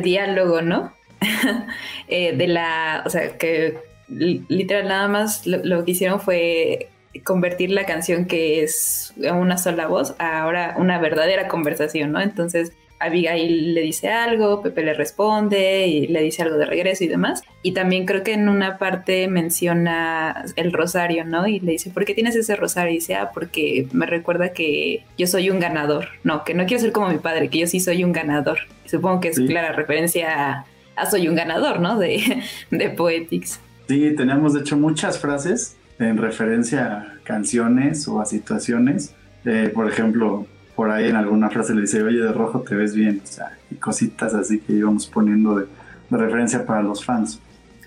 [0.00, 0.92] diálogo, ¿no?
[2.08, 3.78] Eh, de la, o sea, que
[4.08, 6.90] literal nada más lo, que hicieron fue
[7.24, 12.20] convertir la canción que es una sola voz a ahora una verdadera conversación, ¿no?
[12.20, 12.72] Entonces
[13.04, 17.42] Abigail le dice algo, Pepe le responde y le dice algo de regreso y demás.
[17.62, 21.46] Y también creo que en una parte menciona el rosario, ¿no?
[21.46, 22.92] Y le dice, ¿por qué tienes ese rosario?
[22.92, 26.08] Y dice, ah, porque me recuerda que yo soy un ganador.
[26.22, 28.58] No, que no quiero ser como mi padre, que yo sí soy un ganador.
[28.86, 31.98] supongo que es clara referencia a, soy un ganador, ¿no?
[31.98, 33.60] De, de Poetics.
[33.88, 39.14] Sí, tenemos de hecho muchas frases en referencia a canciones o a situaciones.
[39.44, 42.94] Eh, por ejemplo, por ahí en alguna frase le dice, oye, de rojo te ves
[42.94, 45.66] bien, o sea, y cositas así que íbamos poniendo de,
[46.10, 47.40] referencia para los fans.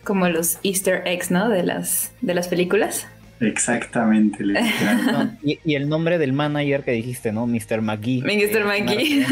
[0.04, 1.50] Como los easter eggs, ¿no?
[1.50, 3.08] De las, de las películas.
[3.40, 4.44] Exactamente.
[5.44, 7.46] y, el nombre del manager que dijiste, ¿no?
[7.46, 7.82] Mr.
[7.82, 8.22] McGee.
[8.24, 8.66] Mr.
[8.66, 9.26] McGee.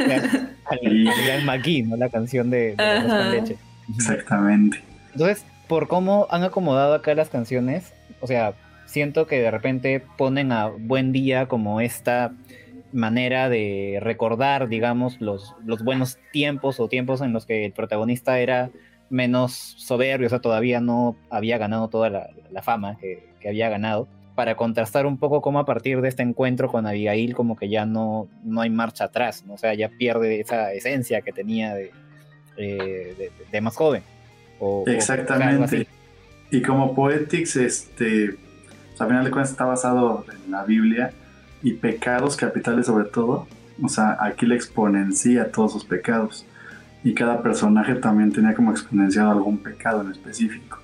[0.65, 1.97] Al McGee, ¿no?
[1.97, 3.57] La canción de, de leche.
[3.95, 4.81] Exactamente.
[5.13, 8.53] Entonces, por cómo han acomodado acá las canciones, o sea,
[8.85, 12.31] siento que de repente ponen a buen día como esta
[12.95, 18.39] manera de recordar, digamos, los, los buenos tiempos o tiempos en los que el protagonista
[18.39, 18.71] era
[19.09, 24.55] menos soberbio, o sea, todavía no había ganado toda la, fama que, había ganado, para
[24.55, 28.27] contrastar un poco cómo a partir de este encuentro con Abigail como que ya no,
[28.43, 29.53] no hay marcha atrás, ¿no?
[29.53, 31.91] o sea, ya pierde esa esencia que tenía de,
[32.57, 34.01] eh, de, más joven.
[34.87, 35.85] Exactamente.
[36.49, 38.35] y como Poetics, este,
[38.97, 41.11] al final de cuentas está basado en la Biblia,
[41.65, 43.47] y pecados capitales sobre todo.
[43.81, 46.45] O sea, aquí le exponencia todos sus pecados.
[47.03, 50.79] Y cada personaje también tenía como exponenciado algún pecado en específico.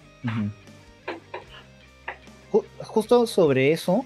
[2.79, 4.05] Justo sobre eso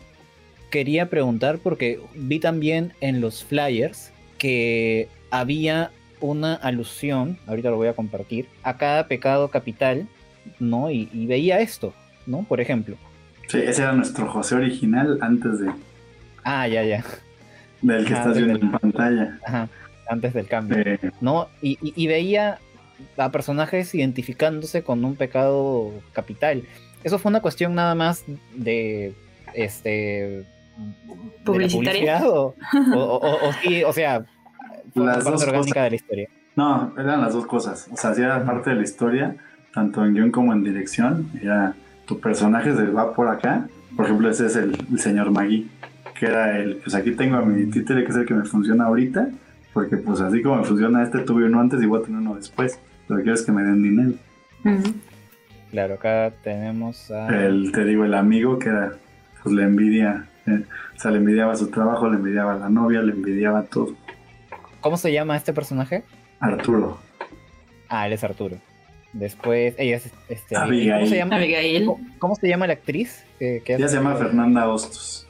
[0.69, 7.87] quería preguntar porque vi también en los flyers que había una alusión, ahorita lo voy
[7.87, 10.09] a compartir, a cada pecado capital,
[10.59, 10.91] ¿no?
[10.91, 11.93] Y, y veía esto,
[12.25, 12.43] ¿no?
[12.43, 12.97] Por ejemplo.
[13.47, 15.71] Sí, ese era nuestro José original antes de,
[16.45, 17.03] Ah, ya, ya.
[17.81, 19.39] Del que estás viendo en pantalla.
[19.45, 19.67] Ajá,
[20.07, 20.77] antes del cambio.
[21.19, 21.49] ¿No?
[21.61, 22.59] Y, veía
[23.17, 26.63] a personajes identificándose con un pecado capital.
[27.03, 28.23] ¿Eso fue una cuestión nada más
[28.53, 29.13] de
[29.53, 30.45] este
[31.43, 32.53] publicitaria o,
[33.63, 34.25] sí, o sea,
[34.93, 36.29] las parte dos orgánica de la historia.
[36.55, 37.87] No, eran las dos cosas.
[37.91, 39.35] O sea, sí era parte de la historia,
[39.73, 41.31] tanto en guion como en dirección.
[41.41, 41.75] Era
[42.05, 43.67] tu personaje se va por acá.
[43.95, 45.69] Por ejemplo, ese es el, el señor Magui
[46.17, 48.85] que era el, pues aquí tengo a mi títere que es el que me funciona
[48.85, 49.29] ahorita,
[49.73, 52.35] porque pues así como me funciona este, tuve uno antes y voy a tener uno
[52.35, 54.13] después, lo que quiero es que me den dinero.
[55.71, 57.27] Claro, acá tenemos a...
[57.27, 58.93] El, te digo, el amigo que era,
[59.43, 60.63] pues le envidia, eh,
[60.95, 63.93] o sea, le envidiaba su trabajo, le envidiaba a la novia, le envidiaba todo.
[64.79, 66.03] ¿Cómo se llama este personaje?
[66.39, 66.99] Arturo.
[67.89, 68.57] Ah, él es Arturo.
[69.13, 70.99] Después, ella es este, Abigail.
[70.99, 71.35] ¿Cómo se llama?
[71.37, 71.89] Abigail.
[72.19, 73.25] ¿Cómo, se llama la actriz?
[73.39, 75.24] ella se llama Fernanda Hostos.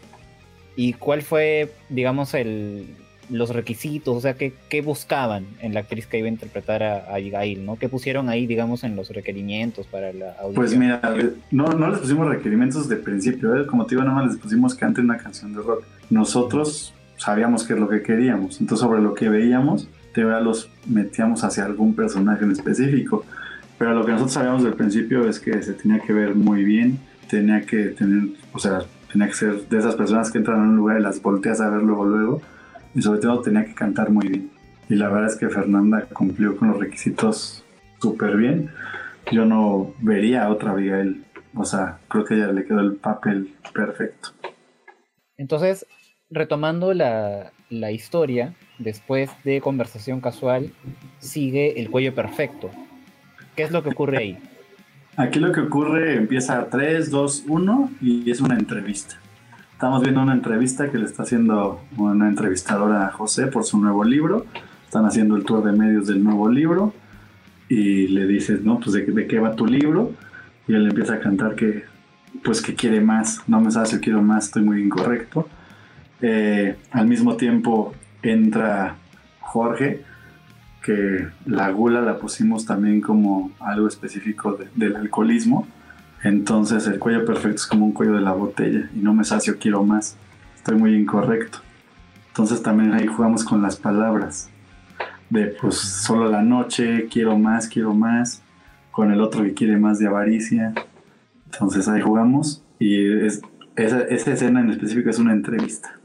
[0.75, 2.87] ¿Y cuál fue, digamos, el,
[3.29, 4.15] los requisitos?
[4.15, 7.65] O sea, ¿qué, ¿qué, buscaban en la actriz que iba a interpretar a, Abigail?
[7.65, 7.77] ¿no?
[7.77, 10.55] ¿Qué pusieron ahí, digamos, en los requerimientos para la audición?
[10.55, 11.01] Pues mira,
[11.51, 13.65] no, no les pusimos requerimientos de principio, ¿eh?
[13.65, 15.83] como te digo, nada más les pusimos que antes una canción de rock.
[16.09, 21.43] Nosotros sabíamos qué es lo que queríamos, entonces sobre lo que veíamos, te los metíamos
[21.43, 23.25] hacia algún personaje en específico.
[23.77, 26.99] Pero lo que nosotros sabíamos del principio es que se tenía que ver muy bien,
[27.29, 28.83] tenía que tener, o sea,
[29.15, 31.69] tenía que ser de esas personas que entran a un lugar y las volteas a
[31.69, 32.41] ver luego, luego.
[32.93, 34.51] Y sobre todo tenía que cantar muy bien.
[34.89, 37.63] Y la verdad es que Fernanda cumplió con los requisitos
[38.01, 38.71] súper bien.
[39.31, 41.23] Yo no vería a otra Abigail.
[41.55, 44.31] O sea, creo que a ella le quedó el papel perfecto.
[45.37, 45.85] Entonces,
[46.29, 50.73] retomando la, la historia, después de conversación casual,
[51.19, 52.69] sigue el cuello perfecto.
[53.55, 54.37] ¿Qué es lo que ocurre ahí?
[55.17, 59.15] Aquí lo que ocurre empieza 3, 2, 1 y es una entrevista.
[59.71, 64.03] Estamos viendo una entrevista que le está haciendo una entrevistadora a José por su nuevo
[64.03, 64.45] libro.
[64.83, 66.93] Están haciendo el tour de medios del nuevo libro
[67.69, 68.81] y le dices, ¿no?
[68.81, 70.11] Pues de, qué va tu libro.
[70.67, 71.85] Y él empieza a cantar que,
[72.43, 73.41] pues que quiere más.
[73.47, 75.47] No me sabes si quiero más, estoy muy incorrecto.
[76.21, 78.97] Eh, al mismo tiempo entra
[79.39, 80.03] Jorge,
[80.85, 85.67] que la gula la pusimos también como algo específico del alcoholismo.
[86.23, 89.57] Entonces el cuello perfecto es como un cuello de la botella y no me sacio,
[89.57, 90.15] quiero más.
[90.55, 91.57] Estoy muy incorrecto.
[92.27, 94.51] Entonces también ahí jugamos con las palabras.
[95.31, 98.43] De pues solo la noche, quiero más, quiero más.
[98.91, 100.71] Con el otro que quiere más de avaricia.
[101.51, 103.25] Entonces ahí jugamos y
[103.75, 105.99] esa, escena en específico es una entrevista.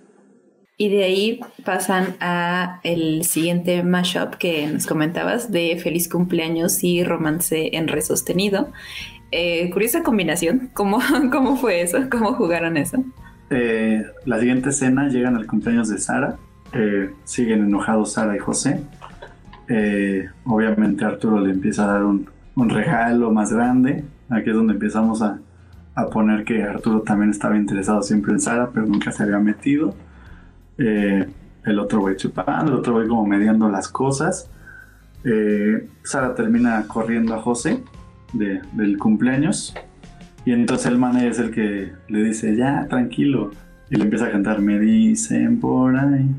[0.80, 7.04] Y de ahí pasan a el siguiente mashup que nos comentabas de Feliz cumpleaños y
[7.04, 8.70] romance en re sostenido.
[9.30, 10.70] Eh, curiosa combinación.
[10.72, 10.98] ¿Cómo,
[11.30, 11.98] ¿Cómo fue eso?
[12.10, 13.04] ¿Cómo jugaron eso?
[13.50, 16.38] Eh, la siguiente escena llegan al cumpleaños de Sara.
[16.72, 18.80] Eh, siguen enojados Sara y José.
[20.46, 22.26] obviamente Arturo le empieza a dar un,
[22.56, 24.02] un, regalo más grande.
[24.30, 25.40] Aquí es donde empezamos a,
[25.94, 29.94] a poner que Arturo también estaba interesado siempre en Sara, pero nunca se había metido
[30.80, 31.28] eh,
[31.64, 34.50] el otro güey chupando, el otro güey como mediando las cosas.
[35.24, 37.82] Eh, Sara termina corriendo a José
[38.32, 39.74] del cumpleaños
[40.44, 43.50] y entonces el man es el que le dice, ya, tranquilo.
[43.90, 46.30] Y le empieza a cantar, me dicen por ahí.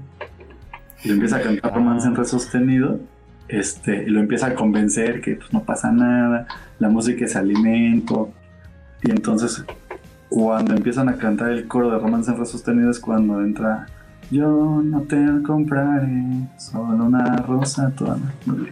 [1.04, 3.00] Y le empieza a cantar romance en re sostenido.
[3.48, 6.48] Este, y lo empieza a convencer que pues, no pasa nada,
[6.80, 8.32] la música es alimento.
[9.04, 9.64] Y entonces,
[10.30, 13.88] cuando empiezan a cantar el coro de romance en re sostenido, es cuando entra
[14.32, 18.18] yo no te compraré solo una rosa toda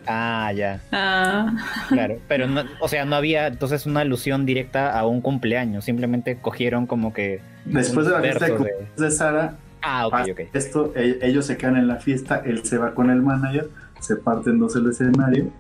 [0.08, 0.82] Ah, ya.
[0.94, 1.54] Ah.
[1.90, 6.38] Claro, pero no, o sea, no había entonces una alusión directa a un cumpleaños, simplemente
[6.38, 7.42] cogieron como que...
[7.66, 10.48] Después de la fiesta de, de Sara, ah, okay, okay.
[10.54, 14.16] esto, e, ellos se quedan en la fiesta, él se va con el manager, se
[14.16, 15.52] parten dos el escenario,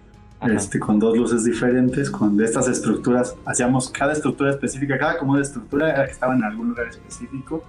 [0.47, 5.41] este, con dos luces diferentes, con estas estructuras, hacíamos cada estructura específica, cada como de
[5.41, 7.65] estructura era que estaba en algún lugar específico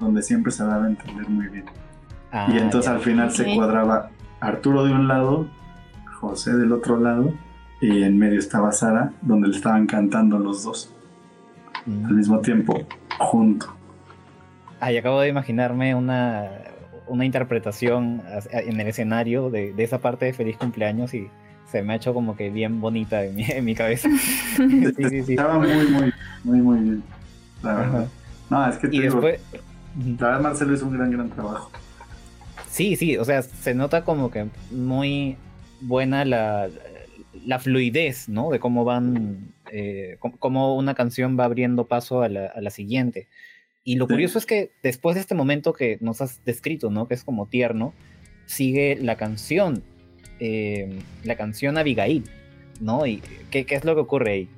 [0.00, 1.64] donde siempre se daba a entender muy bien.
[2.32, 5.46] Ah, y entonces al final se cuadraba Arturo de un lado,
[6.20, 7.32] José del otro lado,
[7.80, 10.92] y en medio estaba Sara, donde le estaban cantando los dos
[11.86, 12.06] mm.
[12.06, 12.80] al mismo tiempo,
[13.18, 13.74] junto.
[14.80, 16.50] Ay, acabo de imaginarme una,
[17.06, 21.28] una interpretación en el escenario de, de, esa parte de Feliz Cumpleaños y
[21.66, 24.08] se me ha hecho como que bien bonita en mi, en mi cabeza.
[24.56, 25.32] sí, sí, sí.
[25.32, 26.12] Estaba muy, muy,
[26.44, 27.02] muy, muy bien.
[27.62, 28.08] La verdad.
[28.50, 29.40] No, es que y después,
[29.96, 31.70] la verdad, Marcelo hizo un gran, gran trabajo.
[32.68, 35.36] Sí, sí, o sea, se nota como que muy
[35.80, 36.68] buena la,
[37.46, 38.50] la fluidez, ¿no?
[38.50, 43.28] De cómo van, eh, cómo una canción va abriendo paso a la, a la siguiente.
[43.84, 47.06] Y lo curioso es que después de este momento que nos has descrito, ¿no?
[47.06, 47.92] Que es como tierno,
[48.46, 49.82] sigue la canción,
[50.40, 52.24] eh, la canción Abigail,
[52.80, 53.06] ¿no?
[53.06, 54.48] ¿Y qué, qué es lo que ocurre ahí?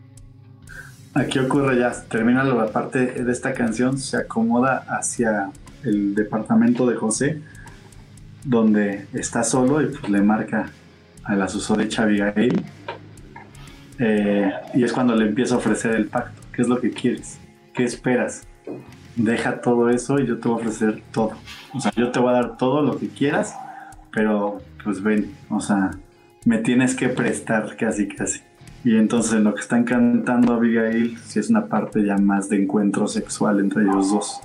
[1.17, 5.51] Aquí ocurre ya, termina la parte de esta canción, se acomoda hacia
[5.83, 7.41] el departamento de José,
[8.45, 10.69] donde está solo y pues le marca
[11.25, 12.63] a la susodicha Abigail.
[13.99, 16.43] Eh, y es cuando le empieza a ofrecer el pacto.
[16.53, 17.39] ¿Qué es lo que quieres?
[17.73, 18.47] ¿Qué esperas?
[19.17, 21.33] Deja todo eso y yo te voy a ofrecer todo.
[21.73, 23.57] O sea, yo te voy a dar todo lo que quieras,
[24.13, 25.93] pero pues ven, o sea,
[26.45, 28.41] me tienes que prestar casi casi.
[28.87, 32.63] Y entonces en lo que están cantando Abigail, sí es una parte ya más de
[32.63, 34.41] encuentro sexual entre ellos dos.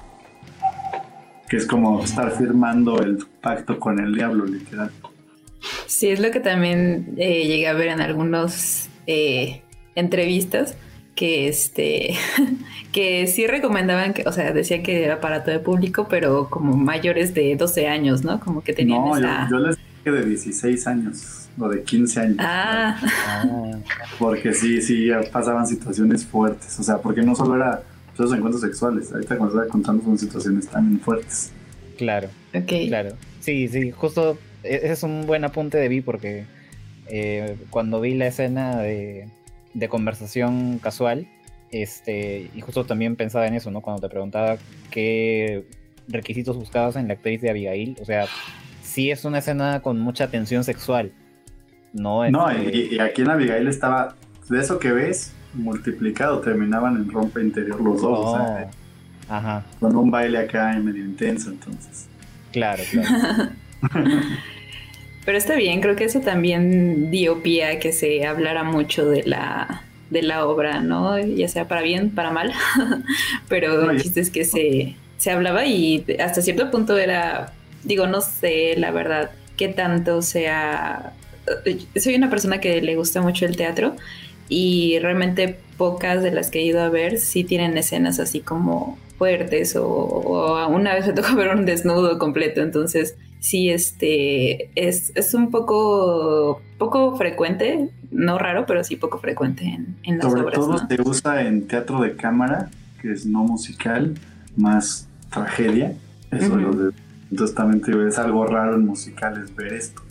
[1.47, 4.89] Que es como estar firmando el pacto con el diablo, literal.
[5.85, 9.61] Sí, es lo que también eh, llegué a ver en algunas eh,
[9.93, 10.75] entrevistas
[11.13, 12.15] que este
[12.91, 16.75] que sí recomendaban que, o sea, decía que era para todo el público, pero como
[16.75, 18.39] mayores de 12 años, ¿no?
[18.39, 22.37] Como que tenían no, yo, les dije de 16 años o de 15 años.
[22.39, 22.99] Ah.
[24.19, 26.79] Porque sí, sí, pasaban situaciones fuertes.
[26.79, 27.83] O sea, porque no solo era
[28.13, 29.11] esos encuentros sexuales.
[29.11, 31.51] Ahorita cuando estaba contando son situaciones tan fuertes.
[31.97, 32.29] Claro.
[32.53, 32.87] Ok.
[32.87, 33.15] Claro.
[33.39, 36.45] Sí, sí, justo e-, ese es un buen apunte de Vi porque
[37.07, 39.27] eh, cuando vi la escena de,
[39.73, 41.27] de conversación casual,
[41.71, 43.81] este, y justo también pensaba en eso, ¿no?
[43.81, 44.57] Cuando te preguntaba
[44.89, 45.65] qué
[46.07, 48.25] requisitos buscabas en la actriz de Abigail, o sea,
[48.83, 51.11] sí es una escena con mucha tensión sexual,
[51.93, 54.15] no, no y, aquí en Abigail estaba,
[54.49, 58.19] de eso que ves, multiplicado, terminaban en rompe interior los dos.
[58.19, 58.69] O sea,
[59.29, 59.63] oh, ajá.
[59.79, 62.07] Con un baile acá medio intenso, entonces.
[62.51, 63.49] Claro, claro.
[65.25, 69.23] Pero está bien, creo que eso también dio pie a que se hablara mucho de
[69.23, 71.19] la, de la obra, ¿no?
[71.19, 72.51] Ya sea para bien, para mal.
[73.49, 78.21] Pero el chiste es que se, se hablaba y hasta cierto punto era, digo, no
[78.21, 81.13] sé, la verdad, qué tanto sea
[81.99, 83.95] soy una persona que le gusta mucho el teatro
[84.49, 88.97] y realmente pocas de las que he ido a ver sí tienen escenas así como
[89.17, 95.33] fuertes o, una vez me tocó ver un desnudo completo, entonces sí, este, es, es,
[95.33, 100.59] un poco, poco frecuente, no raro, pero sí poco frecuente en, en las Sobre obras.
[100.59, 102.69] todo se usa en teatro de cámara,
[103.01, 104.15] que es no musical,
[104.55, 105.95] más tragedia.
[106.31, 106.91] Eso uh
[107.31, 110.01] entonces también es algo raro en musicales ver esto.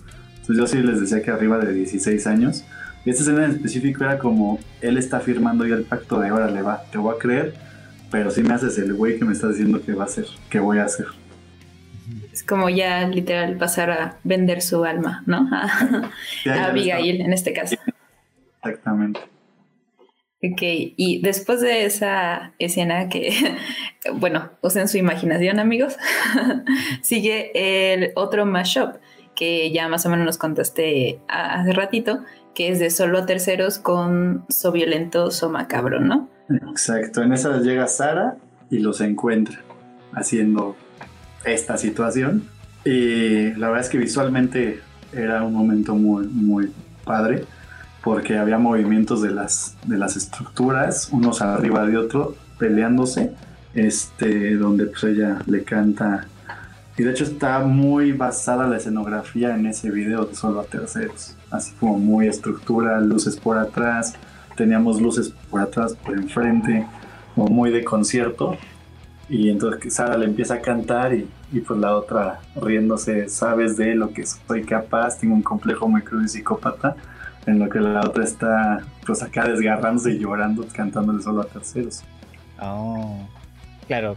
[0.51, 2.65] Entonces yo sí les decía que arriba de 16 años.
[3.05, 6.51] Y esta escena en específico era como él está firmando ya el pacto de ahora
[6.51, 7.55] le va, te voy a creer,
[8.11, 10.59] pero si me haces el güey que me estás diciendo que va a hacer, que
[10.59, 11.07] voy a hacer.
[12.33, 15.49] Es como ya literal pasar a vender su alma, ¿no?
[15.53, 17.77] A, Abigail en este caso.
[18.63, 19.21] Exactamente.
[20.43, 23.33] Ok, y después de esa escena que,
[24.15, 25.97] bueno, usen su imaginación amigos,
[27.03, 28.97] sigue el otro mashup
[29.41, 32.21] que ya más o menos nos contaste hace ratito,
[32.55, 36.29] que es de solo terceros con So Violento, So Macabro, ¿no?
[36.71, 38.37] Exacto, en esa llega Sara
[38.69, 39.59] y los encuentra
[40.13, 40.77] haciendo
[41.47, 42.45] esta situación.
[42.85, 44.83] Y la verdad es que visualmente
[45.15, 46.71] era un momento muy, muy
[47.05, 47.45] padre
[48.05, 53.33] porque había movimientos de las, de las estructuras, unos arriba de otro, peleándose,
[53.73, 56.27] este, donde pues ella le canta.
[56.97, 61.37] Y de hecho está muy basada la escenografía en ese video de solo a terceros,
[61.51, 64.15] así como muy estructura, luces por atrás,
[64.57, 66.87] teníamos luces por atrás, por enfrente,
[67.35, 68.57] como muy de concierto.
[69.29, 73.95] Y entonces Sara le empieza a cantar y, y pues la otra riéndose, sabes de
[73.95, 76.97] lo que soy capaz, tengo un complejo muy crudo y psicópata
[77.47, 82.03] en lo que la otra está pues acá desgarrándose y llorando, cantándole solo a terceros.
[82.61, 83.27] Oh,
[83.87, 84.17] claro.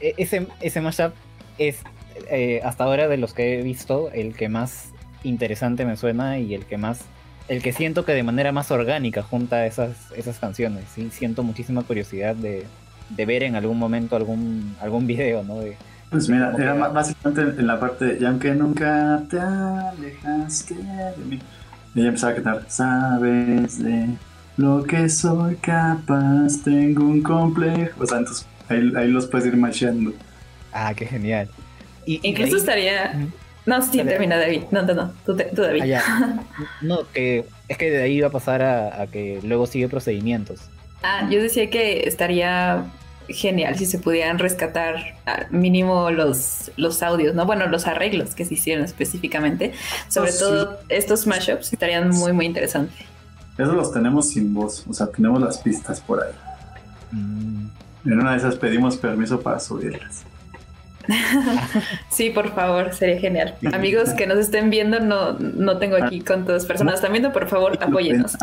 [0.00, 1.12] E-, ese, ese mashup
[1.58, 1.82] es
[2.30, 4.92] eh, hasta ahora de los que he visto el que más
[5.24, 7.00] interesante me suena y el que más
[7.48, 10.84] el que siento que de manera más orgánica junta esas, esas canciones.
[10.94, 11.08] ¿sí?
[11.10, 12.66] Siento muchísima curiosidad de,
[13.08, 15.58] de ver en algún momento algún, algún video, ¿no?
[15.60, 15.76] De,
[16.10, 21.38] pues mira, era básicamente en la parte, y aunque nunca te alejaste de mí,
[21.94, 24.08] y ella empezaba a cantar, sabes de
[24.56, 28.02] lo que soy capaz, tengo un complejo.
[28.02, 30.12] O sea, entonces ahí, ahí los puedes ir macheando.
[30.72, 31.48] Ah, qué genial.
[32.08, 32.60] Y, Incluso ahí...
[32.60, 33.28] estaría...
[33.66, 34.62] No, sí, termina David.
[34.70, 35.12] No, no, no.
[35.26, 35.92] Tú, tú David.
[35.92, 36.40] Ah,
[36.80, 40.60] no, que es que de ahí iba a pasar a, a, que luego sigue procedimientos.
[41.02, 42.86] Ah, yo decía que estaría
[43.28, 47.44] genial si se pudieran rescatar al mínimo los, los audios, ¿no?
[47.44, 49.74] Bueno, los arreglos que se hicieron específicamente.
[50.08, 50.86] Sobre oh, todo sí.
[50.88, 52.96] estos mashups estarían muy, muy interesantes.
[53.58, 56.32] Eso los tenemos sin voz, o sea, tenemos las pistas por ahí.
[57.12, 57.66] Mm.
[58.06, 60.24] En una de esas pedimos permiso para subirlas.
[62.10, 63.54] sí, por favor, sería genial.
[63.72, 67.48] Amigos que nos estén viendo, no, no tengo aquí con todas personas están viendo, por
[67.48, 68.36] favor, apóyennos.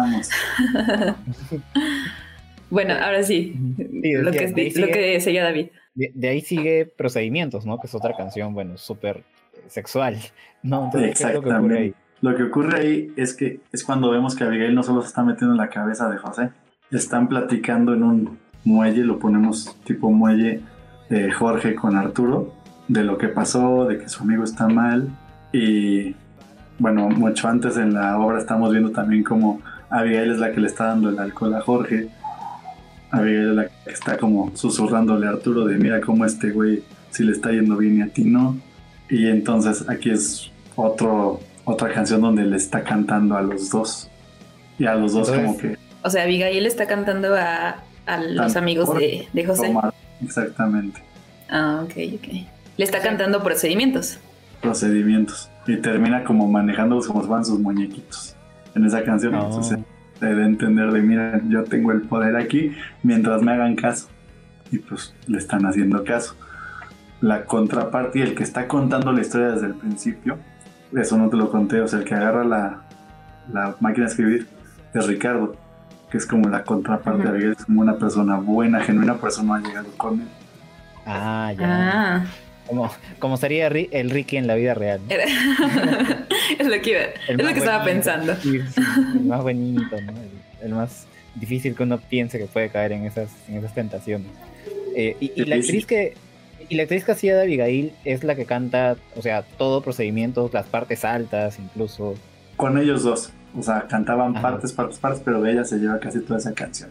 [2.70, 5.68] bueno, ahora sí, sí lo, que, de sigue, lo que decía David.
[5.94, 7.80] De, de, ahí sigue Procedimientos, ¿no?
[7.80, 9.24] Que es otra canción, bueno, súper
[9.68, 10.18] sexual,
[10.64, 10.86] ¿no?
[10.86, 11.50] Entonces, Exactamente.
[11.50, 11.94] Lo que, ocurre ahí?
[12.22, 15.24] lo que ocurre ahí es que es cuando vemos que Abigail no solo se está
[15.24, 16.50] metiendo en la cabeza de José,
[16.92, 20.62] están platicando en un muelle, lo ponemos tipo muelle
[21.10, 22.54] eh, Jorge con Arturo
[22.88, 25.10] de lo que pasó, de que su amigo está mal
[25.52, 26.16] y
[26.78, 30.68] bueno, mucho antes en la obra estamos viendo también como Abigail es la que le
[30.68, 32.10] está dando el alcohol a Jorge,
[33.12, 37.24] Abigail es la que está como susurrándole a Arturo de mira cómo este güey si
[37.24, 38.58] le está yendo bien y a ti no
[39.10, 44.10] y entonces aquí es otro otra canción donde le está cantando a los dos.
[44.78, 48.56] Y a los dos entonces, como que o sea Abigail está cantando a, a los
[48.56, 49.70] amigos de, de José.
[49.70, 51.02] Omar, exactamente
[51.50, 52.28] Ah, ok, ok.
[52.78, 54.20] Le está cantando procedimientos.
[54.62, 55.50] Procedimientos.
[55.68, 58.36] Y termina como manejándolos como fueran sus muñequitos.
[58.74, 59.34] En esa canción.
[59.34, 59.46] No.
[59.46, 59.80] Entonces
[60.20, 62.72] se debe entender de, mira, yo tengo el poder aquí
[63.04, 64.08] mientras me hagan caso.
[64.72, 66.36] Y pues le están haciendo caso.
[67.22, 70.38] La contraparte y el que está contando la historia desde el principio,
[70.94, 72.84] eso no te lo conté, o sea, el que agarra la,
[73.52, 74.48] la máquina de escribir
[74.94, 75.56] es Ricardo,
[76.16, 77.40] que es como la contraparte uh -huh.
[77.40, 80.28] de es como una persona buena, genuina, por eso no ha llegado con él.
[81.06, 81.66] Ah, ya.
[81.68, 82.26] Ah.
[82.68, 82.90] Como,
[83.20, 85.02] como, sería el Ricky en la vida real.
[85.06, 85.14] ¿no?
[86.60, 88.34] es lo que, iba, es lo que estaba pensando.
[88.44, 90.14] El más bonito, ¿no?
[90.14, 90.30] El,
[90.64, 91.06] el, más
[91.36, 94.32] difícil que uno piense que puede caer en esas, en esas tentaciones.
[94.96, 96.14] Eh, y, y, la actriz que,
[96.70, 100.54] y la actriz que hacía de Abigail es la que canta, o sea, todo procedimientos,
[100.54, 102.16] las partes altas, incluso.
[102.56, 103.34] Con ellos dos.
[103.58, 104.42] O sea, cantaban Ajá.
[104.42, 106.90] partes, partes, partes, pero ella se lleva casi toda esa canción.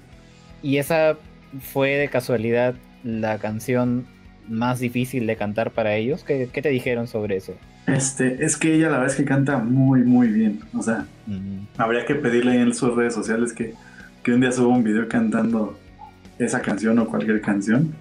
[0.63, 1.17] Y esa
[1.61, 4.07] fue de casualidad la canción
[4.49, 6.25] más difícil de cantar para ellos?
[6.25, 7.55] ¿Qué, ¿Qué, te dijeron sobre eso?
[7.87, 10.61] Este, es que ella la verdad es que canta muy, muy bien.
[10.77, 11.67] O sea, uh -huh.
[11.79, 13.75] habría que pedirle en sus redes sociales que
[14.25, 15.79] que un día subo un video cantando
[16.39, 17.95] esa canción o cualquier canción,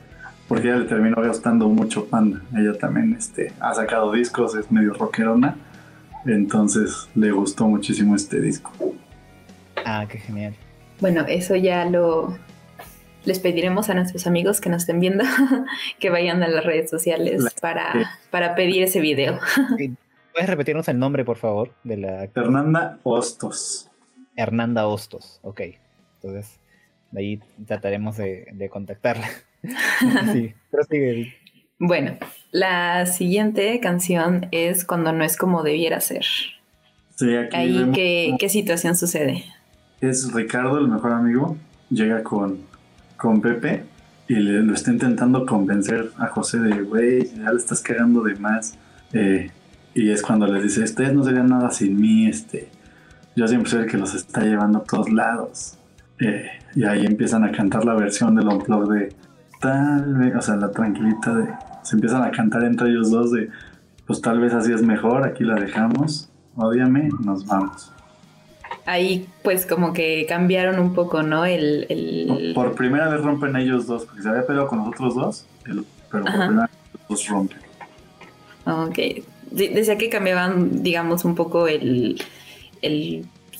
[0.47, 2.41] porque ella le terminó gustando mucho Panda.
[2.55, 5.57] Ella también este, ha sacado discos, es medio rockerona,
[6.25, 8.71] entonces le gustó muchísimo este disco.
[9.85, 10.53] Ah, qué genial.
[10.99, 12.37] Bueno, eso ya lo
[13.25, 15.23] les pediremos a nuestros amigos que nos estén viendo
[15.99, 19.39] que vayan a las redes sociales para, para pedir ese video.
[20.33, 23.89] ¿Puedes repetirnos el nombre, por favor, de la Fernanda Hostos.
[24.35, 25.61] Hernanda Hostos, ok.
[26.15, 26.59] Entonces,
[27.11, 29.29] de ahí trataremos de, contactarla.
[30.33, 31.33] sí, pero sigue.
[31.77, 32.17] Bueno,
[32.53, 36.23] la siguiente canción es Cuando no es como debiera ser.
[37.15, 39.43] Sí, aquí Ahí, ¿qué, ¿qué, situación sucede?
[40.01, 41.57] Es Ricardo, el mejor amigo,
[41.89, 42.59] llega con,
[43.17, 43.83] con Pepe
[44.27, 48.35] y le, lo está intentando convencer a José de, güey, ya le estás cagando de
[48.35, 48.77] más.
[49.13, 49.49] Eh,
[49.95, 52.69] y es cuando les dice, ustedes no serían nada sin mí, este,
[53.35, 55.77] yo siempre soy el que los está llevando a todos lados.
[56.19, 59.09] Eh, y ahí empiezan a cantar la versión del Unplug de
[59.59, 61.47] tal vez, o sea, la tranquilita de,
[61.83, 63.49] se empiezan a cantar entre ellos dos de,
[64.05, 67.91] pues tal vez así es mejor, aquí la dejamos, odiame, nos vamos.
[68.85, 71.45] Ahí pues como que cambiaron un poco, ¿no?
[71.45, 75.45] El, Por primera vez rompen ellos dos, porque se había peleado con los otros dos,
[75.63, 76.71] pero por primera vez
[77.09, 77.59] los rompen.
[78.65, 82.19] Ok, decía que cambiaban, digamos, un poco el,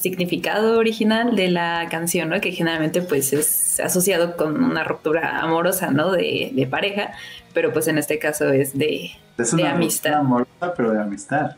[0.04, 2.41] significado original de la canción, ¿no?
[2.41, 6.12] Que generalmente pues es asociado con una ruptura amorosa, ¿no?
[6.12, 7.14] De, pareja,
[7.54, 10.16] pero pues en este caso es de, es una de amistad.
[10.16, 11.56] amorosa, pero de amistad.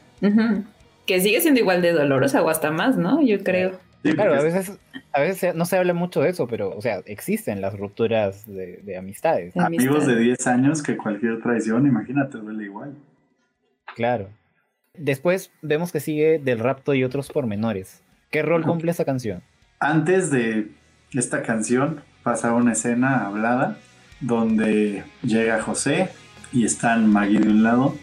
[1.08, 3.20] Que sigue siendo igual de dolorosa o hasta más, ¿no?
[3.20, 3.80] Yo creo.
[4.04, 4.78] claro, a veces,
[5.12, 8.96] a veces no se habla mucho de eso, pero, o sea, existen las rupturas de,
[8.96, 9.58] amistades.
[9.58, 12.94] Amigos de 10 años que cualquier traición, imagínate, duele igual.
[13.96, 14.30] Claro.
[14.94, 18.05] Después vemos que sigue Del Rapto y otros pormenores.
[18.36, 19.42] ¿Qué rol cumple esa canción?
[19.80, 20.70] Antes de
[21.14, 23.78] esta canción pasa una escena hablada
[24.20, 26.10] donde llega José
[26.52, 27.96] y están Maggie de un lado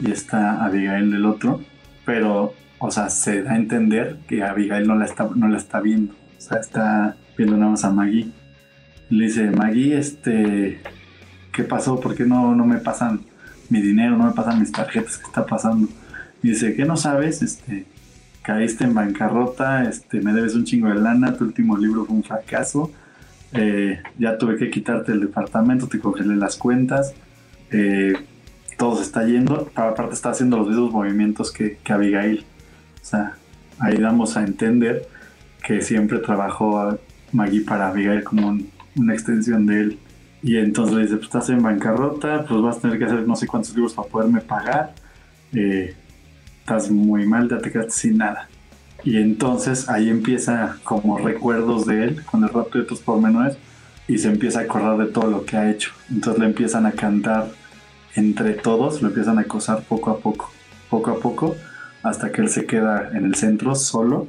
[0.00, 1.60] y está Abigail del otro,
[2.04, 5.80] pero, o sea, se da a entender que Abigail no la está, no la está
[5.80, 8.28] viendo, o sea, está viendo nada más a Maggie.
[9.08, 10.80] Le dice, Maggie, este,
[11.52, 12.00] ¿qué pasó?
[12.00, 13.20] ¿Por qué no, no me pasan
[13.68, 15.16] mi dinero, no me pasan mis tarjetas?
[15.16, 15.86] ¿Qué está pasando?
[16.42, 17.42] dice, ¿qué no sabes?
[17.42, 17.86] Este,
[18.42, 22.24] caíste en bancarrota, este, me debes un chingo de lana, tu último libro fue un
[22.24, 22.90] fracaso,
[23.52, 27.14] eh, ya tuve que quitarte el departamento, te congelé las cuentas,
[27.70, 28.14] eh,
[28.78, 32.44] todo se está yendo, aparte está haciendo los mismos movimientos que, Abigail.
[33.02, 33.36] O sea,
[33.78, 35.06] ahí damos a entender
[35.62, 36.98] que siempre trabajó a
[37.32, 38.58] Maggie para Abigail como
[38.96, 39.98] una extensión de él.
[40.42, 43.36] Y entonces le dice, pues estás en bancarrota, pues vas a tener que hacer no
[43.36, 44.94] sé cuántos libros para poderme pagar.
[45.52, 45.94] Eh,
[46.70, 48.48] estás muy mal, ya te quedaste sin nada.
[49.02, 53.56] Y entonces ahí empieza como recuerdos de él con el rapto de tus pormenores
[54.06, 55.90] y se empieza a acordar de todo lo que ha hecho.
[56.10, 57.48] Entonces le empiezan a cantar
[58.14, 60.50] entre todos, lo empiezan a acosar poco a poco,
[60.88, 61.56] poco a poco,
[62.04, 64.28] hasta que él se queda en el centro solo.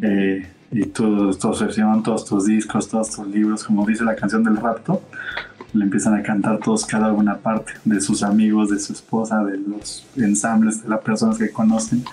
[0.00, 4.56] Eh, y tu obsesión, todos tus discos, todos tus libros, como dice la canción del
[4.56, 5.02] rapto,
[5.72, 9.58] le empiezan a cantar todos cada una parte, de sus amigos, de su esposa, de
[9.58, 12.04] los ensambles, de las personas que conocen,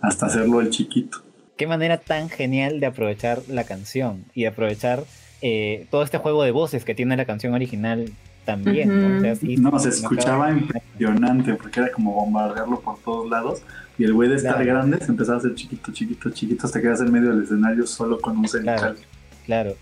[0.00, 1.22] hasta hacerlo el chiquito.
[1.56, 5.04] Qué manera tan genial de aprovechar la canción y de aprovechar
[5.42, 8.10] eh, todo este juego de voces que tiene la canción original
[8.44, 9.22] también.
[9.62, 9.78] ¿no?
[9.78, 13.62] se escuchaba impresionante porque era como bombardearlo por todos lados
[13.98, 17.00] y el güey de estar grande se empezaba a hacer chiquito, chiquito, chiquito hasta quedas
[17.00, 18.78] en medio del escenario solo con un central.
[18.78, 18.96] Claro,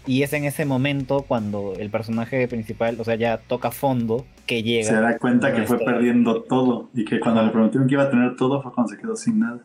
[0.06, 4.62] y es en ese momento cuando el personaje principal, o sea, ya toca fondo, que
[4.62, 4.88] llega.
[4.88, 8.10] Se da cuenta que fue perdiendo todo y que cuando le prometieron que iba a
[8.10, 9.60] tener todo fue cuando se quedó sin nada.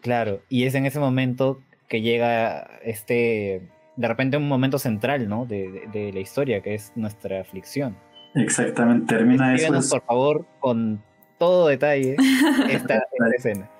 [0.00, 5.46] Claro, y es en ese momento que llega este, de repente un momento central, ¿no?
[5.46, 7.96] De, la historia, que es nuestra aflicción.
[8.34, 9.72] Exactamente, termina eso.
[9.90, 11.02] por favor, con
[11.38, 12.16] todo detalle,
[12.70, 13.02] esta
[13.36, 13.70] escena.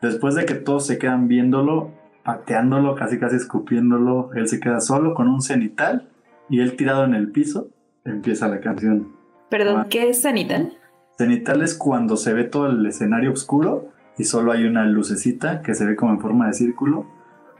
[0.00, 1.90] Después de que todos se quedan viéndolo,
[2.28, 4.28] pateándolo, casi casi escupiéndolo.
[4.34, 6.10] Él se queda solo con un cenital
[6.50, 7.70] y él tirado en el piso.
[8.04, 9.12] Empieza la canción.
[9.48, 10.76] Perdón, ¿qué es cenital?
[11.16, 15.74] Cenital es cuando se ve todo el escenario oscuro y solo hay una lucecita que
[15.74, 17.06] se ve como en forma de círculo.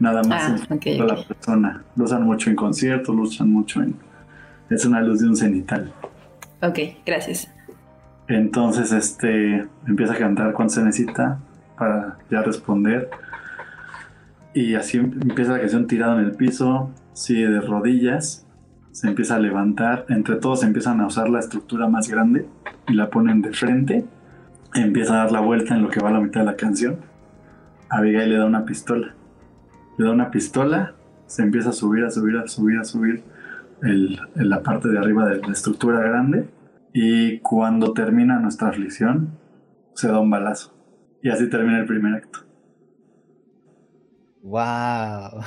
[0.01, 1.83] Nada más ah, en la persona.
[1.97, 3.95] Lo usan mucho en conciertos, lo usan mucho en.
[4.69, 5.91] Es una luz de un cenital.
[6.61, 7.51] Ok, gracias.
[8.29, 11.39] Entonces, este empieza a cantar cuando se necesita
[11.79, 13.09] para ya responder.
[14.59, 18.45] Y así empieza la canción tirada en el piso, sigue de rodillas,
[18.91, 22.49] se empieza a levantar, entre todos empiezan a usar la estructura más grande
[22.89, 24.05] y la ponen de frente,
[24.75, 26.97] empieza a dar la vuelta en lo que va a la mitad de la canción.
[27.89, 29.15] Abigail le da una pistola,
[29.97, 30.97] le da una pistola
[31.27, 33.23] se empieza a subir, a subir, a subir, a subir
[33.83, 36.51] el, en la parte de arriba de la estructura grande
[36.93, 39.39] y cuando termina nuestra aflicción
[39.95, 40.77] se da un balazo
[41.23, 42.48] y así termina el primer acto.
[44.49, 45.45] ¡Wow!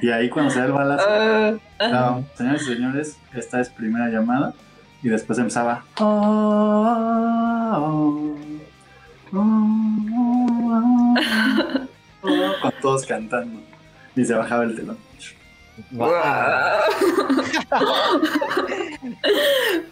[0.00, 4.54] Y ahí cuando se da el balazo, no, señores y señores, esta es primera llamada
[5.02, 6.20] y después empezaba con
[12.80, 13.60] todos cantando
[14.14, 14.96] y se bajaba el telón.
[15.90, 16.12] ¡Wow!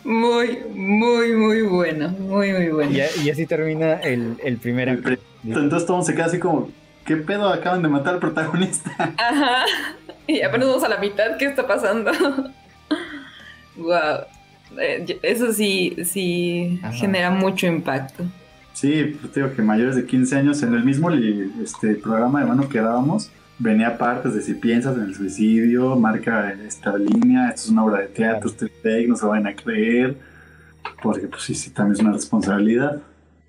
[0.05, 2.11] muy, muy, muy bueno.
[2.11, 2.93] Muy, muy bueno.
[2.93, 6.71] Y, así termina el, el primer El Entonces todo se queda así como,
[7.09, 7.49] ¿qué pedo?
[7.49, 8.91] Acaban de matar al protagonista.
[9.17, 9.65] Ajá.
[10.27, 11.39] Y apenas vamos a la mitad.
[11.39, 12.13] ¿Qué está pasando?
[13.77, 14.27] wow.
[15.23, 16.93] Eso sí, sí Ajá.
[16.93, 18.25] genera mucho impacto.
[18.75, 22.47] Sí, pues te digo que mayores de 15 años en el mismo este, programa de
[22.47, 27.63] mano que dábamos, venía partes de si piensas en el suicidio, marca esta línea, esto
[27.63, 30.17] es una obra de teatro, fake, no se van a creer,
[31.03, 33.01] porque pues sí, sí, también es una responsabilidad.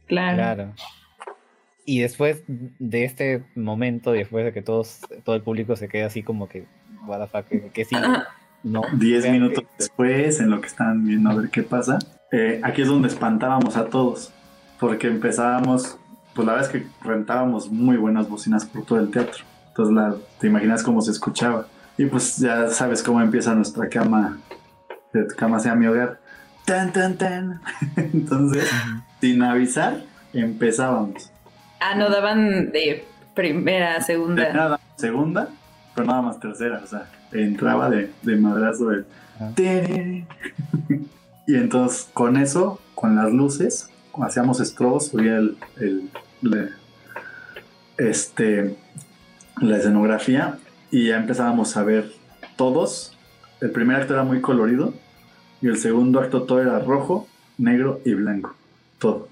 [0.08, 0.36] Claro.
[0.36, 0.74] Claro.
[1.90, 6.06] Y después de este momento, y después de que todos, todo el público se queda
[6.06, 6.66] así como que,
[7.08, 7.96] what the fuck, que, que sí,
[8.62, 8.82] no.
[8.94, 11.98] 10 Vean minutos que- después, en lo que estaban viendo a ver qué pasa,
[12.32, 14.32] eh, aquí es donde espantábamos a todos,
[14.80, 15.98] porque empezábamos,
[16.36, 20.16] pues la verdad es que rentábamos muy buenas bocinas por todo el teatro, entonces la,
[20.40, 21.66] te imaginas cómo se escuchaba,
[21.98, 24.38] y pues ya sabes cómo empieza nuestra cama,
[25.12, 26.20] que tu cama sea mi hogar,
[26.66, 27.62] tan tan tan,
[27.96, 28.70] entonces
[29.20, 31.32] sin avisar empezábamos,
[31.80, 34.52] Ah, no daban de primera, segunda.
[34.54, 35.50] nada, segunda,
[35.96, 39.06] pero nada más tercera, o sea, entraba de, de madrazo el...
[39.56, 40.26] Terere.
[41.48, 43.90] Y entonces con eso, con las luces,
[44.22, 46.10] hacíamos estrobos, subía el, el-
[47.98, 48.76] este,
[49.62, 50.58] la escenografía
[50.92, 52.12] y ya empezábamos a ver
[52.56, 53.18] todos.
[53.62, 54.94] El primer acto era muy colorido
[55.62, 57.28] y el segundo acto todo era rojo,
[57.58, 58.56] negro y blanco.
[59.00, 59.28] Todo.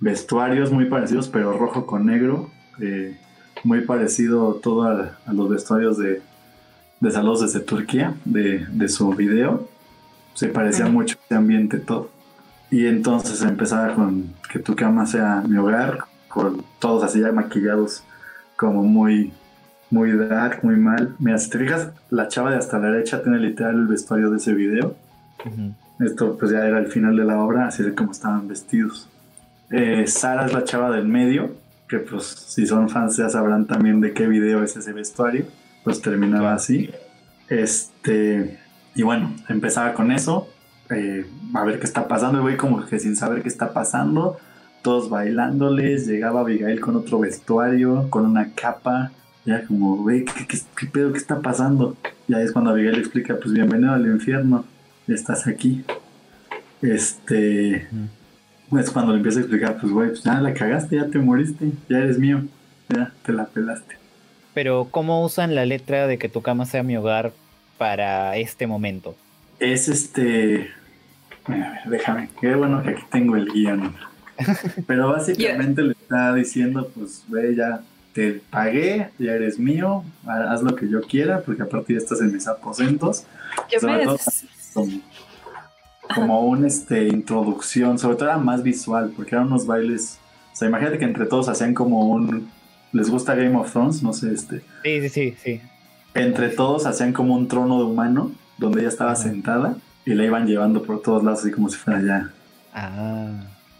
[0.00, 2.50] Vestuarios muy parecidos, pero rojo con negro.
[2.80, 3.16] eh,
[3.62, 6.22] muy parecido todo a, a los vestuarios de,
[7.00, 9.68] de Saludos desde Turquía, de, de su video.
[10.32, 10.94] Se parecía Ujú.
[10.94, 12.10] mucho ese ambiente todo.
[12.70, 18.02] Y entonces empezaba con que tu cama sea mi hogar, con todos así ya maquillados,
[18.56, 19.30] como muy,
[19.90, 21.14] muy dark, muy mal.
[21.18, 24.38] Mira, si te fijas, la chava de hasta la derecha tiene literal el vestuario de
[24.38, 24.94] ese video.
[25.98, 29.06] Esto pues ya era el final de la obra, así de como estaban vestidos.
[29.70, 31.54] Eh, Sara es la chava del medio,
[31.88, 35.46] que pues si son fans ya sabrán también de qué video es ese vestuario.
[35.84, 36.90] Pues terminaba así.
[37.48, 38.58] Este,
[38.94, 40.48] y bueno, empezaba con eso,
[40.90, 44.38] eh, a ver qué está pasando, y voy como que sin saber qué está pasando,
[44.82, 49.12] todos bailándoles, llegaba Abigail con otro vestuario, con una capa,
[49.44, 51.96] ya como, güey, ¿qué, qué, qué pedo, qué está pasando?
[52.28, 54.64] Y ahí es cuando Abigail explica, pues bienvenido al infierno,
[55.08, 55.84] estás aquí.
[56.82, 57.88] Este.
[58.78, 61.70] Es cuando le empieza a explicar, pues güey, pues ya la cagaste, ya te moriste,
[61.88, 62.42] ya eres mío,
[62.88, 63.96] ya te la pelaste.
[64.54, 67.32] Pero, ¿cómo usan la letra de que tu cama sea mi hogar
[67.78, 69.14] para este momento?
[69.58, 70.70] Es este.
[71.46, 72.28] Mira, a ver, déjame.
[72.40, 73.94] Qué bueno que aquí tengo el guion.
[74.86, 77.80] Pero básicamente le está diciendo: Pues, ve, ya
[78.12, 82.02] te pagué, ya eres mío, ha- haz lo que yo quiera, porque a partir de
[82.02, 83.24] estás en mis aposentos.
[83.72, 84.18] Yo Sobre me- todo-
[86.14, 90.18] Como, una este, introducción, sobre todo era más visual, porque eran unos bailes.
[90.52, 92.48] O sea, imagínate que entre todos hacían como un.
[92.92, 94.02] ¿Les gusta Game of Thrones?
[94.02, 94.62] No sé, este.
[94.82, 95.60] Sí, sí, sí, sí.
[96.14, 99.22] entre todos hacían como un trono de humano donde ella estaba Ajá.
[99.22, 102.30] sentada y la iban llevando por todos lados así como si fuera ya.
[102.74, 103.30] Ah,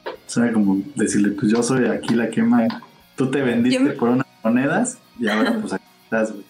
[0.06, 2.80] O sea, como decirle, pues yo soy aquí la que manda.
[3.16, 6.44] Tú te vendiste me- por unas monedas y ahora pues aquí estás, güey.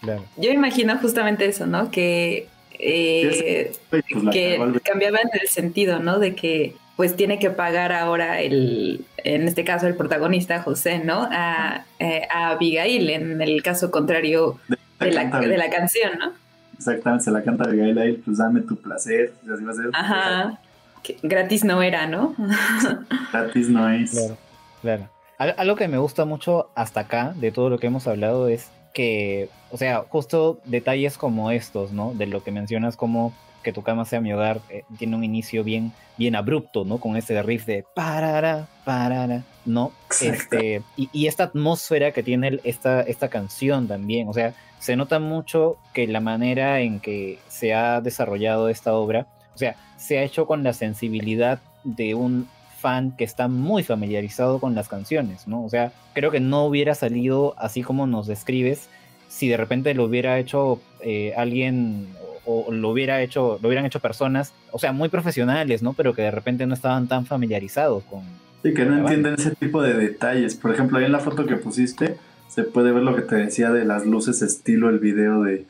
[0.00, 0.24] claro.
[0.36, 1.90] Yo imagino justamente eso, ¿no?
[1.90, 2.48] Que,
[2.78, 6.18] eh, pues, que cagó el- cambiaba en el sentido, ¿no?
[6.18, 11.26] De que pues tiene que pagar ahora el, en este caso el protagonista José, ¿no?
[11.30, 14.60] A, eh, a Abigail, en el caso contrario
[15.00, 16.32] de la, canta, de la canción, ¿no?
[16.78, 19.74] Exactamente, se la canta Abigail a él, pues dame tu placer, y así va a
[19.74, 19.84] ser.
[19.92, 20.60] Ajá.
[21.02, 22.34] Que gratis no era, ¿no?
[23.32, 24.10] Gratis no es.
[24.12, 24.36] Claro,
[24.80, 25.08] claro.
[25.38, 28.70] Al- Algo que me gusta mucho hasta acá de todo lo que hemos hablado es
[28.94, 32.14] que, o sea, justo detalles como estos, ¿no?
[32.14, 35.64] De lo que mencionas como que tu cama sea mi hogar, eh, tiene un inicio
[35.64, 36.98] bien, bien abrupto, ¿no?
[36.98, 39.92] Con ese riff de parara, parara, ¿no?
[40.06, 40.56] Exacto.
[40.56, 45.18] Este, y, y esta atmósfera que tiene esta, esta canción también, o sea, se nota
[45.18, 50.22] mucho que la manera en que se ha desarrollado esta obra, o sea, se ha
[50.22, 52.48] hecho con la sensibilidad de un
[52.84, 55.64] fan que está muy familiarizado con las canciones, ¿no?
[55.64, 58.90] O sea, creo que no hubiera salido así como nos describes
[59.26, 62.08] si de repente lo hubiera hecho eh, alguien
[62.44, 65.94] o, lo hubiera hecho, lo hubieran hecho personas, o sea, muy profesionales, ¿no?
[65.94, 68.20] Pero que de repente no estaban tan familiarizados con.
[68.62, 70.54] Sí, que no entienden ese tipo de detalles.
[70.56, 73.70] Por ejemplo, ahí en la foto que pusiste se puede ver lo que te decía
[73.70, 75.64] de las luces estilo el video de,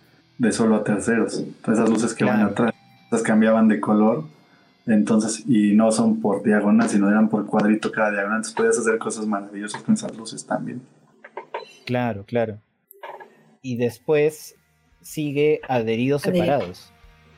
[0.50, 1.44] solo a terceros.
[1.62, 2.74] esas luces que van atrás,
[3.06, 4.24] esas cambiaban de color.
[4.86, 8.38] Entonces, y no son por diagonal, sino eran por cuadrito cada diagonal.
[8.38, 10.82] Entonces puedes hacer cosas maravillosas con esas luces también.
[11.86, 12.58] Claro, claro.
[13.62, 14.56] Y después
[15.00, 16.92] sigue adheridos separados.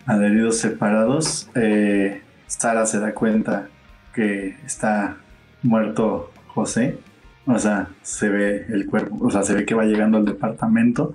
[0.06, 1.48] Adheridos separados.
[1.54, 3.68] Eh, Sara se da cuenta
[4.14, 5.18] que está
[5.62, 6.98] muerto José.
[7.46, 11.14] O sea, se ve el cuerpo, o sea, se ve que va llegando al departamento,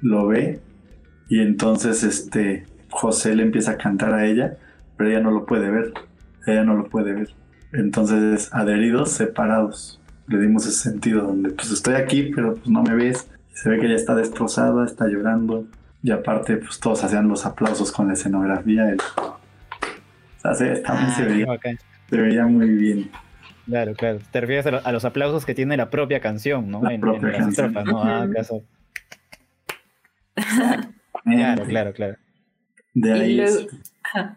[0.00, 0.60] lo ve
[1.28, 4.58] y entonces este José le empieza a cantar a ella,
[4.96, 5.92] pero ella no lo puede ver.
[6.46, 7.28] Ella no lo puede ver.
[7.72, 10.00] Entonces, adheridos separados.
[10.28, 13.28] Le dimos ese sentido donde pues estoy aquí, pero pues no me ves.
[13.52, 15.66] Se ve que ella está destrozada, está llorando.
[16.02, 18.94] Y aparte, pues todos hacían los aplausos con la escenografía.
[19.16, 19.38] O
[20.40, 21.58] sea, se, también se, ah,
[22.10, 23.10] veía, muy bien.
[23.66, 24.18] Claro, claro.
[24.30, 26.82] Te refieres a, los aplausos que tiene la propia canción, ¿no?
[26.82, 27.72] La en, propia canción.
[27.72, 28.02] ¿no?
[28.02, 28.26] Ah,
[31.24, 32.16] claro, claro, claro.
[32.94, 33.44] De ahí,
[34.14, 34.36] ah,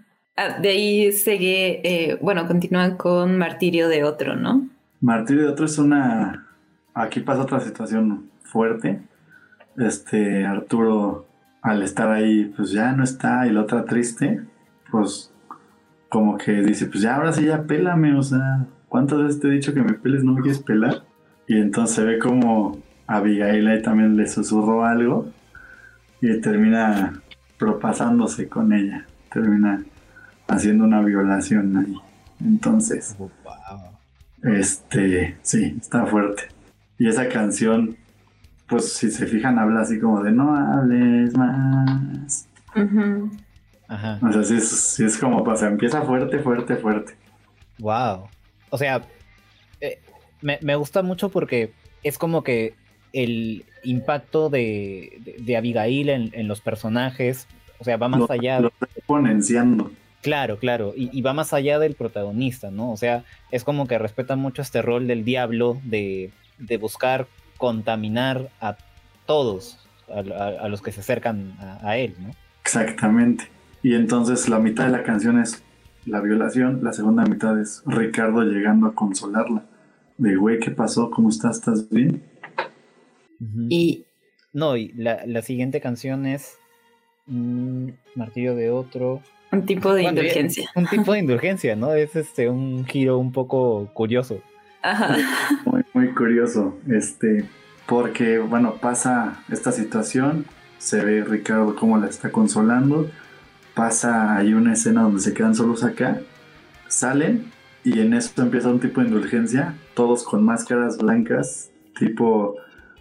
[0.61, 4.67] de ahí sigue, eh, bueno, continúan con Martirio de Otro, ¿no?
[5.01, 6.47] Martirio de Otro es una...
[6.93, 9.01] Aquí pasa otra situación fuerte.
[9.77, 11.29] Este, Arturo
[11.61, 14.41] al estar ahí, pues ya no está, y la otra triste,
[14.91, 15.31] pues
[16.07, 19.51] como que dice, pues ya ahora sí ya pélame, o sea, ¿cuántas veces te he
[19.51, 21.03] dicho que me peles, no me quieres pelar?
[21.47, 25.27] Y entonces se ve como Abigail ahí también le susurró algo
[26.21, 27.21] y termina
[27.57, 29.83] propasándose con ella, termina
[30.49, 31.95] haciendo una violación ahí.
[32.41, 33.29] Entonces, oh,
[34.43, 36.43] este, sí, está fuerte.
[36.97, 37.97] Y esa canción
[38.69, 42.47] pues si se fijan, habla así como de no hables más.
[43.87, 44.19] Ajá.
[44.21, 47.13] O sea, sí es, como, pues empieza fuerte, fuerte, fuerte.
[47.79, 48.27] Wow.
[48.69, 49.01] O sea,
[49.81, 49.99] eh,
[50.41, 51.73] me, gusta mucho porque
[52.03, 52.75] es como que
[53.11, 57.47] el impacto de, de, Abigail en, los personajes,
[57.79, 58.59] o sea, va más allá.
[58.59, 59.91] Lo exponenciando.
[60.21, 62.91] Claro, claro, y, y, va más allá del protagonista, ¿no?
[62.91, 67.27] O sea, es como que respeta mucho este rol del diablo de, de buscar
[67.57, 68.77] contaminar a
[69.25, 69.77] todos,
[70.09, 72.31] a, los que se acercan a, él, ¿no?
[72.61, 73.45] Exactamente.
[73.83, 75.63] Y entonces la mitad de la canción es
[76.05, 79.65] la violación, la segunda mitad es Ricardo llegando a consolarla.
[80.17, 81.09] De, güey, ¿qué pasó?
[81.11, 81.57] ¿Cómo estás?
[81.57, 82.23] ¿Estás bien?
[83.69, 84.05] Y...
[84.51, 86.57] No, y la, siguiente canción es
[87.27, 89.21] mm, Martillo de Otro.
[89.51, 90.69] Un tipo de indulgencia.
[90.75, 91.93] Un tipo de indulgencia, ¿no?
[91.93, 94.41] Es este un giro un poco curioso.
[94.81, 95.17] Ajá.
[95.65, 96.77] Muy, muy curioso.
[96.87, 97.45] Este,
[97.87, 100.45] porque, bueno, pasa esta situación,
[100.77, 103.09] se ve Ricardo cómo la está consolando,
[103.73, 106.21] pasa ahí una escena donde se quedan solos acá,
[106.87, 107.51] salen
[107.83, 112.55] y en esto empieza un tipo de indulgencia, todos con máscaras blancas, tipo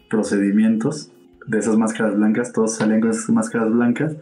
[0.09, 1.11] procedimientos
[1.47, 4.17] de esas máscaras blancas, todos salían con esas máscaras blancas,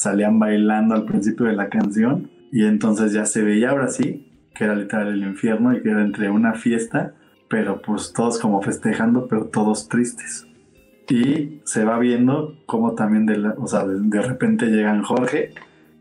[0.00, 4.64] salían bailando al principio de la canción y entonces ya se veía ahora sí que
[4.64, 7.14] era literal el infierno y que era entre una fiesta,
[7.48, 10.46] pero pues todos como festejando, pero todos tristes.
[11.08, 15.54] Y se va viendo como también de, o sea, de, repente llegan Jorge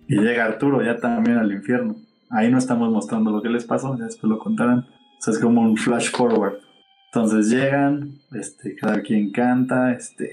[0.07, 1.95] y llega Arturo ya también al infierno.
[2.29, 4.79] Ahí no estamos mostrando lo que les pasó, ya después lo contarán.
[4.79, 6.59] O sea, es como un flash forward.
[7.11, 10.31] Entonces llegan, este, cada quien canta, este,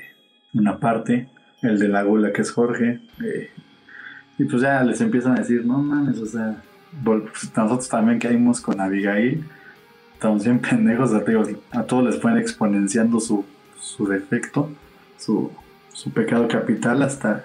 [0.52, 1.30] una parte,
[1.66, 3.50] el de la gula que es Jorge, eh,
[4.38, 6.62] y pues ya les empiezan a decir, no mames, o sea,
[7.02, 7.22] pues,
[7.56, 9.44] nosotros también caímos con Abigail,
[10.14, 13.44] estamos bien pendejos, a todos les fueron exponenciando su,
[13.80, 14.70] su defecto,
[15.18, 15.50] su,
[15.92, 17.44] su pecado capital, hasta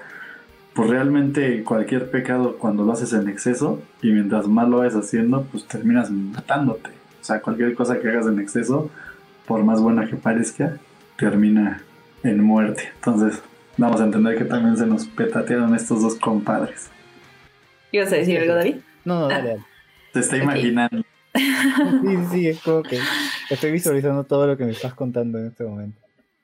[0.74, 5.44] pues realmente cualquier pecado cuando lo haces en exceso y mientras más lo vayas haciendo,
[5.52, 6.90] pues terminas matándote.
[7.22, 8.90] O sea, cualquier cosa que hagas en exceso,
[9.46, 10.78] por más buena que parezca,
[11.18, 11.82] termina
[12.24, 12.90] en muerte.
[12.96, 13.42] Entonces,
[13.82, 16.90] vamos a entender que también se nos petatearon estos dos compadres.
[17.92, 18.76] ¿Ibas a decir algo, David?
[19.04, 19.64] No, no, dale, dale.
[20.14, 21.04] Te está imaginando.
[21.34, 23.00] Sí, sí, es como que
[23.50, 26.00] estoy visualizando todo lo que me estás contando en este momento.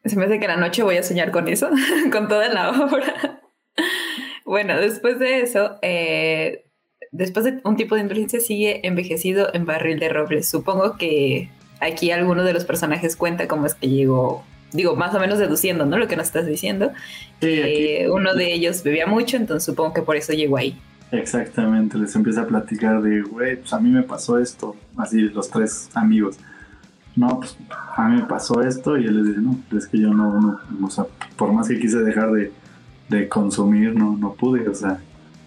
[0.06, 1.70] Se me hace que en la noche voy a soñar con eso,
[2.12, 3.42] con toda la obra.
[4.46, 6.66] Bueno, después de eso, eh,
[7.12, 10.44] después de un tipo de indulgencia sigue envejecido en barril de roble.
[10.44, 11.50] Supongo que
[11.82, 15.86] aquí alguno de los personajes cuenta cómo es que llegó, digo, más o menos deduciendo,
[15.86, 15.98] ¿no?
[15.98, 16.92] Lo que nos estás diciendo.
[17.42, 20.80] Sí, uno de ellos bebía mucho, entonces supongo que por eso llegó ahí.
[21.12, 25.50] Exactamente, les empieza a platicar de, güey, pues a mí me pasó esto, así los
[25.50, 26.38] tres amigos.
[27.16, 27.58] no, pues
[27.96, 30.60] a mí me pasó esto y él les dice, no, es que yo no, no,
[30.86, 31.06] o sea,
[31.38, 32.52] por más que quise dejar de,
[33.10, 35.00] de consumir, no, no pude, o sea,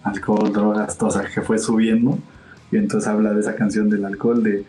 [0.03, 2.17] alcohol, drogas, todo, o sea, que fue subiendo
[2.71, 4.65] y entonces habla de esa canción del alcohol, de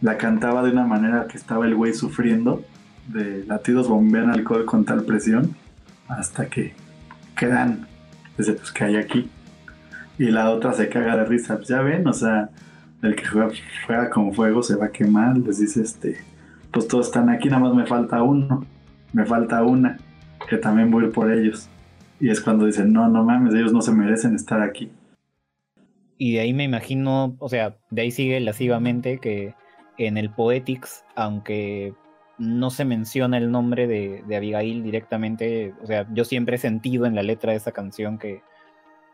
[0.00, 2.64] la cantaba de una manera que estaba el güey sufriendo,
[3.08, 5.54] de latidos bombean alcohol con tal presión,
[6.08, 6.74] hasta que
[7.36, 7.86] quedan,
[8.38, 9.28] dice, pues que hay aquí.
[10.18, 12.50] Y la otra se caga de risa, pues ya ven, o sea,
[13.02, 13.50] el que juega,
[13.86, 16.18] juega con fuego se va a quemar, les dice este,
[16.70, 18.64] pues todos están aquí, nada más me falta uno,
[19.12, 19.98] me falta una,
[20.48, 21.68] que también voy por ellos.
[22.20, 24.90] Y es cuando dicen, no, no mames, ellos no se merecen estar aquí.
[26.18, 29.54] Y de ahí me imagino, o sea, de ahí sigue lascivamente que
[29.98, 31.94] en el Poetics, aunque
[32.38, 37.14] no se menciona el nombre de, Abigail directamente, o sea, yo siempre he sentido en
[37.14, 38.42] la letra de esa canción que,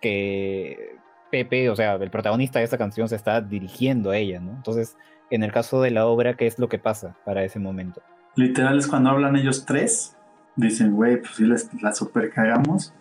[0.00, 0.96] que
[1.30, 4.52] Pepe, o sea, el protagonista de esa canción se está dirigiendo a ella, ¿no?
[4.52, 4.96] Entonces,
[5.30, 8.00] en el caso de la obra, ¿qué es lo que pasa para ese momento?
[8.34, 10.16] Literal es cuando hablan ellos tres,
[10.56, 12.94] dicen, güey, pues si les, la super cagamos,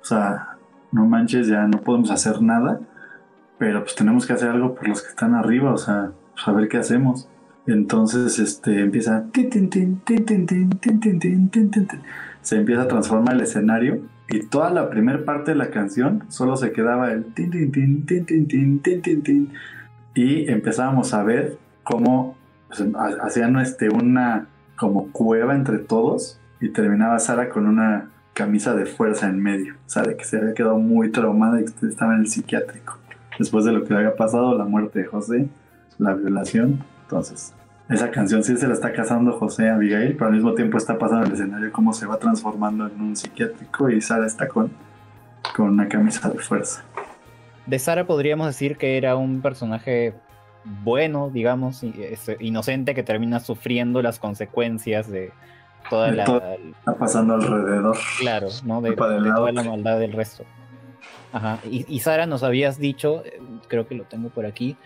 [0.00, 0.56] o sea,
[0.92, 2.80] no manches, ya no podemos hacer nada,
[3.58, 6.52] pero pues tenemos que hacer algo por los que están arriba, o sea, pues a
[6.52, 7.28] ver qué hacemos.
[7.66, 9.24] Entonces este empieza
[12.42, 16.56] se empieza a transformar el escenario y toda la primera parte de la canción solo
[16.56, 17.26] se quedaba el
[20.14, 22.36] y empezábamos a ver cómo
[22.68, 22.84] pues,
[23.22, 24.46] hacían este una
[24.76, 30.16] como cueva entre todos y terminaba Sara con una camisa de fuerza en medio, o
[30.16, 32.98] que se había quedado muy traumada y estaba en el psiquiátrico
[33.38, 35.48] después de lo que le había pasado, la muerte de José,
[35.98, 37.54] la violación, entonces
[37.88, 41.26] esa canción sí se la está casando José Abigail, pero al mismo tiempo está pasando
[41.26, 44.70] el escenario cómo se va transformando en un psiquiátrico y Sara está con,
[45.54, 46.82] con una camisa de fuerza.
[47.66, 50.14] De Sara podríamos decir que era un personaje
[50.64, 55.32] bueno, digamos, este, inocente que termina sufriendo las consecuencias de
[55.90, 56.24] toda la...
[56.24, 57.98] está pasando alrededor.
[58.18, 58.80] Claro, ¿no?
[58.80, 60.44] De, toda la maldad del resto.
[61.34, 61.58] Ajá.
[61.70, 64.78] Y, y, Sara, nos habías dicho, eh, creo que lo tengo por aquí,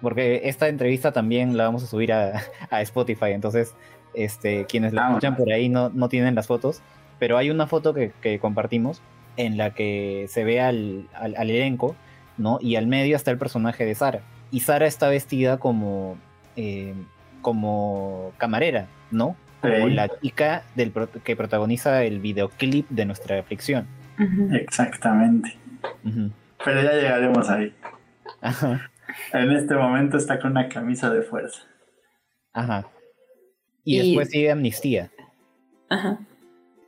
[0.00, 2.42] porque esta entrevista también la vamos a subir a,
[2.80, 3.74] Spotify, entonces
[4.14, 6.82] este, quienes la ah, escuchan por ahí no, no tienen las fotos,
[7.20, 9.02] pero hay una foto que, compartimos
[9.36, 11.06] en la que se ve al,
[11.36, 11.94] elenco,
[12.38, 12.58] ¿no?
[12.60, 14.22] Y al medio está el personaje de Sara.
[14.50, 16.16] Y Sara está vestida como,
[16.56, 16.94] eh,
[17.42, 19.36] como camarera, ¿no?
[19.60, 20.92] Como la chica del
[21.22, 23.86] que protagoniza el videoclip de nuestra aflicción.
[24.52, 25.56] Exactamente.
[26.64, 27.74] Pero ya llegaremos ahí.
[28.40, 28.90] Ajá.
[29.32, 31.62] En este momento está con una camisa de fuerza.
[32.52, 32.86] Ajá.
[33.84, 35.10] Y, después sigue Amnistía.
[35.88, 36.18] Ajá.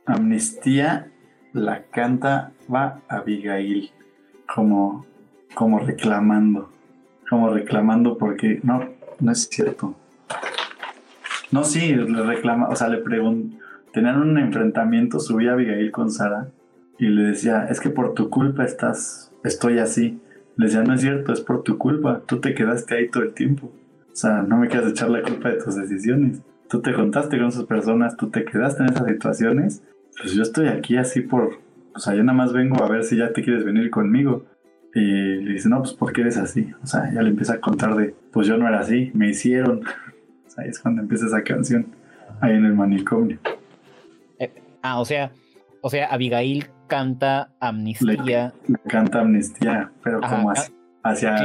[0.05, 1.11] Amnistía
[1.53, 3.91] la canta va Abigail
[4.53, 5.05] como,
[5.53, 6.71] como reclamando.
[7.29, 8.89] Como reclamando porque no,
[9.19, 9.95] no es cierto.
[11.51, 13.57] No, sí, le reclama, o sea, le preguntó,
[13.93, 16.49] tenían un enfrentamiento, subía Abigail con Sara
[16.97, 20.19] y le decía, es que por tu culpa estás, estoy así.
[20.55, 23.33] Le decía, no es cierto, es por tu culpa, tú te quedaste ahí todo el
[23.33, 23.71] tiempo.
[24.11, 26.41] O sea, no me quieras echar la culpa de tus decisiones.
[26.69, 29.83] Tú te contaste con esas personas, tú te quedaste en esas situaciones.
[30.19, 31.59] Pues yo estoy aquí así por...
[31.95, 34.45] O sea, yo nada más vengo a ver si ya te quieres venir conmigo.
[34.95, 36.71] Y le dice, no, pues ¿por qué eres así?
[36.83, 39.81] O sea, ya le empieza a contar de, pues yo no era así, me hicieron.
[40.45, 41.87] O sea, es cuando empieza esa canción,
[42.39, 43.39] ahí en el manicomio.
[44.37, 44.51] Eh,
[44.83, 45.31] ah, o sea,
[45.83, 48.53] o sea, Abigail canta amnistía.
[48.87, 50.55] canta amnistía, pero como ah,
[51.03, 51.35] hacia,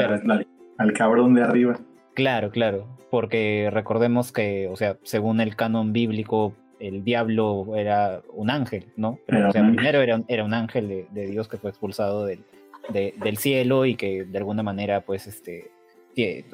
[0.78, 1.78] al cabrón de arriba.
[2.14, 8.50] Claro, claro, porque recordemos que, o sea, según el canon bíblico, el diablo era un
[8.50, 9.18] ángel, ¿no?
[9.26, 12.44] Pero, o sea, primero era, era un ángel de, Dios que fue expulsado del,
[12.92, 15.72] del cielo y que de alguna manera, pues, este,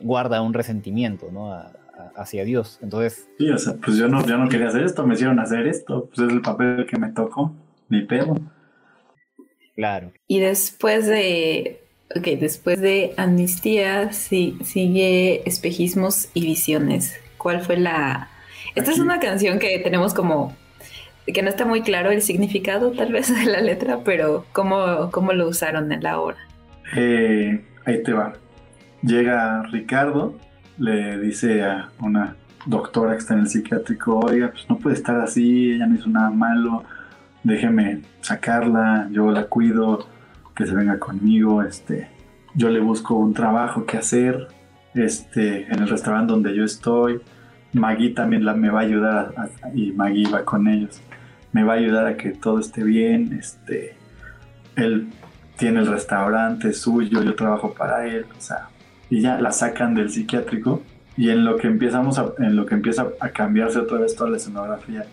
[0.02, 1.52] guarda un resentimiento, ¿no?
[2.16, 2.78] hacia Dios.
[2.82, 3.28] Entonces.
[3.38, 6.08] Sí, o sea, pues yo no, yo no quería hacer esto, me hicieron hacer esto.
[6.14, 7.54] Pues es el papel que me tocó,
[7.88, 8.36] mi pedo.
[9.76, 10.12] Claro.
[10.26, 11.80] Y después de,
[12.16, 17.14] ok, después de Amnistía sí, sigue Espejismos y Visiones.
[17.38, 18.28] ¿Cuál fue la...?
[18.74, 20.56] Esta es una canción que tenemos como
[21.32, 25.32] que no está muy claro el significado tal vez de la letra, pero ¿cómo, cómo
[25.32, 26.36] lo usaron en la obra?
[26.96, 28.34] Eh, ahí te va.
[29.02, 30.38] Llega Ricardo,
[30.78, 32.36] le dice a una
[32.66, 36.08] doctora que está en el psiquiátrico, oiga, pues no puede estar así, ella no hizo
[36.08, 36.84] nada malo,
[37.44, 40.08] déjeme sacarla, yo la cuido,
[40.56, 42.08] que se venga conmigo, este,
[42.54, 44.48] yo le busco un trabajo que hacer,
[44.94, 47.20] este, en el restaurante donde yo estoy.
[47.72, 49.34] Maggie también la, me va a ayudar
[49.74, 51.00] y Maggie va con ellos.
[51.52, 53.36] Me va a ayudar a que todo esté bien.
[53.38, 53.96] Este,
[54.76, 55.08] él
[55.56, 58.68] tiene el restaurante suyo, yo trabajo para él, o sea,
[59.10, 60.82] y ya la sacan del psiquiátrico
[61.16, 64.38] Y en lo que empezamos en lo que empieza a cambiarse otra vez toda la
[64.38, 65.04] escenografía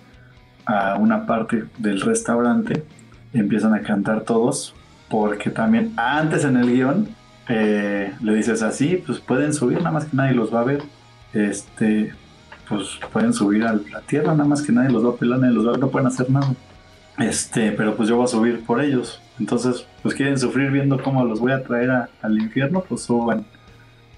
[0.66, 2.84] a una parte del restaurante,
[3.34, 4.76] empiezan a cantar todos,
[5.10, 7.08] porque también antes en el guion
[7.48, 10.84] eh, le dices así, pues pueden subir, nada más que nadie los va a ver.
[11.34, 12.14] Este,
[12.68, 15.54] pues pueden subir a la tierra, nada más que nadie los va a pelar, nadie
[15.54, 16.54] los va a ver, no pueden hacer nada.
[17.18, 19.22] Este, pero pues yo voy a subir por ellos.
[19.40, 23.46] Entonces, pues quieren sufrir viendo cómo los voy a traer al infierno, pues suban.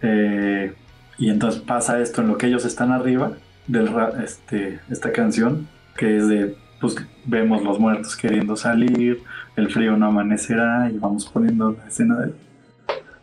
[0.01, 0.73] Eh,
[1.17, 3.31] y entonces pasa esto en lo que ellos están arriba
[3.67, 3.89] del
[4.23, 6.95] este, esta canción, que es de, pues
[7.25, 9.23] vemos los muertos queriendo salir,
[9.55, 12.35] el frío no amanecerá y vamos poniendo la escena del,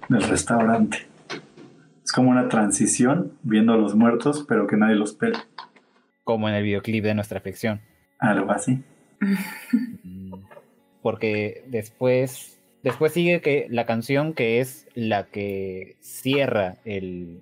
[0.09, 1.06] del restaurante.
[2.05, 5.44] Es como una transición viendo a los muertos, pero que nadie los pela.
[6.24, 7.80] Como en el videoclip de nuestra ficción.
[8.18, 8.82] Algo así.
[11.02, 17.40] Porque después, después sigue que la canción que es la que cierra el,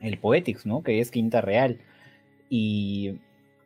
[0.00, 0.82] el Poetics, ¿no?
[0.82, 1.78] Que es Quinta Real.
[2.48, 3.20] Y,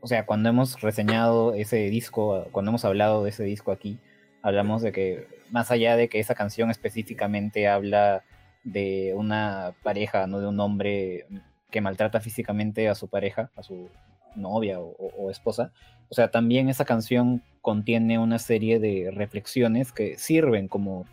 [0.04, 3.98] o sea, cuando hemos reseñado ese disco, cuando hemos hablado de ese disco aquí,
[4.42, 8.22] hablamos de que más allá de que esa canción específicamente habla
[8.64, 11.24] de una pareja, no de un hombre
[11.70, 13.88] que maltrata físicamente a su pareja, a su
[14.36, 15.72] novia o, esposa.
[16.10, 21.06] O sea, también esa canción contiene una serie de reflexiones que sirven como,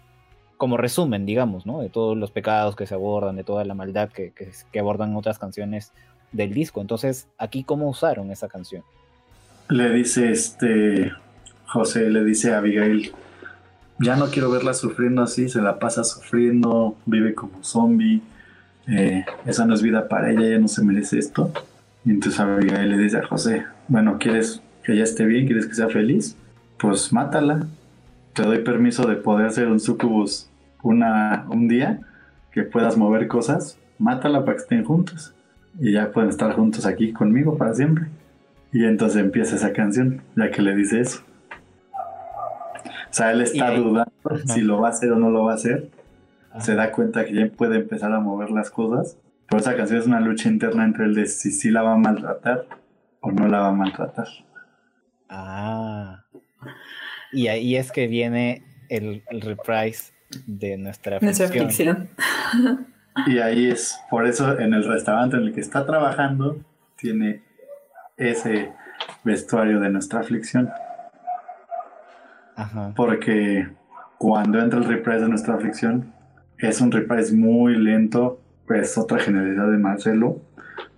[0.58, 1.80] como resumen, digamos, ¿no?
[1.80, 5.40] De todos los pecados que se abordan, de toda la maldad que, que, abordan otras
[5.40, 5.94] canciones
[6.32, 6.82] del disco.
[6.82, 8.84] Entonces, aquí, ¿cómo usaron esa canción?
[9.70, 11.12] Le dice este,
[11.66, 13.12] José, le dice a Abigail,
[14.00, 18.22] ya no quiero verla sufriendo así, se la pasa sufriendo, vive como zombie,
[18.88, 21.52] eh, esa no es vida para ella, ella no se merece esto.
[22.04, 25.46] Y entonces Abigail le dice a José, bueno, ¿quieres que ella esté bien?
[25.46, 26.36] ¿Quieres que sea feliz?
[26.78, 27.68] Pues mátala.
[28.34, 30.50] Te doy permiso de poder ser un sucubus
[30.84, 32.00] una, un día,
[32.52, 33.78] que puedas mover cosas.
[34.00, 35.34] Mátala para que estén juntos.
[35.80, 38.08] Y ya pueden estar juntos aquí conmigo para siempre.
[38.74, 41.22] Y entonces empieza esa canción, ya que le dice eso.
[43.12, 44.12] O sea, él está dudando
[44.46, 45.90] si lo va a hacer o no lo va a hacer.
[46.60, 49.18] Se da cuenta que ya puede empezar a mover las cosas.
[49.50, 51.98] Pero esa canción es una lucha interna entre el de si sí la va a
[51.98, 52.68] maltratar
[53.20, 54.28] o no la va a maltratar.
[55.30, 56.24] Ah.
[57.34, 60.14] Y ahí es que viene el, reprise
[60.48, 62.10] de nuestra ficción.
[63.28, 66.58] Y ahí es, por eso en el restaurante en el que está trabajando,
[66.96, 67.44] tiene
[68.18, 68.72] ese
[69.24, 70.70] vestuario de nuestra aflicción.
[72.96, 73.68] Porque
[74.18, 76.14] cuando entra el reprise de nuestra aflicción,
[76.58, 80.42] es un reprise muy lento, pues otra generalidad de Marcelo.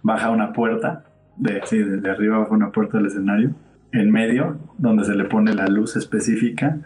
[0.01, 1.05] Baja una puerta,
[1.37, 3.55] de, sí, de arriba baja una puerta del escenario,
[3.93, 6.79] en medio, donde se le pone la luz específica,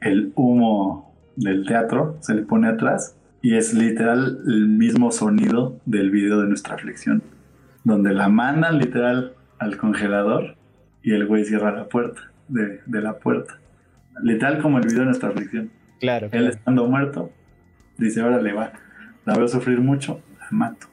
[0.00, 6.10] el humo del teatro se le pone atrás, y es literal el mismo sonido del
[6.10, 7.22] video de nuestra aflicción,
[7.84, 10.56] donde la mandan literal al congelador
[11.02, 13.58] y el güey cierra la puerta, de, de la puerta.
[14.22, 15.70] Literal como el video de nuestra aflicción.
[16.00, 16.28] Claro.
[16.32, 17.30] Él estando muerto,
[17.96, 18.72] dice, ahora le va,
[19.24, 20.86] la veo sufrir mucho, la mato.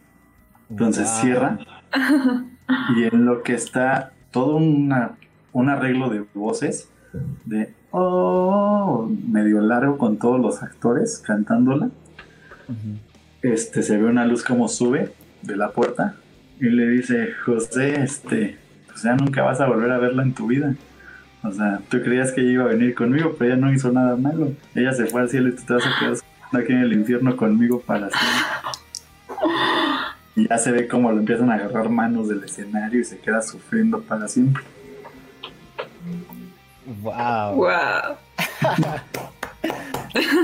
[0.69, 1.57] Entonces cierra.
[2.97, 5.11] Y en lo que está todo una,
[5.53, 6.91] un arreglo de voces,
[7.45, 11.89] de oh, medio largo con todos los actores cantándola.
[13.41, 15.11] Este se ve una luz como sube
[15.41, 16.15] de la puerta
[16.59, 18.57] y le dice, José, este,
[18.87, 20.75] pues ya nunca vas a volver a verla en tu vida.
[21.43, 24.15] O sea, tú creías que ella iba a venir conmigo, pero ella no hizo nada
[24.15, 24.53] malo.
[24.73, 26.17] Ella se fue al cielo y tú te vas a quedar
[26.63, 28.43] aquí en el infierno conmigo para siempre.
[30.35, 33.41] Y ya se ve como lo empiezan a agarrar manos del escenario y se queda
[33.41, 34.63] sufriendo para siempre.
[37.01, 37.55] Wow.
[37.55, 38.17] Wow.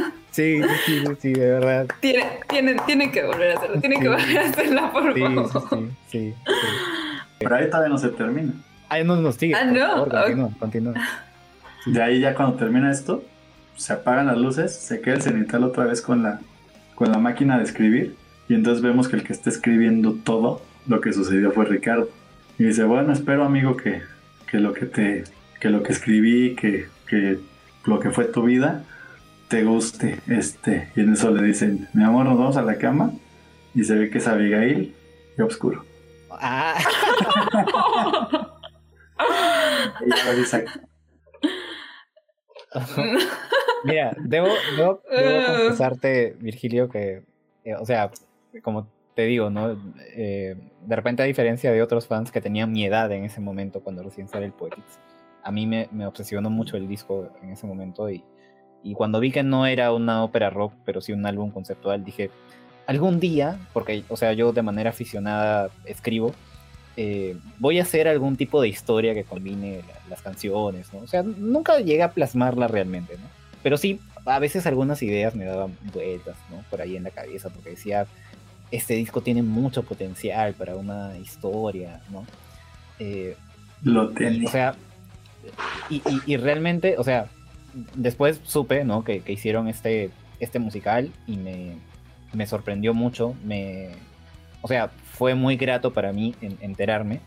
[0.34, 1.88] sí, sí, sí, de verdad.
[2.01, 5.89] Tiene, tiene, tiene que volver a hacerlo, tiene que volver a hacerla, por favor.
[6.07, 6.53] Sí, sí, sí,
[7.39, 8.53] Pero ahí todavía no se termina.
[8.89, 9.55] Ahí no nos sigue.
[9.55, 10.07] Ah, no.
[10.07, 10.93] continúa, continúa.
[11.85, 13.23] De ahí ya cuando termina esto,
[13.76, 16.41] se apagan las luces, se queda el cenital otra vez con la,
[16.95, 18.15] con la máquina de escribir
[18.47, 22.10] y entonces vemos que el que está escribiendo todo lo que sucedió fue Ricardo.
[22.60, 24.01] Y dice, bueno, espero amigo que,
[24.49, 25.23] que lo que te
[25.60, 27.39] que lo que escribí, que, que
[27.85, 28.84] lo que fue tu vida,
[29.53, 30.19] te guste.
[30.27, 33.13] Este, y en eso le dicen, mi amor, nos vamos a la cama.
[33.75, 34.95] Y se ve que es Abigail
[35.38, 35.85] y oscuro.
[36.31, 36.75] Ah.
[43.84, 47.23] Mira, debo, debo, confesarte, Virgilio, que,
[47.63, 48.09] eh, o sea,
[48.63, 49.80] como te digo, ¿no?
[50.15, 53.84] Eh, de repente, a diferencia de otros fans que tenían mi edad en ese momento
[53.84, 54.97] cuando recién sale el Poetics,
[55.43, 58.23] a mí me, me obsesionó mucho el disco en ese momento y,
[58.84, 62.30] y cuando vi que no era una ópera rock, pero sí un álbum conceptual, dije,
[62.88, 66.34] algún día, porque, o sea, yo de manera aficionada escribo,
[66.95, 70.99] eh, voy a hacer algún tipo de historia que combine las canciones, ¿no?
[70.99, 73.26] O sea, nunca llegué a plasmarla realmente, ¿no?
[73.64, 76.64] Pero sí, a veces algunas ideas me daban vueltas, ¿no?
[76.69, 78.05] Por ahí en la cabeza, porque decía,
[78.69, 82.26] este disco tiene mucho potencial para una historia, ¿no?
[82.99, 83.35] Eh,
[83.81, 84.47] Lo tenía.
[84.47, 84.76] O sea,
[85.89, 87.27] y, realmente, o sea,
[87.95, 89.03] después supe, ¿no?
[89.03, 91.75] Que, hicieron este, este musical y me,
[92.33, 93.89] me sorprendió mucho, me...
[94.61, 97.19] O sea, fue muy grato para mí enterarme,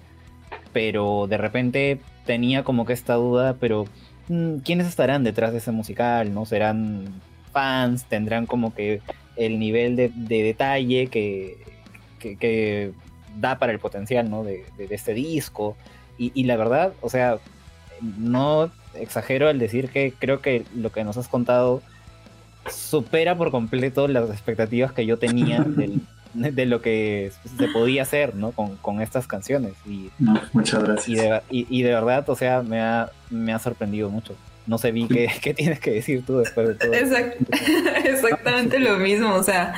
[0.73, 3.85] pero de repente tenía como que esta duda, pero
[4.28, 6.35] mm, ¿quiénes estarán detrás de ese musical?
[6.35, 7.20] ¿No serán
[7.52, 8.05] fans?
[8.05, 9.01] ¿Tendrán como que
[9.36, 11.59] el nivel de, detalle que,
[12.18, 12.93] que,
[13.39, 14.44] da para el potencial ¿no?
[14.44, 15.77] de, este disco?
[16.18, 17.39] Y, la verdad, o sea,
[18.01, 18.70] no
[19.01, 21.82] exagero al decir que creo que lo que nos has contado
[22.70, 26.01] supera por completo las expectativas que yo tenía del,
[26.35, 28.52] de lo que se podía hacer, ¿no?
[28.52, 29.73] Con, estas canciones.
[29.86, 30.10] Y,
[30.52, 31.43] muchas gracias.
[31.51, 34.35] Y de, verdad, o sea, me ha, me ha sorprendido mucho.
[34.66, 36.93] No sé, vi qué, qué tienes que decir tú después de todo.
[38.05, 39.74] exactamente lo mismo, o sea,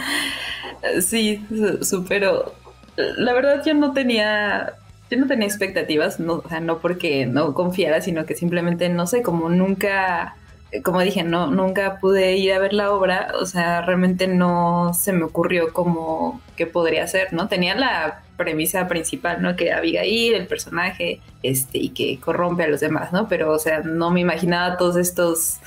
[1.00, 1.44] sí,
[1.82, 2.54] supero.
[2.96, 4.74] La verdad yo no tenía,
[5.10, 9.06] yo no tenía expectativas, no, o sea, no porque no confiara, sino que simplemente, no
[9.06, 10.36] sé, como nunca
[10.82, 15.12] como dije, no, nunca pude ir a ver la obra, o sea, realmente no se
[15.12, 17.48] me ocurrió como que podría ser, ¿no?
[17.48, 19.56] Tenía la premisa principal, ¿no?
[19.56, 23.28] Que Abigail, el personaje, este, y que corrompe a los demás, ¿no?
[23.28, 25.58] Pero, o sea, no me imaginaba todos estos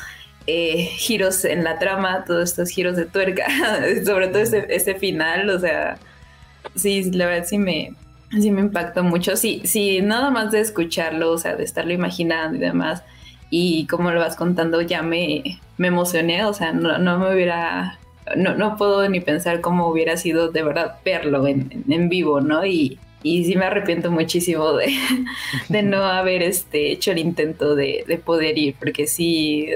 [0.46, 3.48] eh, giros en la trama, todos estos giros de tuerca,
[4.06, 5.98] sobre todo ese, ese final, o sea,
[6.76, 7.96] sí, la verdad sí me,
[8.32, 9.36] sí me impactó mucho.
[9.36, 13.04] Sí, sí, nada más de escucharlo, o sea, de estarlo imaginando y demás
[13.52, 18.00] y como lo vas contando ya me, me emocioné, o sea, no, no me hubiera,
[18.36, 22.66] no, no, puedo ni pensar cómo hubiera sido de verdad verlo en, en vivo, ¿no?
[22.66, 24.96] Y, y sí me arrepiento muchísimo de,
[25.68, 29.68] de no haber este, hecho el intento de, de, poder ir, porque sí,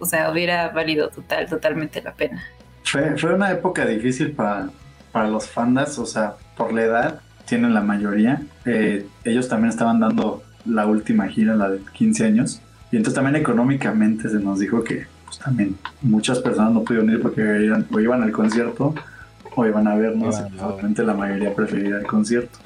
[0.00, 2.44] o sea, hubiera valido total, totalmente la pena.
[2.82, 4.70] Fue, fue una época difícil para,
[5.12, 7.20] para los fandas, o sea, por la edad
[7.50, 8.40] tienen la mayoría.
[8.64, 12.62] Eh, ellos también estaban dando la última gira, la de 15 años.
[12.92, 17.20] Y entonces también económicamente se nos dijo que pues, también muchas personas no pudieron ir
[17.20, 18.94] porque iban, o iban al concierto
[19.56, 20.36] o iban a vernos.
[20.62, 22.56] Obviamente la mayoría prefería el concierto.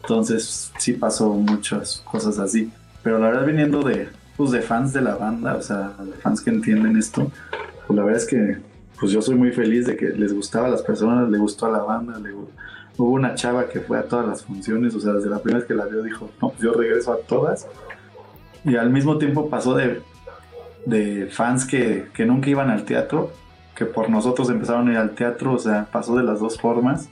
[0.00, 2.72] Entonces sí pasó muchas cosas así.
[3.02, 6.40] Pero la verdad viniendo de, pues, de fans de la banda, o sea, de fans
[6.40, 7.30] que entienden esto,
[7.86, 8.56] pues la verdad es que
[8.98, 11.70] pues yo soy muy feliz de que les gustaba a las personas, le gustó a
[11.70, 12.30] la banda, le,
[12.96, 15.68] hubo una chava que fue a todas las funciones, o sea, desde la primera vez
[15.68, 17.66] que la vio dijo, no, pues yo regreso a todas
[18.64, 20.00] y al mismo tiempo pasó de,
[20.86, 23.30] de fans que, que, nunca iban al teatro,
[23.76, 27.08] que por nosotros empezaron a ir al teatro, o sea, pasó de las dos formas.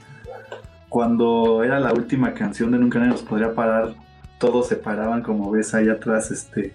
[0.89, 3.93] Cuando era la última canción de Nunca nadie nos podría parar,
[4.39, 6.73] todos se paraban como ves ahí atrás, este,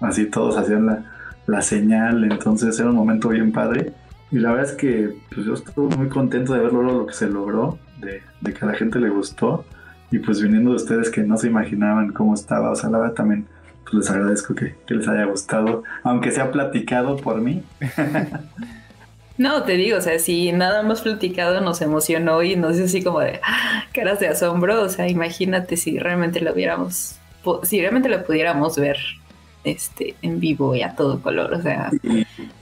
[0.00, 1.04] así todos hacían la,
[1.46, 3.92] la, señal, entonces era un momento bien padre.
[4.30, 7.28] Y la verdad es que pues, yo estuve muy contento de ver lo que se
[7.28, 9.64] logró, de, de que a la gente le gustó.
[10.10, 13.14] Y pues viniendo de ustedes que no se imaginaban cómo estaba, o sea, la verdad
[13.14, 13.46] también
[13.90, 17.62] pues, les agradezco que, les haya gustado, aunque sea platicado por mí.
[19.38, 23.02] No, te digo, o sea, si nada más platicado nos emocionó y nos hizo así
[23.02, 23.84] como de ¡ah!
[23.90, 27.16] caras de asombro, o sea, imagínate si realmente lo viéramos,
[27.62, 28.98] si realmente lo pudiéramos ver
[29.64, 31.90] este en vivo y a todo color, o sea,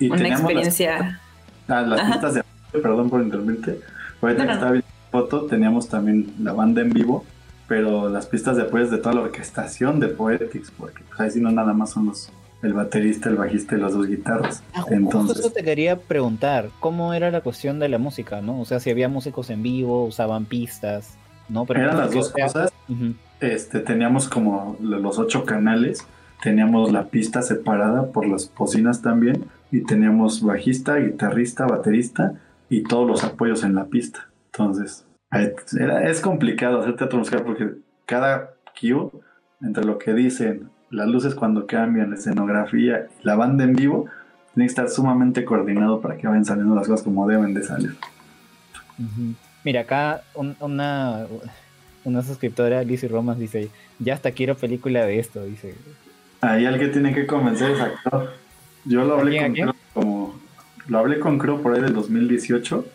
[0.01, 1.21] una experiencia.
[1.67, 3.81] Las, ah, las pistas de perdón por interrumpirte.
[4.23, 7.25] Ahorita que estaba viendo foto, teníamos también la banda en vivo
[7.69, 11.31] pero las pistas de apoyo es de toda la orquestación de Poetics, porque pues, ahí
[11.31, 14.65] sí no nada más son los el baterista, el bajista y las dos guitarras.
[14.75, 18.61] Ah, Entonces, eso te quería preguntar, ¿cómo era la cuestión de la música, no?
[18.61, 21.17] O sea, si había músicos en vivo, usaban pistas,
[21.49, 21.67] ¿no?
[21.67, 22.73] Pero eran las dos cosas.
[23.39, 26.05] Este, teníamos como los ocho canales,
[26.43, 32.33] teníamos la pista separada por las bocinas también, y teníamos bajista, guitarrista, baterista
[32.69, 34.28] y todos los apoyos en la pista.
[34.59, 37.71] Entonces, es complicado hacer teatro musical porque
[38.07, 39.11] cada cue,
[39.63, 44.07] entre lo que dicen, las luces cuando cambian, la escenografía y la banda en vivo,
[44.55, 47.97] tiene que estar sumamente coordinado para que vayan saliendo las cosas como deben de salir.
[49.65, 51.27] Mira, acá una,
[52.05, 55.77] una suscriptora, Lizzie Romas, dice, ya hasta quiero película de esto, dice.
[56.41, 58.33] Ahí alguien tiene que convencer es actor.
[58.85, 60.49] Yo lo hablé con Crow como...
[60.87, 62.87] Lo hablé con Crow por ahí del 2018.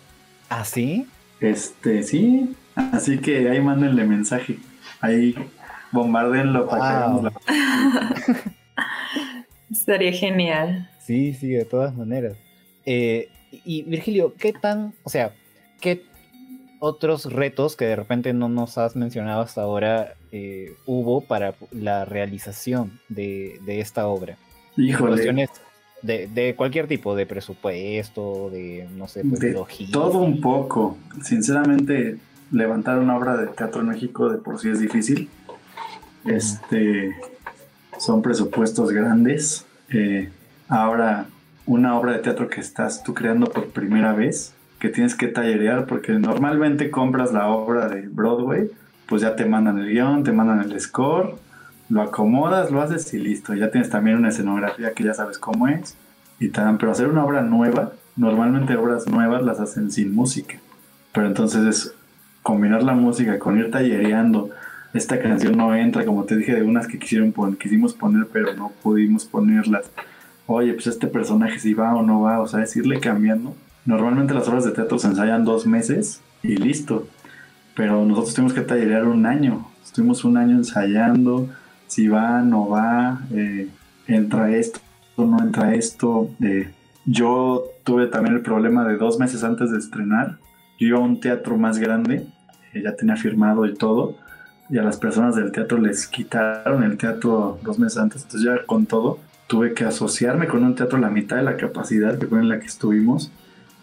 [0.50, 1.08] ¿Ah, sí?
[1.44, 2.56] Este, sí.
[2.74, 4.58] Así que ahí mándenle mensaje.
[5.02, 5.36] Ahí
[5.92, 7.34] bombardenlo para que la.
[9.70, 10.90] Estaría genial.
[11.00, 12.38] Sí, sí, de todas maneras.
[12.86, 15.34] Eh, y Virgilio, ¿qué tan, o sea,
[15.82, 16.06] qué
[16.80, 22.06] otros retos que de repente no nos has mencionado hasta ahora eh, hubo para la
[22.06, 24.38] realización de, esta obra?
[24.78, 25.16] Híjole.
[25.16, 25.50] Cuestiones
[26.04, 29.54] de, cualquier tipo, de presupuesto, de, no sé, pues, de
[29.92, 30.98] todo un poco.
[31.22, 32.18] Sinceramente,
[32.52, 35.30] levantar una obra de teatro en México de por sí es difícil.
[36.26, 37.16] Este,
[37.98, 39.66] son presupuestos grandes.
[39.90, 40.30] Eh,
[40.68, 41.26] ahora,
[41.66, 45.86] una obra de teatro que estás tú creando por primera vez, que tienes que tallerear,
[45.86, 48.70] porque normalmente compras la obra de Broadway,
[49.08, 51.36] pues ya te mandan el guion, te mandan el score,
[51.94, 53.54] lo acomodas, lo haces y listo.
[53.54, 55.96] Ya tienes también una escenografía que ya sabes cómo es
[56.40, 56.80] y te dan.
[56.80, 60.56] Pero hacer una obra nueva, normalmente obras nuevas las hacen sin música.
[61.14, 61.96] Pero entonces es
[62.42, 64.50] combinar la música con ir tallereando.
[64.96, 68.72] Esta canción no entra, como te dije, de unas que quisieron quisimos poner, pero no
[68.82, 69.92] pudimos ponerlas.
[70.48, 73.56] Oye, pues este personaje si va o no va, o sea, es irle cambiando
[73.86, 77.08] Normalmente las obras de teatro se ensayan dos meses y listo.
[77.76, 79.68] Pero nosotros tuvimos que tallerear un año.
[79.84, 81.50] Estuvimos un año ensayando
[81.88, 83.68] si va, no va, eh,
[84.08, 84.80] entra esto,
[85.18, 86.30] no entra esto.
[86.42, 86.72] Eh,
[87.06, 90.38] yo tuve también el problema de dos meses antes de estrenar.
[90.80, 92.28] Yo iba a un teatro más grande,
[92.74, 94.16] eh, ya tenía firmado y todo,
[94.70, 98.24] y a las personas del teatro les quitaron el teatro dos meses antes.
[98.24, 102.18] Entonces ya con todo tuve que asociarme con un teatro la mitad de la capacidad
[102.18, 103.32] que fue en la que estuvimos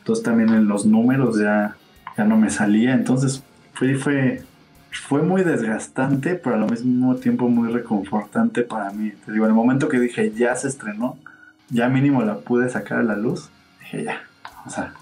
[0.00, 1.76] entonces también en los números ya,
[2.16, 2.94] ya no me salía.
[2.94, 3.44] Entonces
[3.74, 4.42] fue, fue,
[4.90, 9.12] fue muy desgastante, pero al mismo tiempo muy reconfortante para mí.
[9.24, 11.16] Te digo, en el momento que dije ya se estrenó,
[11.68, 13.50] ya mínimo la pude sacar a la luz,
[13.80, 14.22] dije ya,
[14.66, 14.92] o sea,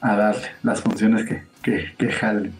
[0.00, 2.52] a darle las funciones que, que, que jalen.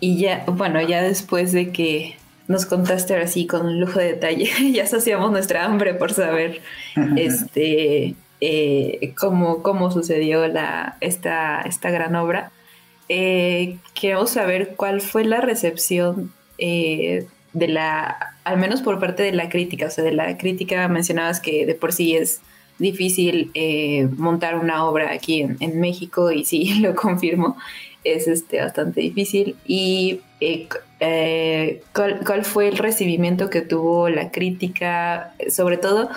[0.00, 2.16] Y ya, bueno, ya después de que
[2.48, 6.60] nos contaste ahora sí con lujo de detalle, ya saciamos nuestra hambre por saber
[7.16, 12.52] este eh, cómo, sucedió la, esta, esta gran obra.
[13.08, 19.32] Eh, queremos saber cuál fue la recepción eh, de la, al menos por parte de
[19.32, 22.40] la crítica, o sea, de la crítica mencionabas que de por sí es
[22.78, 27.56] difícil eh, montar una obra aquí en, México y sí, lo confirmo,
[28.04, 29.56] es este, bastante difícil.
[29.64, 30.20] ¿Y
[31.92, 35.32] ¿cuál, cuál, fue el recibimiento que tuvo la crítica?
[35.48, 36.10] Sobre todo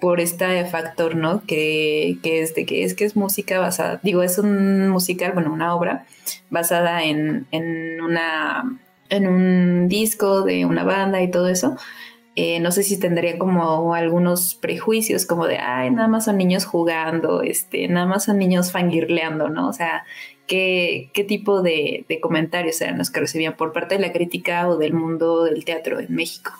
[0.00, 1.42] por este factor, ¿no?
[1.46, 5.74] Que, es de que es que es música basada, digo, es un musical, bueno, una
[5.74, 6.06] obra
[6.48, 7.46] basada en,
[8.02, 8.78] una
[9.08, 11.76] en un disco de una banda y todo eso.
[12.36, 16.64] Eh, no sé si tendría como algunos prejuicios como de, ay, nada más son niños
[16.64, 19.68] jugando, este, nada más son niños fangirleando, ¿no?
[19.68, 20.04] O sea,
[20.46, 24.68] ¿qué, qué tipo de, de comentarios eran los que recibían por parte de la crítica
[24.68, 26.52] o del mundo del teatro en México?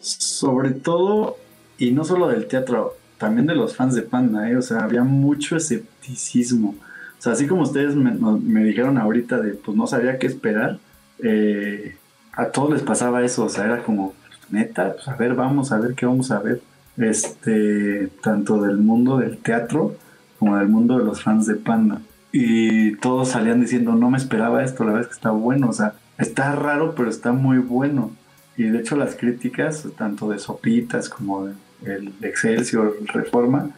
[0.00, 1.36] Sobre todo
[1.78, 4.56] y no solo del teatro, también de los fans de Panda, ¿eh?
[4.56, 6.74] O sea, había mucho escepticismo.
[7.18, 10.78] O sea, así como ustedes me, dijeron ahorita de, pues no sabía qué esperar,
[11.22, 11.96] eh,
[12.32, 14.14] a todos les pasaba eso, o sea, era como,
[14.50, 16.60] neta, pues a ver, vamos a ver qué vamos a ver.
[16.96, 19.94] Este, tanto del mundo del teatro
[20.38, 22.02] como del mundo de los fans de Panda.
[22.32, 25.72] Y todos salían diciendo, no me esperaba esto, la verdad es que está bueno, o
[25.72, 28.12] sea, está raro, pero está muy bueno.
[28.56, 33.70] Y de hecho las críticas, tanto de Sopitas como de el Excelsior, Reforma,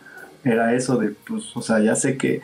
[0.45, 2.41] era eso de, pues, o sea, ya sé que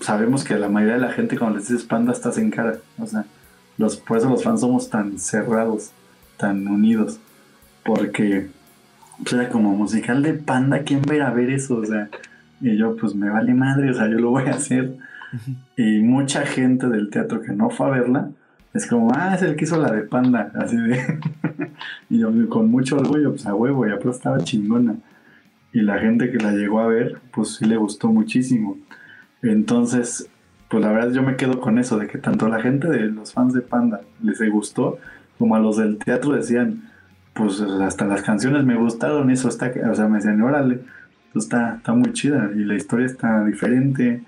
[0.00, 3.06] sabemos que la mayoría de la gente cuando les dices panda estás en cara, o
[3.06, 3.24] sea,
[3.76, 5.92] los, por eso los fans somos tan cerrados,
[6.36, 7.20] tan unidos,
[7.84, 8.48] porque
[9.22, 11.76] pues, era como musical de panda, ¿quién va a ir a ver eso?
[11.76, 12.08] O sea,
[12.60, 14.96] y yo pues me vale madre, o sea, yo lo voy a hacer.
[15.76, 18.30] Y mucha gente del teatro que no fue a verla,
[18.78, 21.18] es como, ah, es el que hizo la de panda, así de.
[22.10, 24.96] y yo con mucho orgullo, pues a huevo, y pues estaba chingona.
[25.72, 28.78] Y la gente que la llegó a ver, pues sí le gustó muchísimo.
[29.42, 30.28] Entonces,
[30.68, 33.06] pues la verdad yo me quedo con eso, de que tanto a la gente de
[33.06, 34.98] los fans de Panda les gustó,
[35.38, 36.90] como a los del teatro decían,
[37.34, 40.80] pues hasta las canciones me gustaron, eso está, o sea, me decían, órale,
[41.34, 44.22] está, está muy chida y la historia está diferente.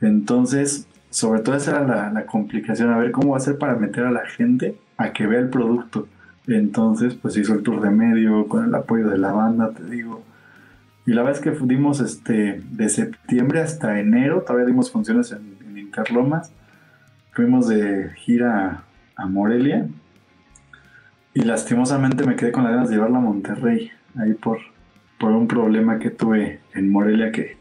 [0.00, 4.04] Entonces, sobre todo esa era la, complicación, a ver cómo va a ser para meter
[4.04, 6.08] a la gente a que vea el producto.
[6.46, 10.22] Entonces, pues hizo el tour de medio con el apoyo de la banda, te digo.
[11.06, 15.56] Y la verdad es que dimos este, de septiembre hasta enero, todavía dimos funciones en,
[15.78, 16.52] Interlomas.
[17.32, 18.82] Fuimos de gira
[19.16, 19.88] a Morelia.
[21.32, 24.58] Y lastimosamente me quedé con las ganas de llevarla a Monterrey, ahí por,
[25.18, 27.56] por un problema que tuve en Morelia que,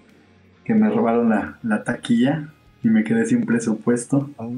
[0.65, 2.49] que me robaron la, la taquilla
[2.85, 4.29] y me quedé sin presupuesto.
[4.37, 4.53] Oh.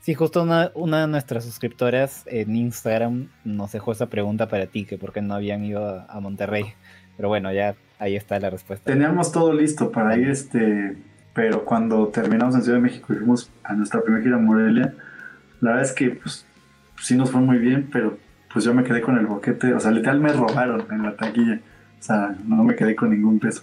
[0.00, 4.84] Sí, justo una, una, de nuestras suscriptoras en Instagram nos dejó esa pregunta para ti,
[4.84, 6.64] que por qué no habían ido a, Monterrey.
[7.16, 8.90] Pero bueno, ya ahí está la respuesta.
[8.90, 10.96] Teníamos todo listo para ir, este,
[11.32, 14.94] pero cuando terminamos en Ciudad de México y fuimos a nuestra primera gira en Morelia,
[15.60, 16.44] La verdad es que pues
[17.00, 18.18] sí nos fue muy bien, pero
[18.52, 21.60] pues yo me quedé con el boquete, o sea, literal me robaron en la taquilla,
[22.00, 23.62] o sea, no me quedé con ningún peso.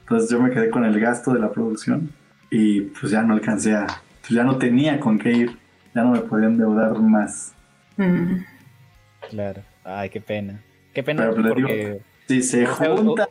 [0.00, 2.10] Entonces yo me quedé con el gasto de la producción
[2.50, 3.86] y pues ya no alcancé a,
[4.20, 5.58] pues ya no tenía con qué ir,
[5.94, 7.54] ya no me podía endeudar más.
[7.96, 8.36] Mm.
[9.30, 9.62] Claro.
[9.84, 10.60] Ay, qué pena.
[10.92, 12.00] Qué pena Pero, le digo, porque...
[12.28, 13.28] Si se o sea, hu- juntan,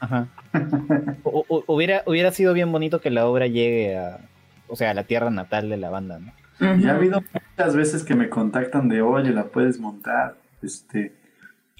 [0.00, 0.26] Ajá.
[1.22, 4.18] Hu- hubiera, hubiera sido bien bonito que la obra llegue a,
[4.68, 6.32] o sea, a la tierra natal de la banda, ¿no?
[6.80, 7.22] Ya ha habido
[7.56, 10.36] muchas veces que me contactan de, oye, la puedes montar.
[10.62, 11.12] Este,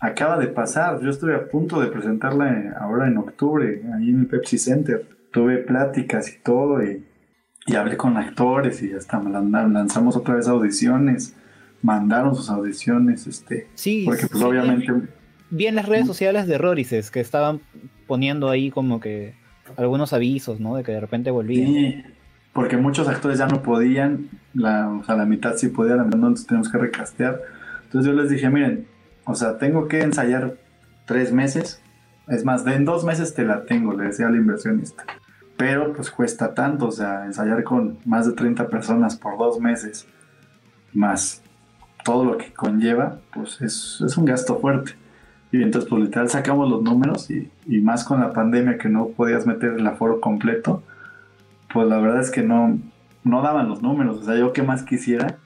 [0.01, 4.21] acaba de pasar, yo estuve a punto de presentarla eh, ahora en octubre, ahí en
[4.21, 5.07] el Pepsi Center.
[5.35, 7.05] Tuve pláticas y todo, y,
[7.67, 11.35] y hablé con actores y hasta lanzamos otra vez audiciones.
[11.83, 14.93] Mandaron sus audiciones, este, Sí, porque pues sí, obviamente
[15.51, 17.61] Vi en las redes sociales de Rorices que estaban
[18.07, 19.35] poniendo ahí como que
[19.77, 20.77] algunos avisos, ¿no?
[20.77, 21.67] De que de repente volvían.
[21.67, 22.03] Sí,
[22.53, 26.19] porque muchos actores ya no podían, la, o sea, la mitad sí podía, la mitad
[26.19, 27.41] no, entonces tenemos que recastear.
[27.85, 28.87] Entonces yo les dije, miren,
[29.25, 30.57] o sea, tengo que ensayar
[31.07, 31.83] tres meses,
[32.29, 35.05] es más, de en dos meses te la tengo, le decía al inversionista.
[35.57, 40.07] Pero pues cuesta tanto, o sea, ensayar con más de 30 personas por dos meses,
[40.93, 41.43] más
[42.05, 44.93] todo lo que conlleva, pues es, es un gasto fuerte.
[45.53, 49.09] Y entonces, pues literal sacamos los números y, y más con la pandemia que no
[49.09, 50.83] podías meter el aforo completo,
[51.73, 52.77] pues la verdad es que no,
[53.23, 54.19] no daban los números.
[54.19, 55.37] O sea, yo que más quisiera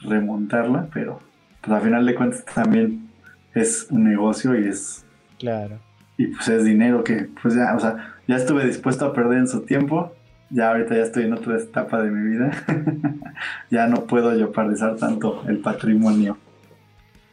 [0.00, 1.20] remontarla, pero
[1.60, 3.08] pues al final de cuentas también
[3.54, 5.04] es un negocio y es,
[5.38, 5.78] Claro.
[6.16, 9.48] y pues es dinero que pues ya, o sea, ya estuve dispuesto a perder en
[9.48, 10.12] su tiempo.
[10.50, 12.50] Ya ahorita ya estoy en otra etapa de mi vida.
[13.70, 16.36] ya no puedo yo parizar tanto el patrimonio.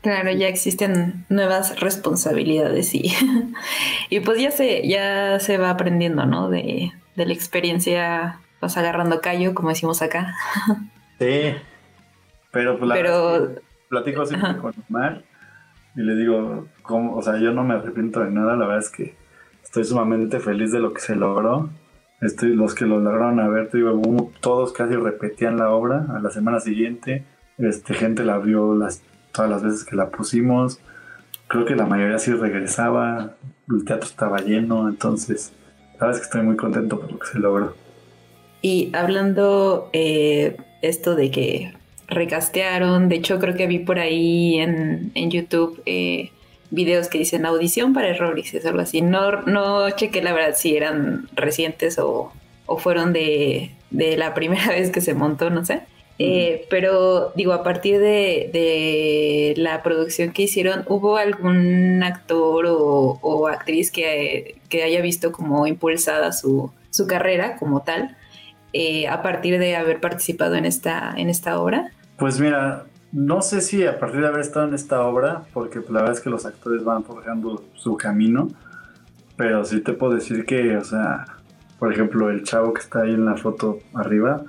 [0.01, 3.11] Claro, ya existen nuevas responsabilidades y,
[4.09, 6.49] y pues ya se, ya se va aprendiendo, ¿no?
[6.49, 10.35] De, de la experiencia, vas agarrando callo, como decimos acá.
[11.19, 11.53] Sí.
[12.51, 13.55] Pero pues la Pero,
[13.89, 14.59] platico siempre Ajá.
[14.59, 15.23] con Omar
[15.95, 17.15] y le digo, ¿cómo?
[17.15, 19.15] o sea, yo no me arrepiento de nada, la verdad es que
[19.69, 21.69] estoy sumamente feliz de lo que se logró.
[22.21, 23.69] Estoy, los que lo lograron a ver,
[24.39, 27.23] todos casi repetían la obra a la semana siguiente.
[27.59, 28.75] Este, gente la vio
[29.31, 30.79] todas las veces que la pusimos.
[31.47, 33.35] Creo que la mayoría sí regresaba,
[33.69, 35.53] el teatro estaba lleno, entonces,
[35.99, 37.75] la verdad es que estoy muy contento por lo que se logró.
[38.63, 41.73] y hablando eh, esto de que
[42.07, 46.31] recastearon, de hecho creo que vi por ahí en, en YouTube eh,
[46.71, 49.01] videos que dicen audición para errores, es algo así.
[49.01, 52.31] No, no chequé la verdad si eran recientes o,
[52.65, 55.81] o fueron de, de la primera vez que se montó, no sé.
[56.21, 63.19] Eh, pero digo, a partir de, de la producción que hicieron, ¿hubo algún actor o,
[63.21, 68.17] o actriz que, que haya visto como impulsada su, su carrera como tal
[68.73, 71.91] eh, a partir de haber participado en esta, en esta obra?
[72.17, 75.91] Pues mira, no sé si a partir de haber estado en esta obra, porque pues,
[75.91, 78.49] la verdad es que los actores van forjando su camino,
[79.35, 81.25] pero sí te puedo decir que, o sea,
[81.79, 84.43] por ejemplo, el chavo que está ahí en la foto arriba,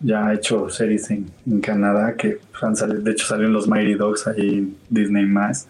[0.00, 1.30] ya ha hecho series en,
[1.60, 5.68] Canadá que pues, han salido, de hecho salieron los Mighty Dogs ahí en Disney más.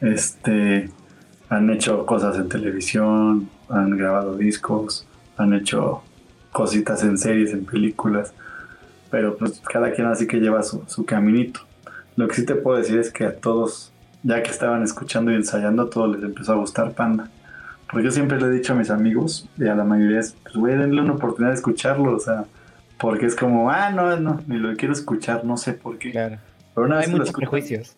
[0.00, 0.88] Este,
[1.48, 5.06] han hecho cosas en televisión, han grabado discos,
[5.36, 6.02] han hecho
[6.52, 8.34] cositas en series, en películas
[9.10, 11.60] pero pues cada quien así que lleva su, su caminito.
[12.16, 13.92] Lo que sí te puedo decir es que a todos,
[14.22, 17.30] ya que estaban escuchando y ensayando, a todos les empezó a gustar Panda.
[17.90, 20.54] Porque yo siempre le he dicho a mis amigos, y a la mayoría es, pues
[20.54, 22.44] güey, denle una oportunidad de escucharlo, o sea,
[22.98, 26.12] porque es como, ah, no, no, ni lo quiero escuchar, no sé por qué.
[26.12, 26.38] Claro.
[26.74, 27.96] Pero una Hay vez que lo muchos escuchan, prejuicios.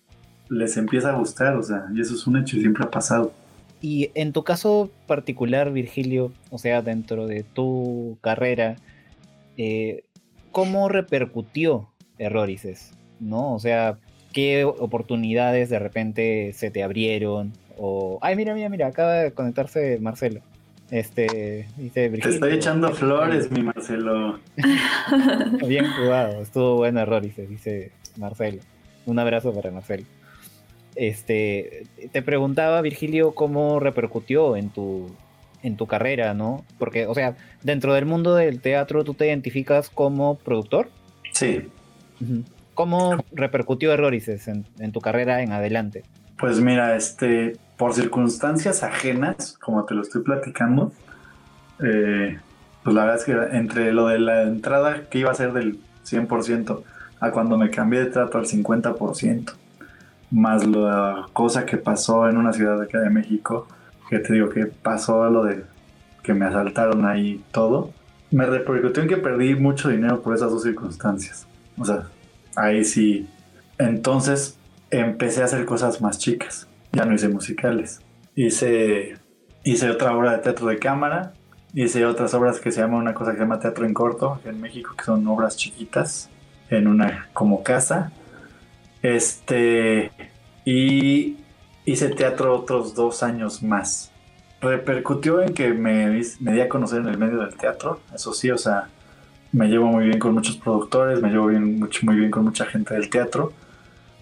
[0.48, 3.36] les empieza a gustar, o sea, y eso es un hecho y siempre ha pasado.
[3.80, 8.76] Y en tu caso particular, Virgilio, o sea, dentro de tu carrera,
[9.56, 10.05] eh,
[10.53, 11.89] ¿cómo repercutió
[12.19, 12.93] Errorices?
[13.19, 13.55] ¿No?
[13.55, 13.99] O sea,
[14.33, 17.53] ¿qué oportunidades de repente se te abrieron?
[17.79, 18.19] O.
[18.23, 20.41] Ay, mira, mira, mira, acaba de conectarse Marcelo.
[20.91, 24.39] Este, dice Te estoy echando flores, mi Marcelo.
[25.66, 28.61] Bien jugado, estuvo bueno Errorices, dice Marcelo.
[29.07, 30.05] Un abrazo para Marcelo.
[30.95, 35.11] Este, te preguntaba, Virgilio, cómo repercutió en tu,
[35.62, 36.64] en tu carrera, ¿no?
[36.78, 40.90] Porque, o sea, dentro del mundo del teatro, ¿tú te identificas como productor?
[41.32, 41.68] Sí.
[42.74, 46.05] ¿Cómo repercutió Errorices en, en tu carrera en adelante?
[46.39, 50.93] Pues mira, este, por circunstancias ajenas, como te lo estoy platicando,
[51.82, 52.39] eh,
[52.82, 55.78] pues la verdad es que entre lo de la entrada que iba a ser del
[56.05, 56.82] 100%
[57.20, 59.52] a cuando me cambié de trato al 50%,
[60.30, 63.68] más la cosa que pasó en una ciudad de acá de México,
[64.18, 65.64] te digo que pasó lo de
[66.22, 67.93] que me asaltaron ahí todo,
[68.30, 71.47] me repercutió en que perdí mucho dinero por esas dos circunstancias.
[71.78, 72.05] O sea,
[72.56, 73.28] ahí sí.
[73.78, 74.59] Entonces
[74.90, 76.68] empecé a hacer cosas más chicas.
[76.93, 78.01] Ya no hice musicales.
[78.34, 79.16] Hice,
[79.64, 81.34] hice otra obra de teatro de cámara.
[81.74, 84.60] Hice otras obras que se llama una cosa que se llama teatro en corto en
[84.60, 86.28] México, que son obras chiquitas
[86.68, 88.12] en una como casa.
[89.02, 90.12] Este
[90.64, 91.39] y
[91.84, 94.10] hice teatro otros dos años más.
[94.60, 98.50] Repercutió en que me, me di a conocer en el medio del teatro, eso sí,
[98.50, 98.88] o sea,
[99.52, 102.64] me llevo muy bien con muchos productores, me llevo bien, mucho, muy bien con mucha
[102.64, 103.52] gente del teatro.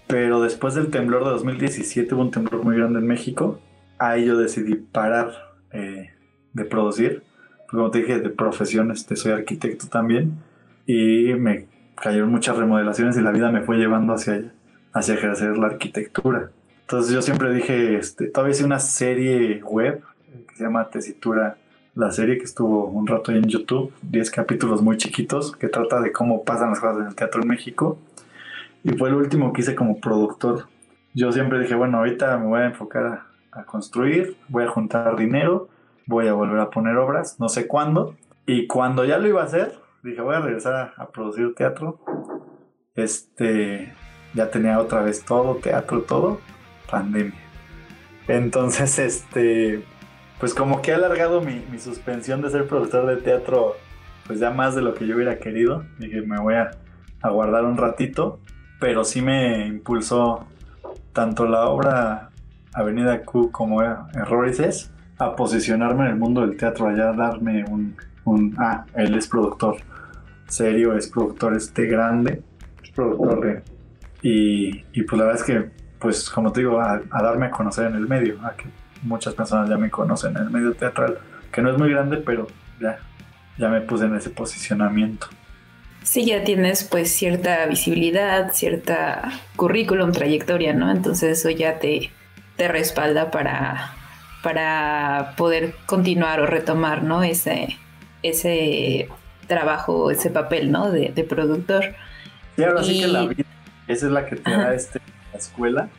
[0.07, 3.59] Pero después del temblor de 2017 hubo un temblor muy grande en México.
[3.97, 5.31] Ahí yo decidí parar
[5.71, 6.09] eh,
[6.51, 7.23] de producir.
[7.69, 10.39] Como te dije, de profesión este, soy arquitecto también.
[10.85, 14.51] Y me cayeron muchas remodelaciones y la vida me fue llevando hacia
[14.93, 16.51] hacia ejercer la arquitectura.
[16.91, 20.03] Entonces yo siempre dije, este, todavía hice una serie web
[20.49, 21.55] que se llama Tesitura
[21.95, 26.11] la serie que estuvo un rato en YouTube, 10 capítulos muy chiquitos, que trata de
[26.11, 27.97] cómo pasan las cosas en el teatro en México.
[28.83, 30.65] Y fue el último que hice como productor.
[31.13, 33.23] Yo siempre dije, bueno, ahorita me voy a enfocar
[33.53, 35.69] a, construir, voy a juntar dinero,
[36.07, 38.17] voy a volver a poner obras, no sé cuándo.
[38.45, 42.01] Y cuando ya lo iba a hacer, dije, voy a regresar a, a producir teatro.
[42.95, 43.93] Este,
[44.33, 46.41] ya tenía otra vez todo, teatro, todo,
[46.91, 47.39] pandemia.
[48.27, 49.83] Entonces, este,
[50.39, 53.75] pues como que he alargado mi, suspensión de ser profesor de teatro,
[54.27, 55.83] pues ya más de lo que yo hubiera querido.
[55.97, 56.71] Dije, me voy a,
[57.23, 58.39] guardar un ratito,
[58.79, 60.47] pero sí me impulsó
[61.13, 62.29] tanto la obra
[62.73, 67.95] Avenida Q como Errores a posicionarme en el mundo del teatro, allá a darme un,
[68.25, 69.77] un, ah, él es productor
[70.47, 72.41] serio, es productor este grande,
[72.83, 73.63] es productor de,
[74.23, 77.51] y, y pues la verdad es que, pues como te digo, a, a darme a
[77.51, 78.65] conocer en el medio, a que
[79.03, 81.19] muchas personas ya me conocen en el medio teatral,
[81.51, 82.47] que no es muy grande, pero
[82.79, 82.99] ya,
[83.57, 85.27] ya me puse en ese posicionamiento.
[86.03, 90.89] Sí, ya tienes pues cierta visibilidad, cierta currículum, trayectoria, ¿no?
[90.91, 92.11] Entonces eso ya te,
[92.57, 93.93] te respalda para,
[94.41, 97.23] para poder continuar o retomar, ¿no?
[97.23, 97.77] Ese,
[98.23, 99.09] ese
[99.45, 100.91] trabajo, ese papel, ¿no?
[100.91, 101.93] De, productor.
[102.55, 103.43] Sí, ahora sí que la vida,
[103.87, 104.99] esa es la que te da este,
[105.31, 105.89] la escuela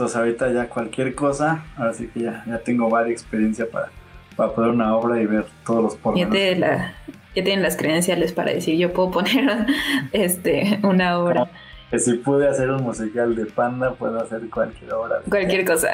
[0.00, 3.90] entonces ahorita ya cualquier cosa, ahora sí que ya, ya tengo varias experiencia para,
[4.34, 6.58] para poner una obra y ver todos los pormenores.
[6.58, 6.94] Ya,
[7.34, 9.66] ya tienen las credenciales para decir yo puedo poner
[10.12, 11.50] este una obra.
[11.90, 15.20] que si pude hacer un musical de panda, puedo hacer cualquier obra.
[15.28, 15.90] cualquier cosa.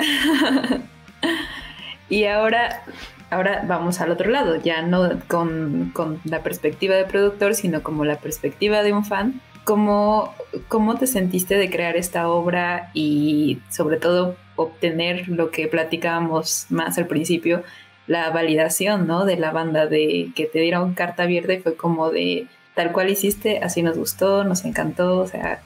[2.08, 2.84] y ahora,
[3.30, 8.04] ahora vamos al otro lado, ya no con, con la perspectiva de productor, sino como
[8.04, 10.32] la perspectiva de un fan ¿Cómo,
[10.68, 16.98] ¿Cómo te sentiste de crear esta obra y sobre todo obtener lo que platicábamos más
[16.98, 17.64] al principio,
[18.06, 19.24] la validación ¿no?
[19.24, 23.10] de la banda, de que te dieron carta abierta y fue como de tal cual
[23.10, 25.62] hiciste, así nos gustó, nos encantó, o sea,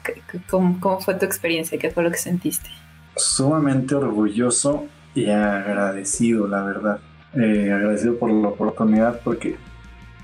[0.49, 1.77] ¿cómo, cómo fue tu experiencia?
[1.77, 2.71] ¿Qué fue lo que sentiste?
[3.17, 6.99] Sumamente orgulloso y agradecido, la verdad.
[7.35, 9.57] Eh, agradecido por la oportunidad porque,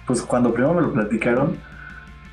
[0.08, 1.60] pues cuando primero me lo platicaron,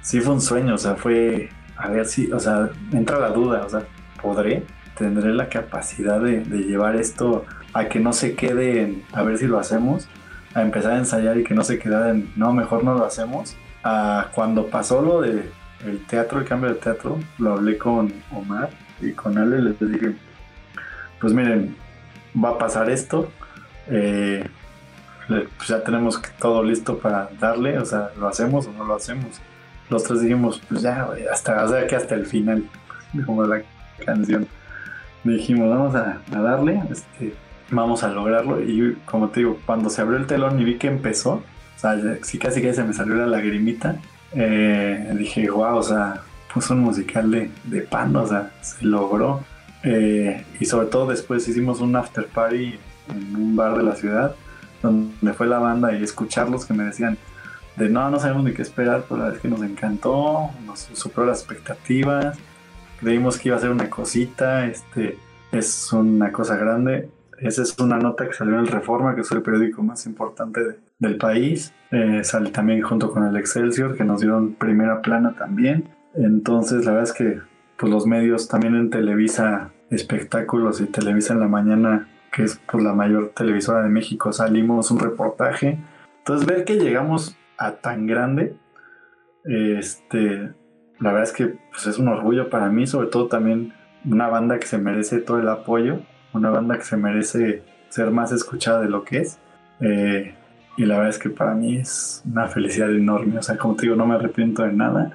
[0.05, 3.65] sí fue un sueño, o sea, fue a ver si, o sea, entra la duda,
[3.65, 3.85] o sea,
[4.23, 4.63] ¿podré?
[4.97, 9.47] ¿Tendré la capacidad de, llevar esto a que no se quede en a ver si
[9.47, 10.07] lo hacemos?
[10.55, 13.57] A empezar a ensayar y que no se quede en no, mejor no lo hacemos.
[13.83, 15.51] A cuando pasó lo de
[16.07, 18.71] teatro, el cambio de teatro, lo hablé con Omar
[19.01, 20.15] y con Ale, les dije,
[21.19, 21.77] pues miren,
[22.43, 23.31] va a pasar esto,
[23.89, 24.47] eh,
[25.27, 29.41] pues ya tenemos todo listo para darle, o sea, lo hacemos o no lo hacemos
[29.91, 32.65] los tres dijimos, pues ya, hasta, o sea, que hasta el final,
[33.27, 33.63] como la
[34.05, 34.47] canción.
[35.23, 37.35] Dijimos, vamos a, darle, este,
[37.71, 38.63] vamos a lograrlo.
[38.63, 41.97] Y como te digo, cuando se abrió el telón y vi que empezó, o sea,
[42.23, 43.97] sí casi que se me salió la lagrimita,
[44.33, 49.45] eh, dije, wow, o sea, puso un musical de, de pan, o sea, se logró.
[49.83, 52.79] Eh, y sobre todo después hicimos un after party
[53.09, 54.35] en un bar de la ciudad,
[54.83, 57.19] donde fue la banda y escucharlos que me decían,
[57.77, 60.81] de no, no sabemos ni qué esperar, pero la verdad es que nos encantó, nos
[60.93, 62.39] superó las expectativas,
[63.01, 65.19] creímos que iba a ser una cosita, este
[65.53, 67.09] es una cosa grande.
[67.39, 70.61] Esa es una nota que salió en el Reforma, que es el periódico más importante
[70.99, 71.73] del país.
[71.91, 75.89] Eh, sale también junto con el Excelsior, que nos dieron primera plana también.
[76.15, 77.41] Entonces, la verdad es que
[77.77, 82.83] pues, los medios, también en Televisa Espectáculos y Televisa en la Mañana, que es pues,
[82.83, 85.79] la mayor televisora de México, salimos un reportaje.
[86.19, 88.57] Entonces, ver que llegamos a tan grande,
[89.45, 90.53] este,
[91.01, 93.73] la verdad es que pues, es un orgullo para mí, sobre todo también
[94.05, 96.01] una banda que se merece todo el apoyo,
[96.33, 99.39] una banda que se merece ser más escuchada de lo que es.
[99.81, 100.35] Eh,
[100.77, 103.83] y la verdad es que para mí es una felicidad enorme, o sea, como te
[103.83, 105.13] digo, no me arrepiento de nada.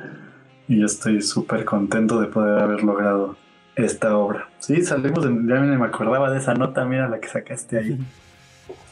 [0.67, 3.35] y yo estoy súper contento de poder haber logrado
[3.75, 4.47] esta obra.
[4.59, 7.99] Sí, salimos, de, ya me acordaba de esa nota, mira la que sacaste ahí.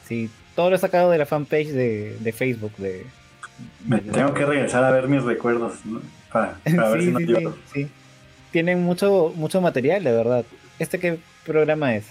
[0.05, 2.71] Sí, todo lo he sacado de la fanpage de, de Facebook.
[2.77, 3.05] De,
[3.85, 5.73] me tengo que regresar a ver mis recuerdos
[6.31, 7.87] para, ver si no sí, sí,
[8.51, 10.45] Tienen mucho, mucho material, de verdad.
[10.79, 12.05] ¿Este qué programa es?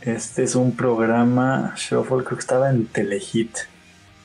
[0.00, 3.56] Este es un programa Shuffle, creo que estaba en Telehit.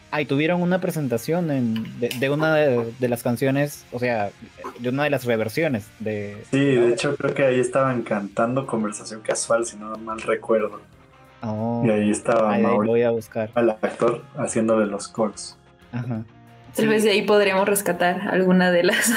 [0.09, 4.31] Ah, y tuvieron una presentación de, una de, las canciones, o sea,
[4.79, 6.43] de una de las reversiones de...
[6.49, 10.79] Sí, de hecho creo que ahí estaban cantando Conversación Casual, si no mal recuerdo.
[11.41, 13.51] Oh, y ahí estaba ahí voy a buscar.
[13.53, 15.57] al actor haciéndole los coros.
[15.91, 16.23] Ajá.
[16.77, 19.11] Tal vez de ahí podríamos rescatar alguna de las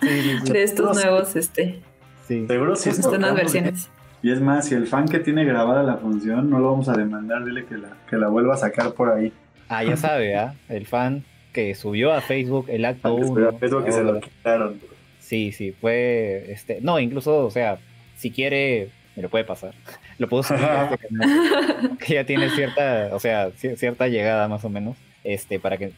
[0.44, 1.80] de estos nuevos, este.
[2.26, 2.46] Sí.
[2.46, 2.90] Seguro sí.
[2.90, 3.90] Estas nuevas versiones.
[4.22, 6.94] Y es más, si el fan que tiene grabada la función, no lo vamos a
[6.94, 9.32] demandar, dile que la, que la vuelva a sacar por ahí.
[9.68, 10.54] Ah, ya sabe, ¿ah?
[10.68, 13.58] El fan que subió a Facebook el acto 1.
[13.58, 14.80] Facebook que se lo quitaron.
[15.20, 16.46] Sí, sí, fue.
[16.48, 17.78] este No, incluso, o sea,
[18.16, 19.74] si quiere, me lo puede pasar.
[20.18, 20.60] Lo puedo subir
[21.10, 25.92] este que ya tiene cierta, o sea, cierta llegada más o menos, este, para que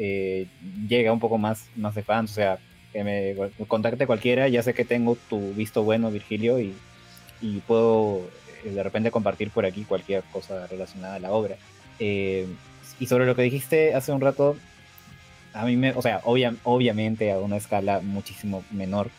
[0.00, 0.46] eh,
[0.88, 2.58] llegue un poco más, más de fans, o sea,
[2.92, 3.34] que me
[3.66, 6.74] contacte cualquiera, ya sé que tengo tu visto bueno, Virgilio, y,
[7.66, 8.22] puedo
[8.64, 11.56] eh, de repente compartir por aquí cualquier cosa relacionada a la obra.
[11.98, 12.46] Eh,
[13.00, 14.56] y sobre lo que dijiste hace un rato,
[15.52, 19.10] a mí me, o sea, obviamente a una escala muchísimo menor,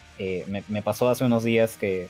[0.47, 2.07] me, pasó hace unos días que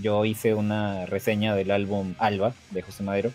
[0.00, 3.32] yo hice una reseña del álbum Alba de José Madero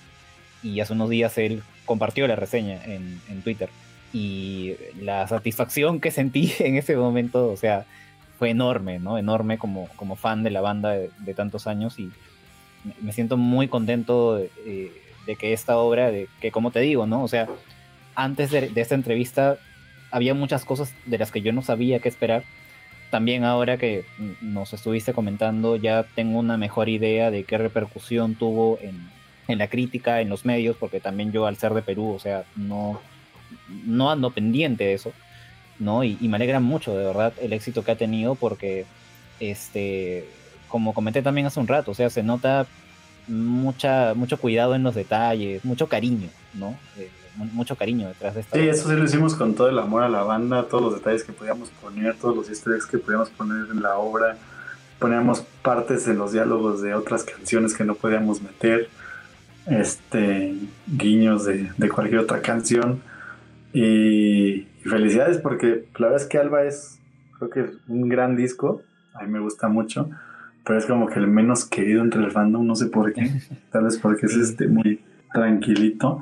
[0.63, 3.69] y hace unos días él compartió la reseña en, Twitter
[4.13, 7.85] y la satisfacción que sentí en ese momento, o sea,
[8.37, 9.17] fue enorme, ¿no?
[9.17, 12.11] Enorme como, como fan de la banda de, tantos años y
[13.01, 14.91] me siento muy contento de, eh,
[15.25, 17.23] de que esta obra, de que como te digo, ¿no?
[17.23, 17.47] O sea,
[18.17, 19.57] antes de, esta entrevista
[20.09, 22.43] había muchas cosas de las que yo no sabía qué esperar.
[23.11, 24.05] También ahora que
[24.41, 30.19] nos estuviste comentando, ya tengo una mejor idea de qué repercusión tuvo en, la crítica,
[30.19, 32.99] en los medios, porque también yo al ser de Perú, o sea, no,
[33.85, 35.13] no ando pendiente de eso,
[35.79, 36.03] ¿no?
[36.03, 38.85] Y, y me alegra mucho, de verdad, el éxito que ha tenido, porque,
[39.39, 40.27] este,
[40.67, 42.67] como comenté también hace un rato, o sea, se nota
[43.27, 46.77] mucha, mucho cuidado en los detalles, mucho cariño, ¿no?
[46.97, 48.57] Eh, mucho cariño detrás de esto.
[48.57, 51.23] Sí, eso sí lo hicimos con todo el amor a la banda, todos los detalles
[51.23, 54.37] que podíamos poner, todos los easter eggs que podíamos poner en la obra.
[54.99, 58.89] Poníamos partes de los diálogos de otras canciones que no podíamos meter,
[59.67, 60.55] este,
[60.87, 63.01] guiños de, cualquier otra canción.
[63.79, 66.99] Y, y, felicidades porque la verdad es que Alba es,
[67.37, 68.81] creo que es un gran disco,
[69.13, 70.09] a mí me gusta mucho
[70.67, 73.31] pero es como que el menos querido entre el fandom, no sé por qué,
[73.71, 75.01] tal vez porque es este muy
[75.31, 76.19] tranquilito,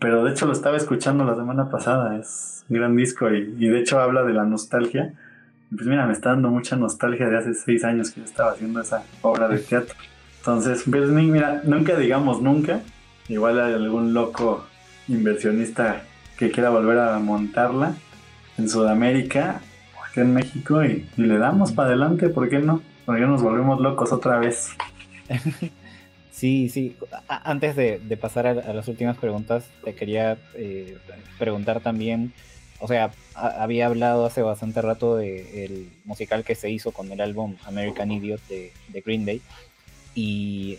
[0.00, 3.78] pero de hecho lo estaba escuchando la semana pasada, es un gran disco y, de
[3.78, 5.14] hecho habla de la nostalgia.
[5.70, 8.80] Pues mira, me está dando mucha nostalgia de hace seis años que yo estaba haciendo
[8.80, 9.94] esa obra de teatro.
[10.38, 12.80] Entonces, pues mira, nunca digamos nunca,
[13.28, 14.66] igual hay algún loco
[15.08, 16.02] inversionista
[16.38, 17.94] que quiera volver a montarla
[18.58, 19.60] en Sudamérica
[19.98, 22.82] o aquí en México y, y le damos para adelante, ¿por qué no?
[23.06, 24.70] Porque nos volvemos locos otra vez.
[26.30, 26.96] sí, sí.
[27.28, 30.98] antes de, pasar a, las últimas preguntas, te quería eh,
[31.38, 32.32] preguntar también.
[32.78, 37.56] O sea, había hablado hace bastante rato del musical que se hizo con el álbum
[37.64, 38.72] American Idiot de,
[39.04, 39.40] Green Day.
[40.14, 40.78] Y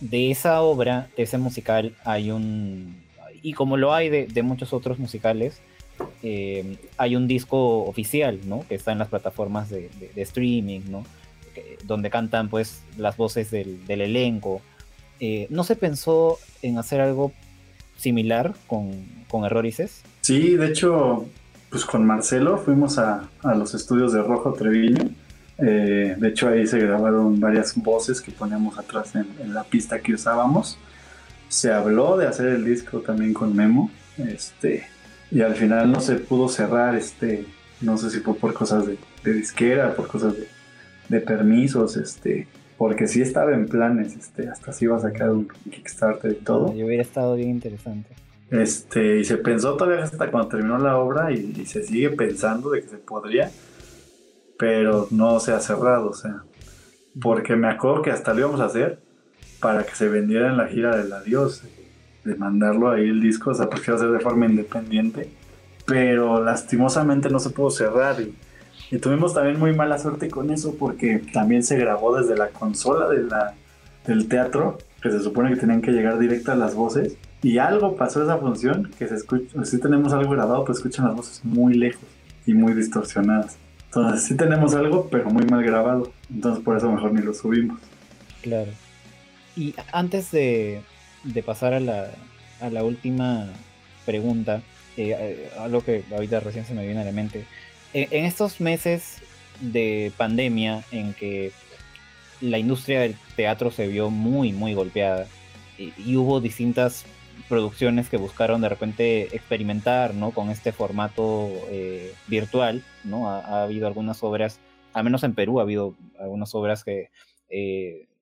[0.00, 3.07] de esa obra, de ese musical, hay un.
[3.42, 5.60] Y como lo hay de, muchos otros musicales,
[6.22, 8.64] eh, hay un disco oficial, ¿no?
[8.68, 11.04] Que está en las plataformas de, de streaming, ¿no?
[11.84, 14.60] donde cantan pues las voces del, elenco.
[15.20, 17.32] Eh, ¿No se pensó en hacer algo
[17.96, 20.02] similar con, con Errorices?
[20.20, 21.26] Sí, de hecho,
[21.70, 25.10] pues con Marcelo fuimos a, los estudios de Rojo Treviño.
[25.58, 30.14] Eh, de hecho, ahí se grabaron varias voces que poníamos atrás en, la pista que
[30.14, 30.78] usábamos.
[31.48, 33.90] Se habló de hacer el disco también con Memo.
[34.18, 34.86] Este,
[35.30, 37.44] y al final no se pudo cerrar, este,
[37.80, 40.48] no sé si fue por cosas de, de disquera, por cosas de,
[41.08, 45.48] de permisos, este, porque sí estaba en planes, este, hasta si iba a sacar un
[45.70, 46.72] Kickstarter y todo.
[46.74, 48.08] Y hubiera estado bien interesante.
[48.50, 52.82] Este, y se pensó todavía hasta cuando terminó la obra y, se sigue pensando de
[52.82, 53.50] que se podría,
[54.58, 56.44] pero no se ha cerrado, o sea,
[57.20, 59.00] porque me acuerdo que hasta lo íbamos a hacer
[59.60, 61.62] para que se vendiera en la gira del adiós,
[62.24, 65.28] de mandarlo ahí el disco, o sea, a ser de forma independiente,
[65.86, 68.34] pero lastimosamente no se pudo cerrar y
[68.90, 73.08] y tuvimos también muy mala suerte con eso porque también se grabó desde la consola
[73.08, 73.54] de la,
[74.06, 77.16] del teatro, que se supone que tenían que llegar directo a las voces.
[77.42, 81.16] Y algo pasó esa función, que se escucha, si tenemos algo grabado, pues escuchan las
[81.16, 82.02] voces muy lejos
[82.46, 83.56] y muy distorsionadas.
[83.86, 86.10] Entonces sí tenemos algo, pero muy mal grabado.
[86.30, 87.78] Entonces por eso mejor ni lo subimos.
[88.42, 88.70] Claro.
[89.58, 90.82] Y antes de,
[91.44, 92.12] pasar a la,
[92.60, 93.48] a la última
[94.06, 94.62] pregunta,
[94.96, 97.44] eh, eh, algo que ahorita recién se me viene a la mente.
[97.92, 99.18] En, estos meses
[99.60, 101.50] de pandemia en que
[102.40, 105.26] la industria del teatro se vio muy, muy golpeada
[105.76, 107.04] y, hubo distintas
[107.48, 110.30] producciones que buscaron de repente experimentar ¿no?
[110.30, 112.84] con este formato eh, virtual.
[113.02, 113.28] ¿no?
[113.28, 114.60] Ha, habido algunas obras,
[114.92, 117.10] al menos en Perú ha habido algunas obras que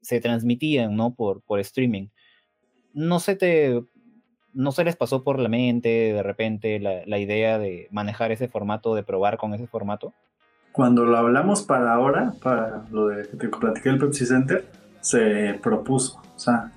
[0.07, 1.15] se transmitían ¿no?
[1.15, 2.09] por, por streaming.
[2.95, 3.83] No se te
[4.57, 8.95] no se les pasó por la mente de repente la, idea de manejar ese formato,
[8.95, 10.15] de probar con ese formato?
[10.73, 14.65] Cuando lo hablamos para ahora, para lo de que te platiqué el Pepsi Center,
[15.01, 16.73] se propuso, o sea,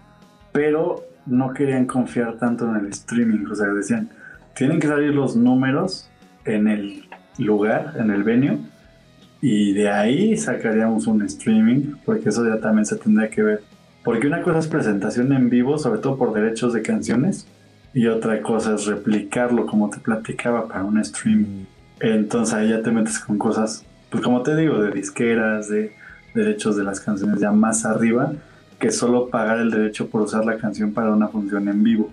[0.51, 4.09] pero no querían confiar tanto en el streaming, o sea, decían,
[4.55, 6.09] tienen que salir los números
[6.43, 8.59] en el lugar, en el venue,
[9.41, 13.63] y de ahí sacaríamos un streaming, porque eso ya también se tendría que ver.
[14.03, 17.47] Porque una cosa es presentación en vivo, sobre todo por derechos de canciones,
[17.93, 21.65] y otra cosa es replicarlo como te platicaba para un stream.
[21.99, 25.93] Entonces ahí ya te metes con cosas, pues como te digo, de disqueras, de
[26.33, 28.33] derechos de las canciones ya más arriba,
[28.79, 32.09] que solo pagar el derecho por usar la canción para una función en vivo.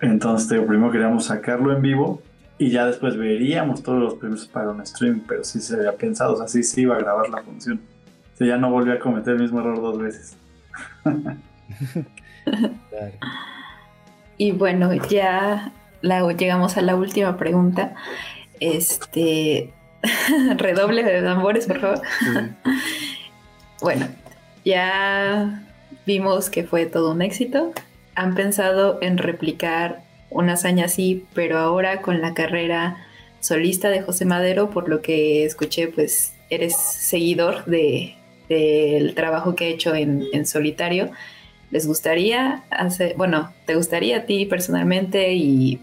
[0.00, 2.22] Entonces primero queríamos sacarlo en vivo
[2.64, 6.32] y ya después veríamos todos los premios para un stream, pero sí se había pensado,
[6.32, 7.78] o sea, sí se iba a grabar la función.
[8.40, 10.34] O ya no volvió a cometer el mismo error dos veces.
[11.02, 11.36] claro.
[14.38, 17.96] Y bueno, ya llegamos a la última pregunta.
[18.60, 19.74] Este,
[20.56, 22.00] redoble de tambores, por favor.
[23.82, 24.08] bueno,
[24.64, 25.62] ya
[26.06, 27.74] vimos que fue todo un éxito.
[28.14, 30.03] Han pensado en replicar
[30.34, 32.98] una hazaña así, pero ahora con la carrera
[33.40, 38.14] solista de José Madero, por lo que escuché, pues eres seguidor de,
[38.48, 41.10] del trabajo que ha hecho en, en solitario.
[41.70, 45.80] ¿Les gustaría hacer, bueno, te gustaría a ti personalmente y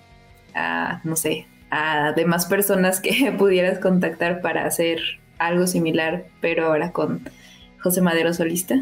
[0.53, 4.99] a, no sé, a demás personas que pudieras contactar para hacer
[5.39, 7.21] algo similar, pero ahora con
[7.81, 8.75] José Madero solista?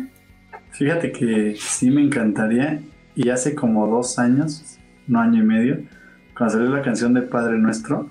[0.72, 2.80] Fíjate que sí me encantaría
[3.16, 4.78] y hace como dos años,
[5.10, 5.80] no año y medio,
[6.38, 8.10] cuando salió la canción de Padre Nuestro,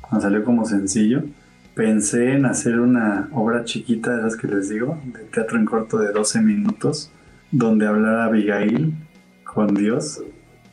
[0.00, 1.22] cuando salió como sencillo,
[1.74, 5.98] pensé en hacer una obra chiquita de las que les digo, de teatro en corto
[5.98, 7.12] de 12 minutos,
[7.52, 8.94] donde hablara Abigail
[9.44, 10.22] con Dios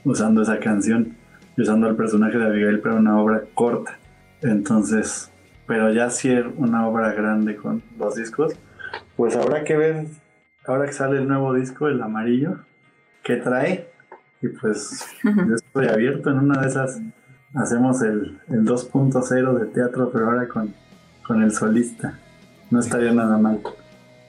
[0.03, 1.19] usando esa canción
[1.61, 3.97] usando el personaje de Abigail para una obra corta.
[4.41, 5.31] Entonces,
[5.67, 8.55] pero ya si era una obra grande con dos discos,
[9.15, 10.05] pues habrá que ver,
[10.65, 12.59] ahora que sale el nuevo disco, el amarillo,
[13.23, 13.89] qué trae.
[14.41, 17.01] Y pues yo estoy abierto en una de esas.
[17.53, 20.73] Hacemos el, el 2.0 de teatro, pero ahora con,
[21.25, 22.19] con el solista.
[22.69, 23.59] No estaría nada mal.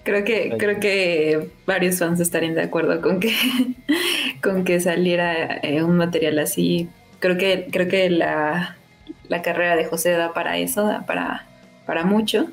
[0.02, 3.34] Creo que, creo que varios fans estarían de acuerdo con que,
[4.42, 6.88] con que saliera eh, un material así.
[7.18, 8.76] Creo que, creo que la,
[9.44, 11.46] carrera de José da para eso, da para,
[11.84, 12.46] para mucho.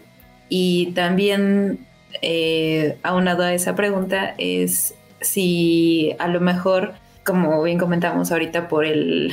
[0.50, 1.80] Y también,
[2.22, 6.94] eh, aunado a esa pregunta, es si a lo mejor,
[7.28, 9.32] como bien comentamos ahorita, por, el,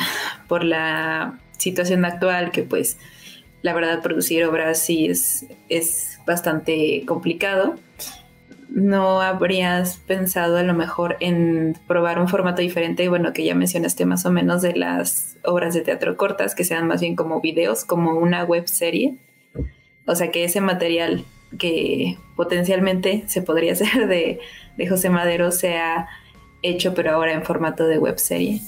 [0.48, 2.98] por la situación actual, que pues
[3.62, 7.76] la verdad producir obras sí es, es bastante complicado.
[8.68, 13.08] ¿No habrías pensado a lo mejor en probar un formato diferente?
[13.08, 16.88] Bueno, que ya mencionaste más o menos de las obras de teatro cortas, que sean
[16.88, 19.14] más bien como videos, como una web serie.
[20.04, 21.24] O sea, que ese material
[21.56, 24.40] que potencialmente se podría hacer de,
[24.76, 26.08] de José Madero sea
[26.64, 28.60] hecho, pero ahora en formato de web serie.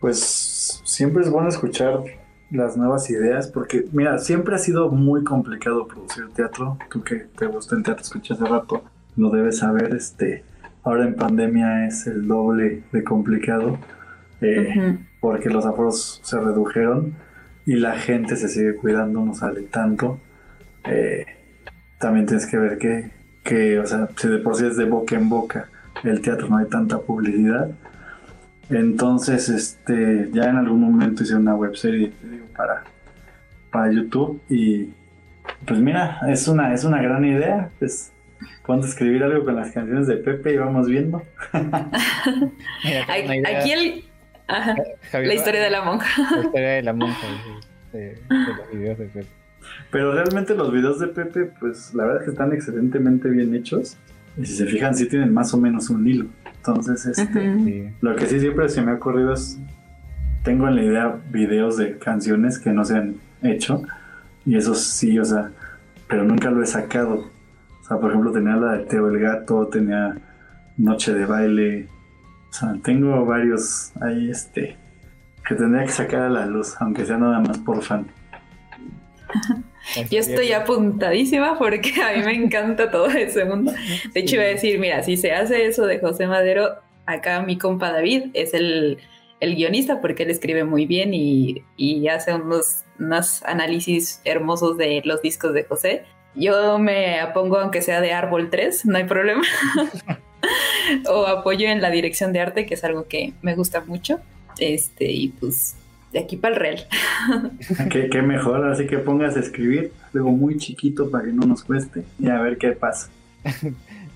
[0.00, 2.04] Pues siempre es bueno escuchar
[2.50, 6.78] las nuevas ideas, porque mira, siempre ha sido muy complicado producir teatro.
[6.90, 8.82] Tú que te gusta el teatro, escuché hace rato,
[9.16, 9.94] lo debes saber.
[9.94, 10.44] Este,
[10.82, 13.78] ahora en pandemia es el doble de complicado,
[14.40, 17.14] eh, porque los aforos se redujeron
[17.66, 20.20] y la gente se sigue cuidando, no sale tanto.
[20.84, 21.26] Eh,
[21.98, 23.10] también tienes que ver que,
[23.42, 25.68] que, o sea, si de por sí es de boca en boca
[26.04, 27.70] el teatro, no hay tanta publicidad
[28.70, 32.12] entonces, este, ya en algún momento hice una webserie
[32.54, 32.84] para,
[33.70, 34.90] para YouTube y
[35.66, 37.70] pues mira, es una, es una gran idea.
[37.78, 38.12] Pues
[38.66, 41.22] a escribir algo con las canciones de Pepe y vamos viendo.
[43.08, 44.04] Aquí el,
[45.12, 46.06] la historia de la monja.
[46.30, 47.26] La historia de la monja
[47.92, 49.28] de, los videos de Pepe.
[49.90, 53.96] Pero realmente los videos de Pepe, pues la verdad es que están excelentemente bien hechos.
[54.38, 56.26] Y si se fijan, sí tienen más o menos un hilo.
[56.56, 59.58] Entonces, este, lo que sí siempre se me ha ocurrido es,
[60.44, 63.82] tengo en la idea videos de canciones que no se han hecho.
[64.44, 65.50] Y eso sí, o sea,
[66.08, 67.30] pero nunca lo he sacado.
[67.80, 70.16] O sea, por ejemplo, tenía la de Teo el Gato, tenía
[70.76, 71.88] Noche de Baile.
[72.50, 74.76] O sea, tengo varios ahí, este,
[75.46, 78.06] que tendría que sacar a la luz, aunque sea nada más por fan.
[80.10, 83.72] Yo estoy apuntadísima porque a mí me encanta todo ese mundo.
[84.12, 87.58] De hecho, iba a decir, mira, si se hace eso de José Madero, acá mi
[87.58, 88.98] compa David es el,
[89.40, 91.62] guionista porque él escribe muy bien y,
[92.08, 96.04] hace unos, unos, análisis hermosos de los discos de José.
[96.34, 99.42] Yo me apongo aunque sea de Árbol 3, no hay problema.
[101.10, 104.20] o apoyo en la dirección de arte, que es algo que me gusta mucho.
[104.58, 105.76] Este, y pues
[106.12, 106.86] de aquí para el real.
[107.90, 112.04] ¿Qué, mejor, así que pongas a escribir algo muy chiquito para que no nos cueste
[112.18, 113.10] y a ver qué pasa.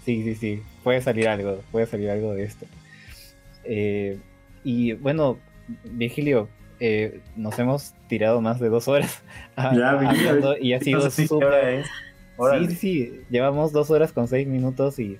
[0.04, 2.66] sí, sí, sí, puede salir algo, puede salir algo de esto.
[3.64, 4.18] Eh,
[4.64, 5.38] y bueno,
[5.84, 6.48] Virgilio,
[6.80, 9.22] eh, nos hemos tirado más de dos horas
[9.56, 11.84] ya, y ha sido súper...
[11.84, 15.18] Sí, sí, sí, llevamos dos horas con seis minutos y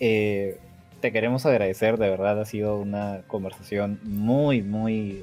[0.00, 0.58] eh,
[1.00, 5.22] te queremos agradecer, de verdad ha sido una conversación muy, muy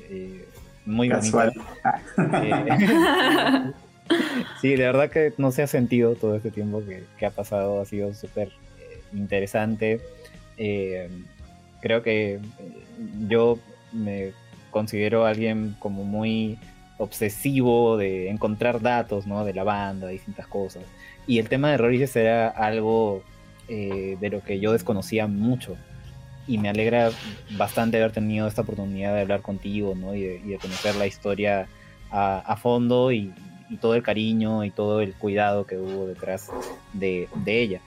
[0.85, 1.53] muy Casual.
[2.17, 3.71] Eh,
[4.61, 6.83] sí, de verdad que no se ha sentido todo este tiempo
[7.17, 8.49] que, ha pasado, ha sido súper
[8.79, 10.01] eh, interesante.
[10.57, 11.09] Eh,
[11.81, 12.39] creo que
[13.27, 13.59] yo
[13.91, 14.31] me
[14.71, 16.57] considero alguien como muy
[16.97, 19.43] obsesivo de encontrar datos, ¿no?
[19.45, 20.83] De la banda, distintas cosas.
[21.27, 23.23] Y el tema de Roriges era algo
[23.67, 25.77] de lo que yo desconocía mucho
[26.47, 27.11] y me alegra
[27.51, 30.13] bastante haber tenido esta oportunidad de hablar contigo, ¿no?
[30.13, 31.67] Y de, conocer la historia
[32.11, 33.33] a, fondo y,
[33.81, 36.51] todo el cariño y todo el cuidado que hubo detrás
[36.93, 37.81] de, ella.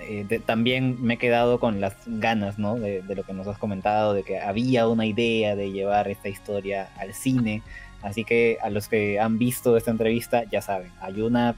[0.00, 2.76] Eh, también me he quedado con las ganas, ¿no?
[2.76, 6.88] De, lo que nos has comentado, de que había una idea de llevar esta historia
[6.98, 7.62] al cine.
[8.02, 11.56] Así que a los que han visto esta entrevista, ya saben, hay una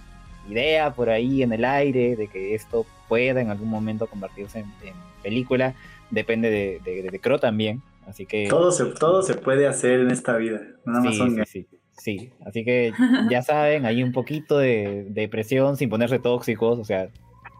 [0.49, 4.95] idea por ahí en el aire de que esto pueda en algún momento convertirse en
[5.23, 5.75] película,
[6.11, 6.81] depende de,
[7.11, 7.83] de, Crow también.
[8.07, 8.49] Así que.
[8.49, 10.61] Todo se, todo se puede hacer en esta vida.
[10.85, 12.93] Nada más sí, sí, sí, así que
[13.31, 17.09] ya saben, hay un poquito de, de presión sin ponerse tóxicos, o sea,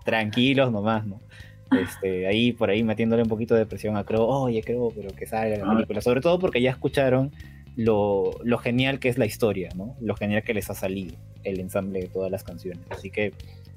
[0.05, 1.21] tranquilos nomás, ¿no?
[1.71, 5.27] Este, ahí por ahí metiéndole un poquito de presión a Crow, oye Crow, pero que
[5.27, 7.31] salga la película, sobre todo porque ya escucharon
[7.79, 9.97] lo, lo, genial que es la historia, ¿no?
[10.01, 11.15] Lo genial que les ha salido
[11.45, 12.83] el ensamble de todas las canciones.
[12.91, 13.33] Así que,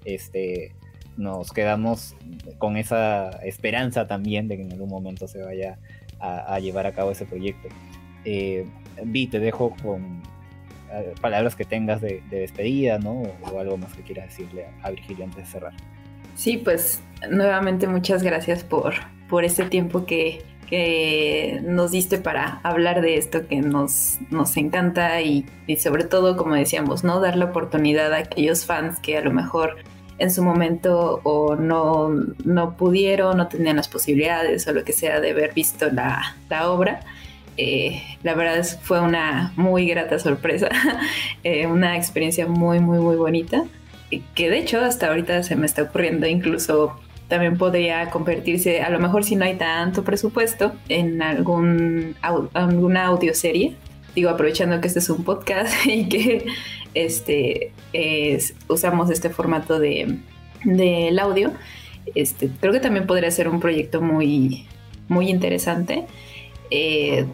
[0.05, 0.73] este,
[1.17, 2.15] nos quedamos
[2.57, 5.77] con esa esperanza también de que en algún momento se vaya
[6.19, 7.67] a, llevar a cabo ese proyecto.
[8.25, 8.65] Eh,
[9.03, 10.23] Vi, te dejo con
[10.91, 13.21] eh, palabras que tengas de, despedida, ¿no?
[13.51, 15.73] O, algo más que quieras decirle a, Virgilio antes de cerrar.
[16.35, 18.95] Sí, pues nuevamente muchas gracias por,
[19.29, 20.41] por este tiempo que,
[20.71, 26.37] que nos diste para hablar de esto que nos, nos encanta y, y, sobre todo,
[26.37, 27.19] como decíamos, ¿no?
[27.19, 29.75] Dar la oportunidad a aquellos fans que a lo mejor
[30.21, 32.09] en su momento o no,
[32.45, 36.37] no pudieron, no tenían las posibilidades o lo que sea de haber visto la,
[36.69, 37.01] obra.
[37.57, 40.69] Eh, la verdad es, fue una muy grata sorpresa,
[41.43, 43.65] eh, una experiencia muy, muy, muy bonita,
[44.35, 46.99] que de hecho hasta ahorita se me está ocurriendo incluso
[47.31, 53.75] también podría convertirse, a lo mejor si no hay tanto presupuesto, en algún, alguna audioserie.
[54.13, 56.45] Digo, aprovechando que este es un podcast y que
[56.93, 57.71] este,
[58.67, 60.17] usamos este formato de,
[60.65, 61.53] del audio,
[62.15, 64.67] este, creo que también podría ser un proyecto muy,
[65.07, 66.07] muy interesante.
[66.69, 67.27] Eh,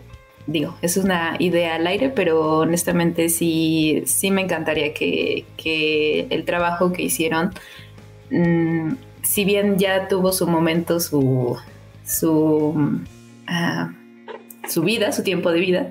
[0.45, 6.93] digo, es una idea al aire, pero honestamente sí, sí me encantaría que, el trabajo
[6.93, 7.51] que hicieron,
[8.29, 11.57] mm, si bien ya tuvo su momento, su,
[12.05, 13.01] su,
[13.45, 13.91] ah,
[14.83, 15.89] vida, su tiempo de vida,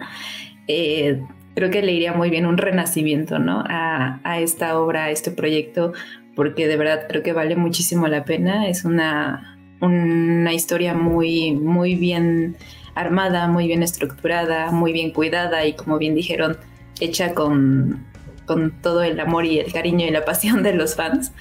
[0.69, 1.23] eh,
[1.55, 3.63] creo que le iría muy bien un renacimiento, ¿no?
[3.69, 5.93] A, esta obra, a este proyecto,
[6.35, 8.69] porque de verdad creo que vale muchísimo la pena.
[8.69, 12.57] Es una, una historia muy, muy bien
[12.95, 16.57] armada, muy bien estructurada, muy bien cuidada y como bien dijeron,
[17.01, 18.03] hecha con,
[18.47, 21.33] con todo el amor y el cariño y la pasión de los fans.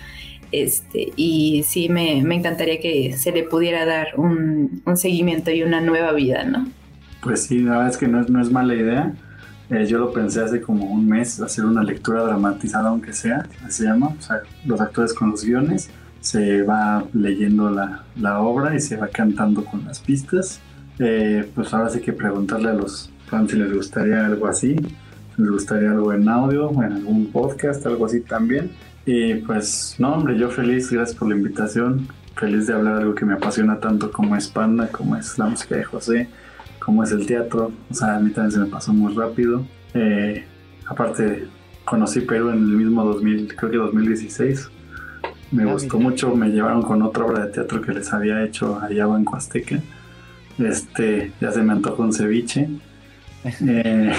[0.64, 6.14] Este, y sí, me, encantaría que se le pudiera dar un, seguimiento y una nueva
[6.14, 6.70] vida, ¿no?
[7.22, 9.14] Pues sí, la verdad es que no es, no es mala idea.
[9.70, 13.80] Eh, yo lo pensé hace como un mes, hacer una lectura dramatizada, aunque sea, así
[13.80, 15.90] se llama, o sea, los actores con los guiones,
[16.22, 20.62] se va leyendo la, la obra y se va cantando con las pistas.
[21.00, 24.78] Eh, pues ahora sí que preguntarle a los fans si les gustaría algo así,
[25.36, 28.72] si les gustaría algo en audio, en algún podcast, algo así también.
[29.06, 33.16] Y pues, no, hombre, yo feliz, gracias por la invitación, feliz de hablar de algo
[33.16, 36.30] que me apasiona tanto como es Panda, como es la música de José
[36.86, 37.72] como es el teatro.
[37.90, 39.66] O sea, a mí también se me pasó muy rápido.
[39.96, 40.46] Eh,
[40.86, 41.48] aparte,
[41.84, 44.70] conocí Perú en el mismo 2000, creo que 2016.
[45.52, 48.80] Me Ah, gustó mucho, me llevaron con otra obra de teatro que les había hecho
[48.80, 49.80] allá Banco Azteca.
[50.60, 52.70] Este, ya se me antojó un ceviche.
[53.62, 54.12] Eh,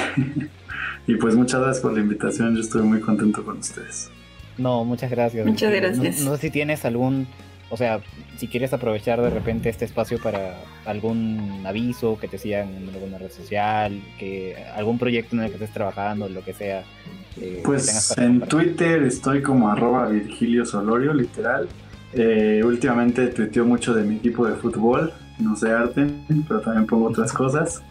[1.08, 4.08] y pues muchas gracias por la invitación, yo estoy muy contento con ustedes.
[4.58, 5.46] No, muchas gracias.
[5.46, 5.70] Muchas.
[5.70, 6.20] No- gracias.
[6.20, 7.26] No, sé si tienes algún,
[7.70, 8.00] o sea,
[8.38, 13.18] si quieres aprovechar de repente este espacio para algún aviso, que te sigan en alguna
[13.18, 16.84] red social, que algún proyecto en el que estés trabajando, lo que sea.
[17.40, 18.40] eh, Pues en.
[18.42, 21.68] Twitter estoy como arroba Virgilio Solorio, literal.
[22.12, 26.06] Eh, últimamente tuiteo mucho de mi equipo de fútbol, no sé arte,
[26.48, 27.82] pero también pongo otras cosas.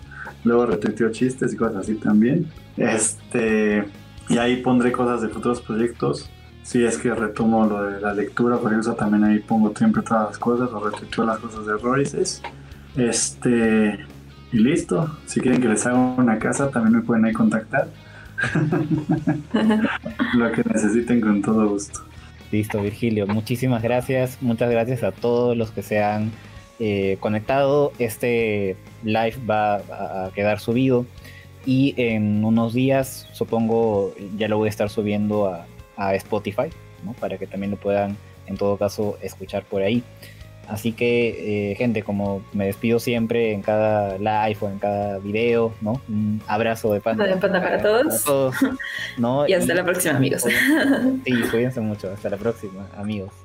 [0.43, 2.47] Luego retuiteo chistes y cosas así también.
[2.77, 3.83] Este,
[4.29, 6.29] y ahí pondré cosas de futuros proyectos.
[6.65, 10.29] Si es que retomo lo de la lectura, por eso también ahí pongo siempre todas
[10.29, 12.41] las cosas o retuiteo las cosas de Royces.
[12.97, 13.99] Este,
[14.51, 15.15] y listo.
[15.27, 17.87] Si quieren que les haga una casa, también me pueden ahí contactar.
[20.35, 21.99] Lo que necesiten con todo gusto.
[22.51, 23.27] Listo, Virgilio.
[23.27, 24.37] Muchísimas gracias.
[24.41, 26.31] Muchas gracias a todos los que se han
[26.79, 27.91] eh, conectado.
[27.99, 31.05] Este live va a- a quedar subido
[31.65, 35.65] y en unos días, supongo, ya lo voy a estar subiendo a,
[35.97, 36.69] a Spotify,
[37.03, 37.13] ¿no?
[37.13, 38.17] Para que también lo puedan,
[38.47, 40.03] en todo caso, escuchar por ahí.
[40.67, 45.73] Así que, eh, gente, como me despido siempre en cada live o en cada video,
[45.81, 46.01] ¿no?
[46.07, 47.25] Un abrazo de panda.
[47.25, 48.25] De panda para todos.
[49.17, 49.47] ¿no?
[49.47, 50.43] Y hasta la próxima, amigos.
[50.43, 52.11] Sí, cuídense mucho.
[52.11, 53.44] Hasta la próxima, amigos.